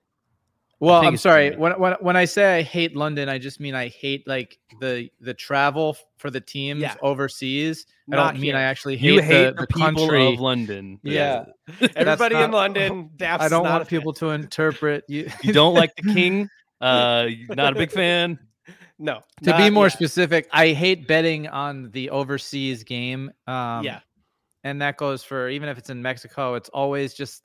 Well, 0.81 1.05
I'm 1.05 1.17
sorry. 1.17 1.57
When, 1.57 1.73
when 1.73 1.95
when 2.01 2.17
I 2.17 2.25
say 2.25 2.59
I 2.59 2.63
hate 2.63 2.95
London, 2.95 3.29
I 3.29 3.39
just 3.39 3.59
mean 3.59 3.75
I 3.75 3.89
hate 3.89 4.29
like 4.29 4.59
the 4.81 5.11
the 5.21 5.35
travel 5.35 5.97
for 6.19 6.31
the 6.31 6.41
teams 6.41 6.83
yeah. 6.83 6.95
overseas. 7.03 7.87
I 8.13 8.17
don't 8.17 8.35
mean 8.35 8.45
here. 8.45 8.57
I 8.57 8.63
actually 8.63 8.97
hate, 8.97 9.15
you 9.15 9.21
hate 9.21 9.47
the, 9.47 9.53
the, 9.53 9.61
the 9.63 9.67
country 9.67 10.33
of 10.33 10.41
London. 10.41 11.01
Yeah, 11.03 11.47
everybody 11.97 12.37
not, 12.37 12.45
in 12.45 12.51
London. 12.53 13.11
I 13.21 13.49
don't 13.49 13.65
want 13.65 13.89
people 13.89 14.13
to 14.15 14.31
interpret 14.31 15.05
you. 15.09 15.29
You 15.43 15.53
don't 15.53 15.75
like 15.75 15.95
the 15.97 16.15
king. 16.15 16.49
Uh, 16.81 17.27
not 17.49 17.73
a 17.73 17.77
big 17.77 17.91
fan. 17.91 18.39
no. 19.01 19.23
To 19.43 19.57
be 19.57 19.71
more 19.71 19.87
yet. 19.87 19.93
specific, 19.93 20.49
I 20.53 20.69
hate 20.69 21.09
betting 21.09 21.49
on 21.49 21.91
the 21.91 22.11
overseas 22.11 22.85
game. 22.85 23.33
Um, 23.49 23.83
yeah, 23.83 24.01
and 24.63 24.81
that 24.81 24.97
goes 24.97 25.25
for 25.25 25.49
even 25.49 25.69
if 25.69 25.77
it's 25.77 25.91
in 25.91 26.01
Mexico. 26.01 26.55
It's 26.55 26.69
always 26.69 27.15
just. 27.15 27.43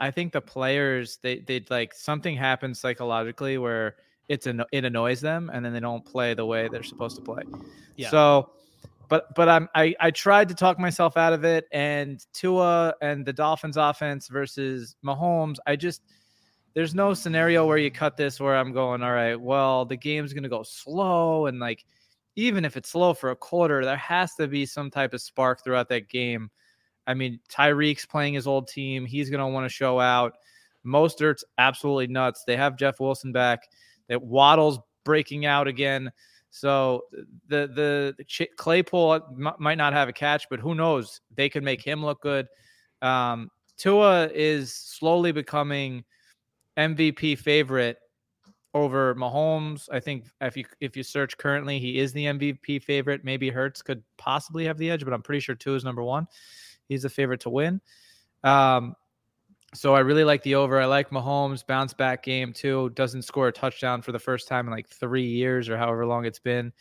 I 0.00 0.10
think 0.10 0.32
the 0.32 0.40
players 0.40 1.18
they 1.22 1.38
they 1.38 1.64
like 1.70 1.94
something 1.94 2.36
happens 2.36 2.80
psychologically 2.80 3.58
where 3.58 3.96
it's 4.28 4.46
an, 4.46 4.62
it 4.72 4.84
annoys 4.84 5.20
them 5.20 5.50
and 5.52 5.64
then 5.64 5.72
they 5.72 5.80
don't 5.80 6.04
play 6.04 6.34
the 6.34 6.46
way 6.46 6.68
they're 6.68 6.82
supposed 6.82 7.16
to 7.16 7.22
play. 7.22 7.42
Yeah. 7.96 8.10
So, 8.10 8.50
but 9.08 9.34
but 9.34 9.48
I'm 9.48 9.68
I 9.74 9.94
I 10.00 10.10
tried 10.10 10.48
to 10.48 10.54
talk 10.54 10.78
myself 10.78 11.16
out 11.16 11.32
of 11.32 11.44
it 11.44 11.66
and 11.70 12.24
Tua 12.32 12.94
and 13.02 13.26
the 13.26 13.32
Dolphins 13.32 13.76
offense 13.76 14.28
versus 14.28 14.96
Mahomes. 15.04 15.56
I 15.66 15.76
just 15.76 16.02
there's 16.74 16.94
no 16.94 17.14
scenario 17.14 17.66
where 17.66 17.78
you 17.78 17.90
cut 17.90 18.16
this 18.16 18.40
where 18.40 18.56
I'm 18.56 18.72
going, 18.72 19.02
all 19.02 19.12
right, 19.12 19.40
well, 19.40 19.84
the 19.84 19.96
game's 19.96 20.32
going 20.32 20.44
to 20.44 20.48
go 20.48 20.62
slow. 20.62 21.46
And 21.46 21.58
like, 21.58 21.84
even 22.36 22.64
if 22.64 22.76
it's 22.76 22.90
slow 22.90 23.12
for 23.12 23.30
a 23.30 23.36
quarter, 23.36 23.84
there 23.84 23.96
has 23.96 24.34
to 24.36 24.46
be 24.46 24.64
some 24.66 24.90
type 24.90 25.12
of 25.12 25.20
spark 25.20 25.64
throughout 25.64 25.88
that 25.88 26.08
game. 26.08 26.50
I 27.10 27.14
mean, 27.14 27.40
Tyreek's 27.50 28.06
playing 28.06 28.34
his 28.34 28.46
old 28.46 28.68
team. 28.68 29.04
He's 29.04 29.30
going 29.30 29.40
to 29.40 29.46
want 29.48 29.64
to 29.64 29.68
show 29.68 29.98
out. 29.98 30.34
Mostert's 30.86 31.44
absolutely 31.58 32.06
nuts. 32.06 32.44
They 32.46 32.56
have 32.56 32.78
Jeff 32.78 33.00
Wilson 33.00 33.32
back. 33.32 33.68
That 34.08 34.22
Waddle's 34.22 34.78
breaking 35.04 35.44
out 35.44 35.66
again. 35.66 36.12
So 36.50 37.02
the 37.48 37.66
the, 37.66 38.14
the 38.16 38.24
Ch- 38.24 38.56
Claypool 38.56 39.54
might 39.58 39.78
not 39.78 39.92
have 39.92 40.08
a 40.08 40.12
catch, 40.12 40.48
but 40.48 40.60
who 40.60 40.74
knows? 40.76 41.20
They 41.34 41.48
could 41.48 41.64
make 41.64 41.82
him 41.82 42.04
look 42.04 42.22
good. 42.22 42.46
Um, 43.02 43.50
Tua 43.76 44.28
is 44.28 44.72
slowly 44.72 45.32
becoming 45.32 46.04
MVP 46.76 47.38
favorite 47.38 47.98
over 48.72 49.14
Mahomes. 49.16 49.88
I 49.90 49.98
think 49.98 50.26
if 50.40 50.56
you 50.56 50.64
if 50.80 50.96
you 50.96 51.02
search 51.02 51.36
currently, 51.38 51.80
he 51.80 51.98
is 51.98 52.12
the 52.12 52.26
MVP 52.26 52.82
favorite. 52.82 53.24
Maybe 53.24 53.50
Hurts 53.50 53.82
could 53.82 54.02
possibly 54.16 54.64
have 54.64 54.78
the 54.78 54.90
edge, 54.90 55.04
but 55.04 55.12
I'm 55.12 55.22
pretty 55.22 55.40
sure 55.40 55.54
Tua 55.56 55.76
is 55.76 55.84
number 55.84 56.02
one. 56.02 56.26
He's 56.90 57.02
the 57.02 57.08
favorite 57.08 57.40
to 57.42 57.50
win. 57.50 57.80
Um, 58.42 58.96
so 59.74 59.94
I 59.94 60.00
really 60.00 60.24
like 60.24 60.42
the 60.42 60.56
over. 60.56 60.80
I 60.80 60.86
like 60.86 61.10
Mahomes 61.10 61.64
bounce 61.64 61.94
back 61.94 62.24
game 62.24 62.52
too. 62.52 62.90
Doesn't 62.90 63.22
score 63.22 63.46
a 63.46 63.52
touchdown 63.52 64.02
for 64.02 64.10
the 64.10 64.18
first 64.18 64.48
time 64.48 64.66
in 64.66 64.72
like 64.72 64.88
three 64.88 65.26
years 65.26 65.68
or 65.68 65.78
however 65.78 66.04
long 66.04 66.24
it's 66.24 66.40
been 66.40 66.72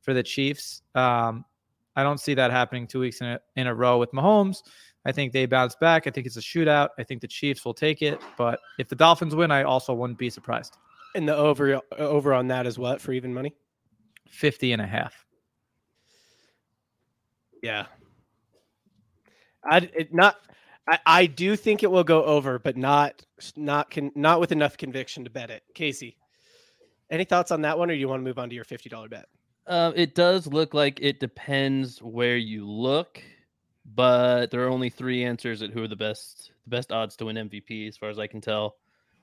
for 0.00 0.14
the 0.14 0.22
Chiefs. 0.22 0.80
Um, 0.94 1.44
I 1.94 2.02
don't 2.02 2.18
see 2.18 2.32
that 2.32 2.50
happening 2.50 2.86
two 2.86 3.00
weeks 3.00 3.20
in 3.20 3.26
a, 3.26 3.40
in 3.56 3.66
a 3.66 3.74
row 3.74 3.98
with 3.98 4.12
Mahomes. 4.12 4.62
I 5.04 5.12
think 5.12 5.34
they 5.34 5.44
bounce 5.44 5.74
back. 5.74 6.06
I 6.06 6.10
think 6.10 6.26
it's 6.26 6.38
a 6.38 6.40
shootout. 6.40 6.88
I 6.98 7.04
think 7.04 7.20
the 7.20 7.28
Chiefs 7.28 7.66
will 7.66 7.74
take 7.74 8.00
it. 8.00 8.18
But 8.38 8.60
if 8.78 8.88
the 8.88 8.96
Dolphins 8.96 9.34
win, 9.34 9.50
I 9.50 9.64
also 9.64 9.92
wouldn't 9.92 10.18
be 10.18 10.30
surprised. 10.30 10.78
and 11.14 11.28
the 11.28 11.36
over 11.36 11.82
over 11.98 12.32
on 12.32 12.48
that 12.48 12.66
is 12.66 12.78
what 12.78 13.02
for 13.02 13.12
even 13.12 13.34
money? 13.34 13.54
50 14.30 14.72
and 14.72 14.80
a 14.80 14.86
half. 14.86 15.26
Yeah. 17.62 17.86
I 19.64 19.78
it 19.94 20.12
not 20.12 20.36
I, 20.88 20.98
I 21.06 21.26
do 21.26 21.56
think 21.56 21.82
it 21.82 21.90
will 21.90 22.04
go 22.04 22.24
over, 22.24 22.58
but 22.58 22.76
not 22.76 23.24
not 23.56 23.90
con, 23.90 24.10
not 24.14 24.40
with 24.40 24.52
enough 24.52 24.76
conviction 24.76 25.24
to 25.24 25.30
bet 25.30 25.50
it. 25.50 25.62
Casey, 25.74 26.16
any 27.10 27.24
thoughts 27.24 27.50
on 27.50 27.62
that 27.62 27.78
one, 27.78 27.90
or 27.90 27.94
do 27.94 28.00
you 28.00 28.08
want 28.08 28.20
to 28.20 28.24
move 28.24 28.38
on 28.38 28.48
to 28.48 28.54
your 28.54 28.64
fifty 28.64 28.88
dollar 28.88 29.08
bet? 29.08 29.26
Uh, 29.66 29.92
it 29.94 30.14
does 30.14 30.46
look 30.46 30.74
like 30.74 30.98
it 31.00 31.20
depends 31.20 32.02
where 32.02 32.36
you 32.36 32.66
look, 32.68 33.22
but 33.94 34.50
there 34.50 34.64
are 34.64 34.70
only 34.70 34.90
three 34.90 35.24
answers 35.24 35.62
at 35.62 35.70
who 35.70 35.82
are 35.84 35.88
the 35.88 35.96
best 35.96 36.50
the 36.64 36.70
best 36.70 36.90
odds 36.92 37.16
to 37.16 37.26
win 37.26 37.36
MVP, 37.36 37.86
as 37.88 37.96
far 37.96 38.08
as 38.08 38.18
I 38.18 38.26
can 38.26 38.40
tell. 38.40 38.76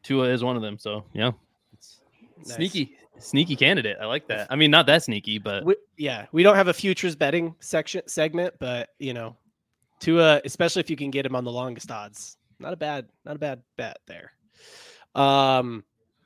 Tua 0.03 0.29
is 0.29 0.43
one 0.43 0.55
of 0.55 0.61
them, 0.61 0.77
so 0.77 1.03
yeah, 1.13 1.31
it's 1.73 1.99
Nice. 2.37 2.55
sneaky, 2.55 2.95
sneaky 3.17 3.55
candidate. 3.55 3.97
I 3.99 4.05
like 4.05 4.27
that. 4.27 4.47
I 4.49 4.55
mean, 4.55 4.71
not 4.71 4.85
that 4.85 5.03
sneaky, 5.03 5.39
but 5.39 5.65
We, 5.65 5.75
yeah, 5.97 6.27
we 6.31 6.43
don't 6.43 6.55
have 6.55 6.67
a 6.67 6.73
futures 6.73 7.15
betting 7.15 7.55
section 7.59 8.03
segment, 8.07 8.53
but 8.59 8.89
you 8.99 9.13
know, 9.13 9.35
to 10.01 10.19
uh, 10.19 10.39
especially 10.45 10.79
if 10.81 10.89
you 10.89 10.95
can 10.95 11.11
get 11.11 11.25
him 11.25 11.35
on 11.35 11.43
the 11.43 11.51
longest 11.51 11.91
odds, 11.91 12.37
not 12.59 12.73
a 12.73 12.77
bad 12.77 13.07
not 13.25 13.35
a 13.35 13.39
bad 13.39 13.61
bet 13.77 13.99
there. 14.07 14.31
Um, 15.15 15.83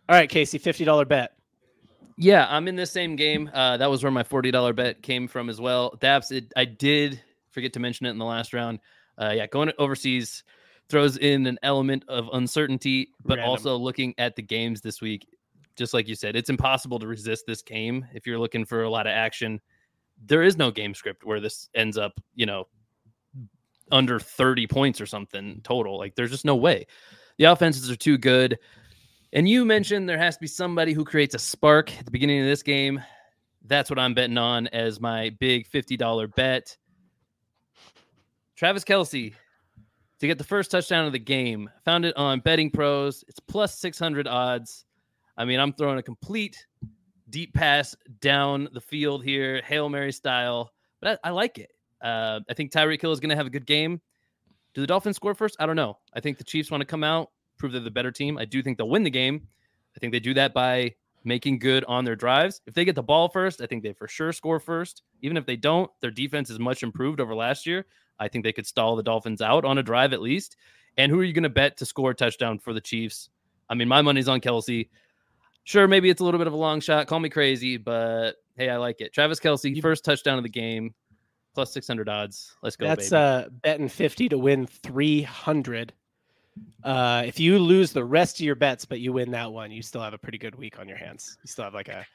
all 0.10 0.16
right, 0.16 0.30
Casey, 0.30 0.58
fifty 0.58 0.84
dollar 0.86 1.06
bet. 1.06 1.32
Yeah, 2.18 2.46
I'm 2.50 2.68
in 2.68 2.76
this 2.76 2.92
same 2.92 3.16
game. 3.16 3.50
Uh, 3.54 3.78
that 3.78 3.90
was 3.90 4.04
where 4.04 4.12
my 4.12 4.24
forty 4.24 4.52
dollar 4.52 4.74
bet 4.74 5.02
came 5.02 5.28
from 5.28 5.50
as 5.50 5.60
well. 5.60 5.98
Daps, 6.02 6.32
it, 6.32 6.52
I 6.56 6.66
did 6.66 7.22
forget 7.52 7.74
to 7.74 7.80
mention 7.80 8.06
it 8.06 8.12
in 8.12 8.18
the 8.18 8.26
last 8.26 8.54
round. 8.54 8.80
Uh, 9.18 9.34
yeah, 9.36 9.48
going 9.48 9.72
overseas 9.78 10.44
throws 10.90 11.18
in 11.18 11.48
an 11.48 11.58
element 11.64 12.04
of 12.08 12.30
uncertainty, 12.34 13.10
but 13.24 13.38
Random. 13.38 13.50
also 13.50 13.78
looking 13.78 14.14
at 14.18 14.36
the 14.36 14.42
games 14.42 14.82
this 14.82 15.02
week, 15.02 15.28
just 15.76 15.94
like 15.94 16.08
you 16.08 16.16
said, 16.16 16.36
it's 16.36 16.50
impossible 16.50 17.00
to 17.00 17.08
resist 17.08 17.46
this 17.48 17.62
game 17.62 18.06
if 18.14 18.28
you're 18.28 18.38
looking 18.38 18.66
for 18.66 18.84
a 18.84 18.90
lot 18.90 19.08
of 19.08 19.12
action. 19.12 19.60
There 20.26 20.44
is 20.44 20.58
no 20.58 20.70
game 20.70 20.94
script 20.94 21.26
where 21.26 21.40
this 21.40 21.70
ends 21.74 21.98
up, 21.98 22.20
you 22.36 22.46
know, 22.46 22.66
under 23.92 24.20
30 24.20 24.68
points 24.68 25.02
or 25.02 25.06
something 25.06 25.62
total. 25.64 25.98
Like 25.98 26.16
there's 26.16 26.32
just 26.32 26.46
no 26.46 26.56
way. 26.56 26.86
The 27.38 27.46
offenses 27.46 27.90
are 27.90 27.96
too 27.96 28.18
good. 28.18 28.60
And 29.34 29.48
you 29.48 29.64
mentioned 29.66 30.10
there 30.10 30.18
has 30.18 30.36
to 30.36 30.42
be 30.42 30.48
somebody 30.48 30.94
who 30.94 31.06
creates 31.06 31.36
a 31.36 31.40
spark 31.40 31.98
at 31.98 32.06
the 32.06 32.12
beginning 32.12 32.42
of 32.42 32.48
this 32.48 32.64
game. 32.64 33.02
That's 33.66 33.90
what 33.90 34.00
I'm 34.00 34.14
betting 34.14 34.38
on 34.38 34.68
as 34.68 35.00
my 35.00 35.30
big 35.40 35.70
$50 35.70 36.36
bet. 36.36 36.78
Travis 38.56 38.84
Kelce 38.84 39.34
to 40.20 40.28
get 40.28 40.38
the 40.38 40.44
first 40.44 40.70
touchdown 40.70 41.06
of 41.06 41.14
the 41.14 41.20
game. 41.20 41.70
Found 41.86 42.06
it 42.06 42.16
on 42.16 42.42
Betting 42.42 42.70
Pros. 42.70 43.24
It's 43.28 43.40
plus 43.40 43.80
600 43.80 44.28
odds. 44.28 44.86
I 45.36 45.46
mean, 45.46 45.60
I'm 45.60 45.74
throwing 45.74 45.98
a 45.98 46.04
complete 46.04 46.64
deep 47.32 47.54
pass 47.54 47.96
down 48.20 48.68
the 48.74 48.82
field 48.82 49.24
here, 49.24 49.62
Hail 49.66 49.90
Mary 49.90 50.12
style, 50.12 50.72
but 51.02 51.20
I, 51.24 51.30
I 51.30 51.32
like 51.32 51.58
it. 51.58 51.72
Uh, 52.02 52.40
I 52.50 52.54
think 52.54 52.72
Tyreek 52.72 53.02
Hill 53.02 53.12
is 53.12 53.20
going 53.20 53.30
to 53.30 53.36
have 53.36 53.48
a 53.48 53.52
good 53.52 53.66
game. 53.66 54.02
Do 54.74 54.82
the 54.82 54.88
Dolphins 54.88 55.18
score 55.18 55.36
first? 55.36 55.56
I 55.60 55.66
don't 55.66 55.76
know. 55.76 55.98
I 56.14 56.20
think 56.20 56.38
the 56.38 56.44
Chiefs 56.44 56.72
want 56.72 56.82
to 56.82 56.86
come 56.86 57.04
out, 57.04 57.32
prove 57.58 57.74
they're 57.74 57.82
the 57.82 57.92
better 57.92 58.12
team. 58.12 58.38
I 58.38 58.46
do 58.46 58.62
think 58.62 58.78
they'll 58.78 58.90
win 58.90 59.04
the 59.04 59.10
game. 59.10 59.48
I 59.96 60.00
think 60.00 60.14
they 60.14 60.20
do 60.20 60.34
that 60.36 60.54
by 60.54 60.96
making 61.24 61.60
good 61.60 61.84
on 61.86 62.06
their 62.06 62.16
drives. 62.16 62.62
If 62.66 62.74
they 62.74 62.86
get 62.86 62.96
the 62.96 63.04
ball 63.04 63.30
first, 63.30 63.62
I 63.62 63.66
think 63.68 63.84
they 63.84 63.94
for 63.94 64.08
sure 64.08 64.32
score 64.32 64.60
first. 64.60 65.04
Even 65.22 65.38
if 65.38 65.46
they 65.46 65.56
don't, 65.56 65.92
their 66.00 66.12
defense 66.12 66.50
is 66.50 66.60
much 66.60 66.84
improved 66.84 67.20
over 67.20 67.36
last 67.36 67.66
year. 67.68 67.86
I 68.20 68.28
think 68.28 68.44
they 68.44 68.54
could 68.54 68.68
stall 68.68 68.96
the 68.96 69.04
Dolphins 69.04 69.42
out 69.42 69.66
on 69.66 69.78
a 69.78 69.84
drive 69.84 70.14
at 70.14 70.22
least. 70.22 70.56
And 70.98 71.12
who 71.12 71.20
are 71.20 71.24
you 71.24 71.34
going 71.34 71.44
to 71.44 71.50
bet 71.50 71.78
to 71.78 71.86
score 71.86 72.12
a 72.12 72.16
touchdown 72.16 72.60
for 72.60 72.74
the 72.74 72.82
Chiefs? 72.82 73.30
I 73.70 73.76
mean, 73.76 73.88
my 73.88 74.02
money's 74.02 74.28
on 74.28 74.42
Kelce. 74.42 74.90
Sure, 75.64 75.88
maybe 75.88 76.10
it's 76.10 76.22
a 76.22 76.24
little 76.24 76.40
bit 76.40 76.48
of 76.48 76.54
a 76.54 76.58
long 76.58 76.82
shot. 76.82 77.08
Call 77.08 77.20
me 77.20 77.30
crazy, 77.30 77.78
but 77.78 78.34
hey, 78.58 78.70
I 78.70 78.78
like 78.78 79.00
it. 79.00 79.14
Travis 79.14 79.40
Kelce, 79.40 79.80
first 79.82 80.04
touchdown 80.04 80.38
of 80.38 80.44
the 80.44 80.50
game, 80.50 80.94
plus 81.54 81.72
600 81.74 82.08
odds. 82.10 82.56
Let's 82.64 82.76
go, 82.76 82.86
That's 82.88 83.10
baby. 83.10 83.22
uh 83.22 83.50
betting 83.64 83.90
50 83.90 84.30
to 84.30 84.38
win 84.38 84.66
300. 84.68 85.94
Uh 86.84 87.24
if 87.26 87.40
you 87.40 87.60
lose 87.60 87.92
the 87.94 88.04
rest 88.04 88.38
of 88.40 88.46
your 88.46 88.56
bets 88.56 88.86
but 88.86 89.00
you 89.00 89.14
win 89.14 89.32
that 89.32 89.52
one, 89.52 89.72
you 89.72 89.82
still 89.82 90.02
have 90.02 90.14
a 90.14 90.18
pretty 90.18 90.38
good 90.38 90.56
week 90.56 90.80
on 90.80 90.88
your 90.88 90.98
hands. 90.98 91.38
You 91.44 91.48
still 91.48 91.66
have 91.66 91.74
like 91.74 91.88
a 91.90 92.06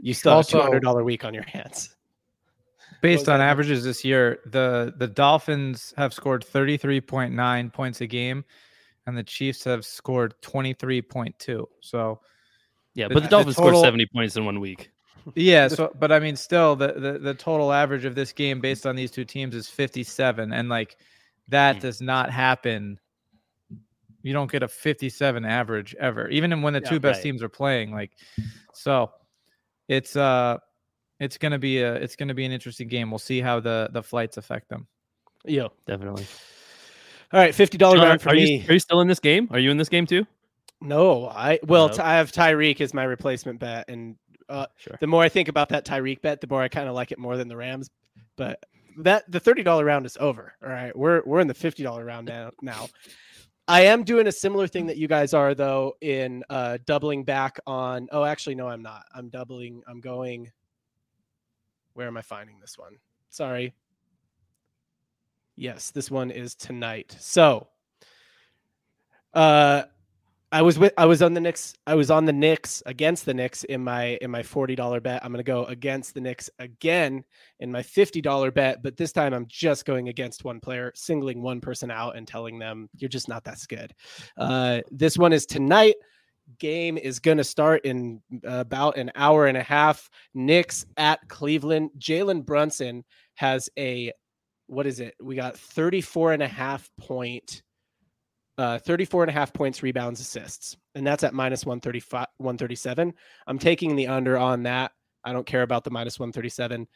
you 0.00 0.14
still 0.14 0.32
Also- 0.34 0.62
have 0.62 0.72
a 0.72 0.80
$200 0.80 1.04
week 1.04 1.24
on 1.24 1.34
your 1.34 1.44
hands. 1.44 1.96
Based 3.00 3.28
on 3.28 3.38
that? 3.38 3.48
averages 3.50 3.82
this 3.84 4.04
year, 4.04 4.38
the 4.46 4.92
the 4.98 5.08
Dolphins 5.08 5.92
have 5.96 6.12
scored 6.12 6.44
33.9 6.44 7.72
points 7.72 8.00
a 8.00 8.06
game, 8.06 8.44
and 9.06 9.16
the 9.16 9.22
Chiefs 9.24 9.64
have 9.64 9.84
scored 9.84 10.34
23.2. 10.42 11.66
So 11.80 12.20
yeah, 12.94 13.08
the- 13.08 13.14
but 13.14 13.20
the 13.20 13.26
the 13.26 13.30
Dolphins 13.30 13.56
total- 13.56 13.80
scored 13.80 13.84
70 13.86 14.06
points 14.14 14.36
in 14.36 14.44
one 14.44 14.60
week. 14.60 14.90
Yeah, 15.34 15.68
so 15.68 15.92
but 15.98 16.12
I 16.12 16.18
mean, 16.18 16.36
still 16.36 16.76
the, 16.76 16.92
the 16.92 17.18
the 17.18 17.34
total 17.34 17.72
average 17.72 18.04
of 18.04 18.14
this 18.14 18.32
game 18.32 18.60
based 18.60 18.86
on 18.86 18.96
these 18.96 19.10
two 19.10 19.24
teams 19.24 19.54
is 19.54 19.68
57, 19.68 20.52
and 20.52 20.68
like 20.68 20.96
that 21.48 21.76
Mm. 21.76 21.80
does 21.80 22.00
not 22.00 22.30
happen. 22.30 22.98
You 24.22 24.32
don't 24.32 24.50
get 24.50 24.62
a 24.62 24.68
57 24.68 25.44
average 25.44 25.94
ever, 25.98 26.28
even 26.28 26.62
when 26.62 26.74
the 26.74 26.80
Yeah, 26.80 26.88
two 26.88 27.00
best 27.00 27.18
right. 27.18 27.22
teams 27.24 27.42
are 27.42 27.48
playing. 27.48 27.92
Like, 27.92 28.12
so 28.74 29.10
it's 29.88 30.14
uh, 30.16 30.58
it's 31.18 31.38
gonna 31.38 31.58
be 31.58 31.78
a 31.78 31.94
it's 31.94 32.16
gonna 32.16 32.34
be 32.34 32.44
an 32.44 32.52
interesting 32.52 32.88
game. 32.88 33.10
We'll 33.10 33.18
see 33.18 33.40
how 33.40 33.58
the 33.60 33.88
the 33.92 34.02
flights 34.02 34.36
affect 34.36 34.68
them. 34.68 34.86
Yeah, 35.44 35.68
Definitely. 35.86 36.24
All 37.32 37.40
right, 37.40 37.54
$50 37.54 37.78
John, 37.78 37.96
round 37.96 38.20
are, 38.20 38.22
for 38.22 38.28
are 38.30 38.34
me. 38.34 38.58
you, 38.60 38.68
are 38.68 38.72
you 38.74 38.78
still 38.78 39.00
in 39.00 39.08
this 39.08 39.18
game? 39.18 39.48
Are 39.50 39.58
you 39.58 39.70
in 39.70 39.78
this 39.78 39.88
game 39.88 40.06
too? 40.06 40.26
No, 40.82 41.28
I 41.28 41.58
well, 41.66 41.88
No. 41.88 41.94
t- 41.94 42.02
I 42.02 42.14
have 42.16 42.30
Tyreek 42.30 42.80
as 42.80 42.92
my 42.92 43.04
replacement 43.04 43.58
bet, 43.58 43.88
and 43.88 44.16
uh, 44.52 44.66
Sure. 44.76 44.96
the 45.00 45.06
more 45.06 45.22
I 45.22 45.28
think 45.28 45.48
about 45.48 45.68
that 45.70 45.84
Tyreek 45.86 46.20
bet, 46.22 46.40
the 46.40 46.46
more 46.46 46.62
I 46.62 46.68
kind 46.68 46.88
of 46.88 46.94
like 46.94 47.12
it 47.12 47.18
more 47.18 47.36
than 47.36 47.48
the 47.48 47.56
Rams. 47.56 47.90
But 48.36 48.62
that 48.98 49.30
the 49.30 49.40
thirty 49.40 49.62
dollar 49.62 49.84
round 49.84 50.06
is 50.06 50.16
over. 50.20 50.52
All 50.62 50.68
right, 50.68 50.96
we're 50.96 51.22
we're 51.24 51.40
in 51.40 51.48
the 51.48 51.54
fifty 51.54 51.82
dollar 51.82 52.04
round 52.04 52.28
now. 52.28 52.50
Now, 52.60 52.88
I 53.66 53.82
am 53.82 54.04
doing 54.04 54.26
a 54.26 54.32
similar 54.32 54.66
thing 54.66 54.86
that 54.86 54.96
you 54.98 55.08
guys 55.08 55.34
are 55.34 55.54
though 55.54 55.94
in 56.00 56.44
uh, 56.50 56.78
doubling 56.86 57.24
back 57.24 57.58
on. 57.66 58.08
Oh, 58.12 58.24
actually, 58.24 58.54
no, 58.54 58.68
I'm 58.68 58.82
not. 58.82 59.04
I'm 59.14 59.28
doubling. 59.30 59.82
I'm 59.88 60.00
going. 60.00 60.50
Where 61.94 62.06
am 62.06 62.16
I 62.16 62.22
finding 62.22 62.58
this 62.60 62.76
one? 62.78 62.96
Sorry. 63.30 63.74
Yes, 65.56 65.90
this 65.90 66.10
one 66.10 66.30
is 66.30 66.54
tonight. 66.54 67.14
So, 67.20 67.68
uh, 69.34 69.82
I 70.52 70.60
was 70.60 70.78
with 70.78 70.92
I 70.98 71.06
was 71.06 71.22
on 71.22 71.32
the 71.32 71.40
Knicks. 71.40 71.72
I 71.86 71.94
was 71.94 72.10
on 72.10 72.26
the 72.26 72.32
Knicks 72.32 72.82
against 72.84 73.24
the 73.24 73.32
Knicks 73.32 73.64
in 73.64 73.82
my 73.82 74.18
in 74.20 74.30
my 74.30 74.42
forty 74.42 74.74
dollar 74.74 75.00
bet. 75.00 75.24
I'm 75.24 75.32
gonna 75.32 75.42
go 75.42 75.64
against 75.64 76.12
the 76.12 76.20
Knicks 76.20 76.50
again 76.58 77.24
in 77.60 77.72
my 77.72 77.82
fifty 77.82 78.20
dollar 78.20 78.50
bet, 78.50 78.82
but 78.82 78.98
this 78.98 79.12
time 79.12 79.32
I'm 79.32 79.46
just 79.48 79.86
going 79.86 80.10
against 80.10 80.44
one 80.44 80.60
player, 80.60 80.92
singling 80.94 81.40
one 81.40 81.62
person 81.62 81.90
out 81.90 82.16
and 82.16 82.28
telling 82.28 82.58
them 82.58 82.90
you're 82.98 83.08
just 83.08 83.30
not 83.30 83.44
that 83.44 83.58
good. 83.66 83.94
Uh, 84.36 84.82
this 84.90 85.16
one 85.16 85.32
is 85.32 85.46
tonight. 85.46 85.94
Game 86.58 86.98
is 86.98 87.18
gonna 87.18 87.44
start 87.44 87.86
in 87.86 88.20
about 88.44 88.98
an 88.98 89.10
hour 89.14 89.46
and 89.46 89.56
a 89.56 89.62
half. 89.62 90.10
Knicks 90.34 90.84
at 90.98 91.26
Cleveland. 91.28 91.90
Jalen 91.98 92.44
Brunson 92.44 93.04
has 93.36 93.70
a 93.78 94.12
what 94.66 94.86
is 94.86 95.00
it? 95.00 95.14
We 95.20 95.34
got 95.34 95.56
34 95.56 96.34
and 96.34 96.42
a 96.42 96.48
half 96.48 96.90
point 97.00 97.62
uh, 98.58 98.78
34 98.78 99.24
and 99.24 99.30
a 99.30 99.32
half 99.32 99.52
points, 99.52 99.82
rebounds, 99.82 100.20
assists, 100.20 100.76
and 100.94 101.06
that's 101.06 101.24
at 101.24 101.34
minus 101.34 101.64
135, 101.64 102.26
137. 102.38 103.14
I'm 103.46 103.58
taking 103.58 103.96
the 103.96 104.08
under 104.08 104.36
on 104.36 104.62
that. 104.64 104.92
I 105.24 105.32
don't 105.32 105.46
care 105.46 105.62
about 105.62 105.84
the 105.84 105.90
minus 105.90 106.18
137. 106.18 106.86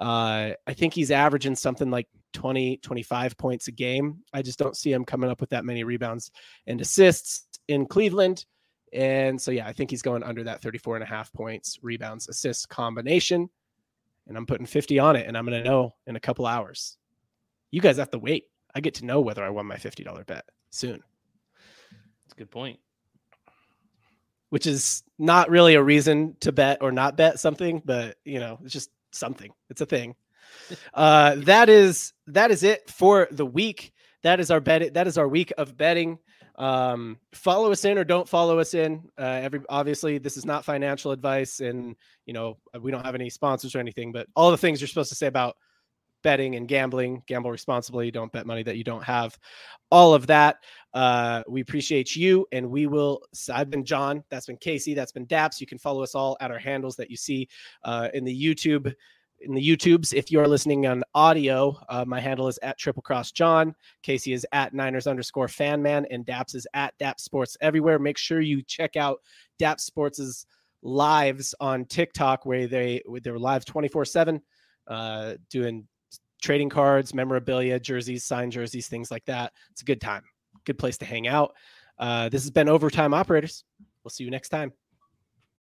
Uh, 0.00 0.50
I 0.66 0.72
think 0.74 0.92
he's 0.92 1.10
averaging 1.10 1.54
something 1.54 1.90
like 1.90 2.08
20, 2.32 2.78
25 2.78 3.36
points 3.38 3.68
a 3.68 3.72
game. 3.72 4.18
I 4.32 4.42
just 4.42 4.58
don't 4.58 4.76
see 4.76 4.92
him 4.92 5.04
coming 5.04 5.30
up 5.30 5.40
with 5.40 5.50
that 5.50 5.64
many 5.64 5.84
rebounds 5.84 6.30
and 6.66 6.80
assists 6.80 7.46
in 7.68 7.86
Cleveland. 7.86 8.44
And 8.92 9.40
so, 9.40 9.50
yeah, 9.50 9.66
I 9.66 9.72
think 9.72 9.90
he's 9.90 10.02
going 10.02 10.22
under 10.22 10.44
that 10.44 10.62
34 10.62 10.96
and 10.96 11.04
a 11.04 11.06
half 11.06 11.32
points, 11.32 11.78
rebounds, 11.82 12.28
assists 12.28 12.66
combination. 12.66 13.48
And 14.26 14.36
I'm 14.36 14.46
putting 14.46 14.66
50 14.66 14.98
on 14.98 15.16
it, 15.16 15.26
and 15.26 15.36
I'm 15.36 15.44
going 15.44 15.62
to 15.62 15.68
know 15.68 15.94
in 16.06 16.16
a 16.16 16.20
couple 16.20 16.46
hours. 16.46 16.96
You 17.70 17.80
guys 17.80 17.98
have 17.98 18.10
to 18.12 18.18
wait. 18.18 18.44
I 18.74 18.80
get 18.80 18.94
to 18.94 19.04
know 19.04 19.20
whether 19.20 19.44
I 19.44 19.50
won 19.50 19.66
my 19.66 19.76
$50 19.76 20.26
bet 20.26 20.44
soon. 20.70 21.00
That's 22.24 22.32
a 22.32 22.36
good 22.36 22.50
point. 22.50 22.80
Which 24.50 24.66
is 24.66 25.02
not 25.18 25.50
really 25.50 25.74
a 25.74 25.82
reason 25.82 26.36
to 26.40 26.52
bet 26.52 26.78
or 26.80 26.92
not 26.92 27.16
bet 27.16 27.40
something, 27.40 27.82
but 27.84 28.16
you 28.24 28.40
know, 28.40 28.58
it's 28.62 28.72
just 28.72 28.90
something. 29.12 29.52
It's 29.70 29.80
a 29.80 29.86
thing. 29.86 30.14
uh, 30.94 31.36
that 31.38 31.68
is 31.68 32.12
that 32.28 32.50
is 32.50 32.62
it 32.62 32.88
for 32.88 33.28
the 33.30 33.46
week. 33.46 33.92
That 34.22 34.40
is 34.40 34.50
our 34.50 34.60
bet. 34.60 34.94
That 34.94 35.06
is 35.06 35.18
our 35.18 35.28
week 35.28 35.52
of 35.58 35.76
betting. 35.76 36.18
Um, 36.56 37.18
follow 37.32 37.72
us 37.72 37.84
in 37.84 37.98
or 37.98 38.04
don't 38.04 38.28
follow 38.28 38.60
us 38.60 38.74
in. 38.74 39.08
Uh, 39.18 39.40
every 39.42 39.60
obviously 39.68 40.18
this 40.18 40.36
is 40.36 40.44
not 40.44 40.64
financial 40.64 41.10
advice, 41.10 41.60
and 41.60 41.96
you 42.26 42.32
know 42.32 42.58
we 42.80 42.90
don't 42.90 43.04
have 43.04 43.16
any 43.16 43.30
sponsors 43.30 43.74
or 43.74 43.80
anything. 43.80 44.12
But 44.12 44.28
all 44.36 44.50
the 44.50 44.58
things 44.58 44.80
you're 44.80 44.88
supposed 44.88 45.08
to 45.08 45.16
say 45.16 45.26
about 45.26 45.56
betting 46.24 46.56
and 46.56 46.66
gambling. 46.66 47.22
Gamble 47.28 47.52
responsibly. 47.52 48.10
Don't 48.10 48.32
bet 48.32 48.46
money 48.46 48.64
that 48.64 48.76
you 48.76 48.82
don't 48.82 49.04
have. 49.04 49.38
All 49.92 50.12
of 50.12 50.26
that. 50.26 50.56
Uh, 50.92 51.44
we 51.46 51.60
appreciate 51.60 52.16
you, 52.16 52.46
and 52.50 52.68
we 52.68 52.88
will. 52.88 53.22
I've 53.52 53.70
been 53.70 53.84
John. 53.84 54.24
That's 54.30 54.46
been 54.46 54.56
Casey. 54.56 54.94
That's 54.94 55.12
been 55.12 55.26
Daps. 55.26 55.60
You 55.60 55.68
can 55.68 55.78
follow 55.78 56.02
us 56.02 56.16
all 56.16 56.36
at 56.40 56.50
our 56.50 56.58
handles 56.58 56.96
that 56.96 57.10
you 57.10 57.16
see 57.16 57.48
uh, 57.84 58.08
in 58.12 58.24
the 58.24 58.44
YouTube. 58.44 58.92
In 59.40 59.52
the 59.52 59.60
YouTubes, 59.60 60.14
if 60.14 60.30
you 60.30 60.40
are 60.40 60.48
listening 60.48 60.86
on 60.86 61.02
audio, 61.14 61.78
uh, 61.90 62.04
my 62.06 62.18
handle 62.18 62.48
is 62.48 62.58
at 62.62 62.78
Triple 62.78 63.02
Cross 63.02 63.32
John. 63.32 63.74
Casey 64.02 64.32
is 64.32 64.46
at 64.52 64.72
Niners 64.72 65.06
underscore 65.06 65.48
Fan 65.48 65.82
Man, 65.82 66.06
and 66.10 66.24
Daps 66.24 66.54
is 66.54 66.66
at 66.72 66.96
Daps 66.98 67.20
Sports 67.20 67.56
everywhere. 67.60 67.98
Make 67.98 68.16
sure 68.16 68.40
you 68.40 68.62
check 68.62 68.96
out 68.96 69.20
Daps 69.60 69.80
Sports's 69.80 70.46
lives 70.82 71.54
on 71.60 71.84
TikTok, 71.84 72.46
where 72.46 72.66
they 72.66 73.02
they're 73.22 73.38
live 73.38 73.64
twenty 73.66 73.88
four 73.88 74.06
seven, 74.06 74.40
uh, 74.86 75.34
doing 75.50 75.86
trading 76.44 76.68
cards, 76.68 77.14
memorabilia, 77.14 77.80
jerseys, 77.80 78.24
signed 78.24 78.52
jerseys, 78.52 78.86
things 78.86 79.10
like 79.10 79.24
that. 79.24 79.52
It's 79.72 79.82
a 79.82 79.84
good 79.86 80.00
time, 80.00 80.22
good 80.64 80.78
place 80.78 80.98
to 80.98 81.04
hang 81.06 81.26
out. 81.26 81.54
Uh, 81.98 82.28
this 82.28 82.42
has 82.42 82.50
been 82.50 82.68
Overtime 82.68 83.14
Operators. 83.14 83.64
We'll 84.04 84.10
see 84.10 84.24
you 84.24 84.30
next 84.30 84.50
time. 84.50 84.72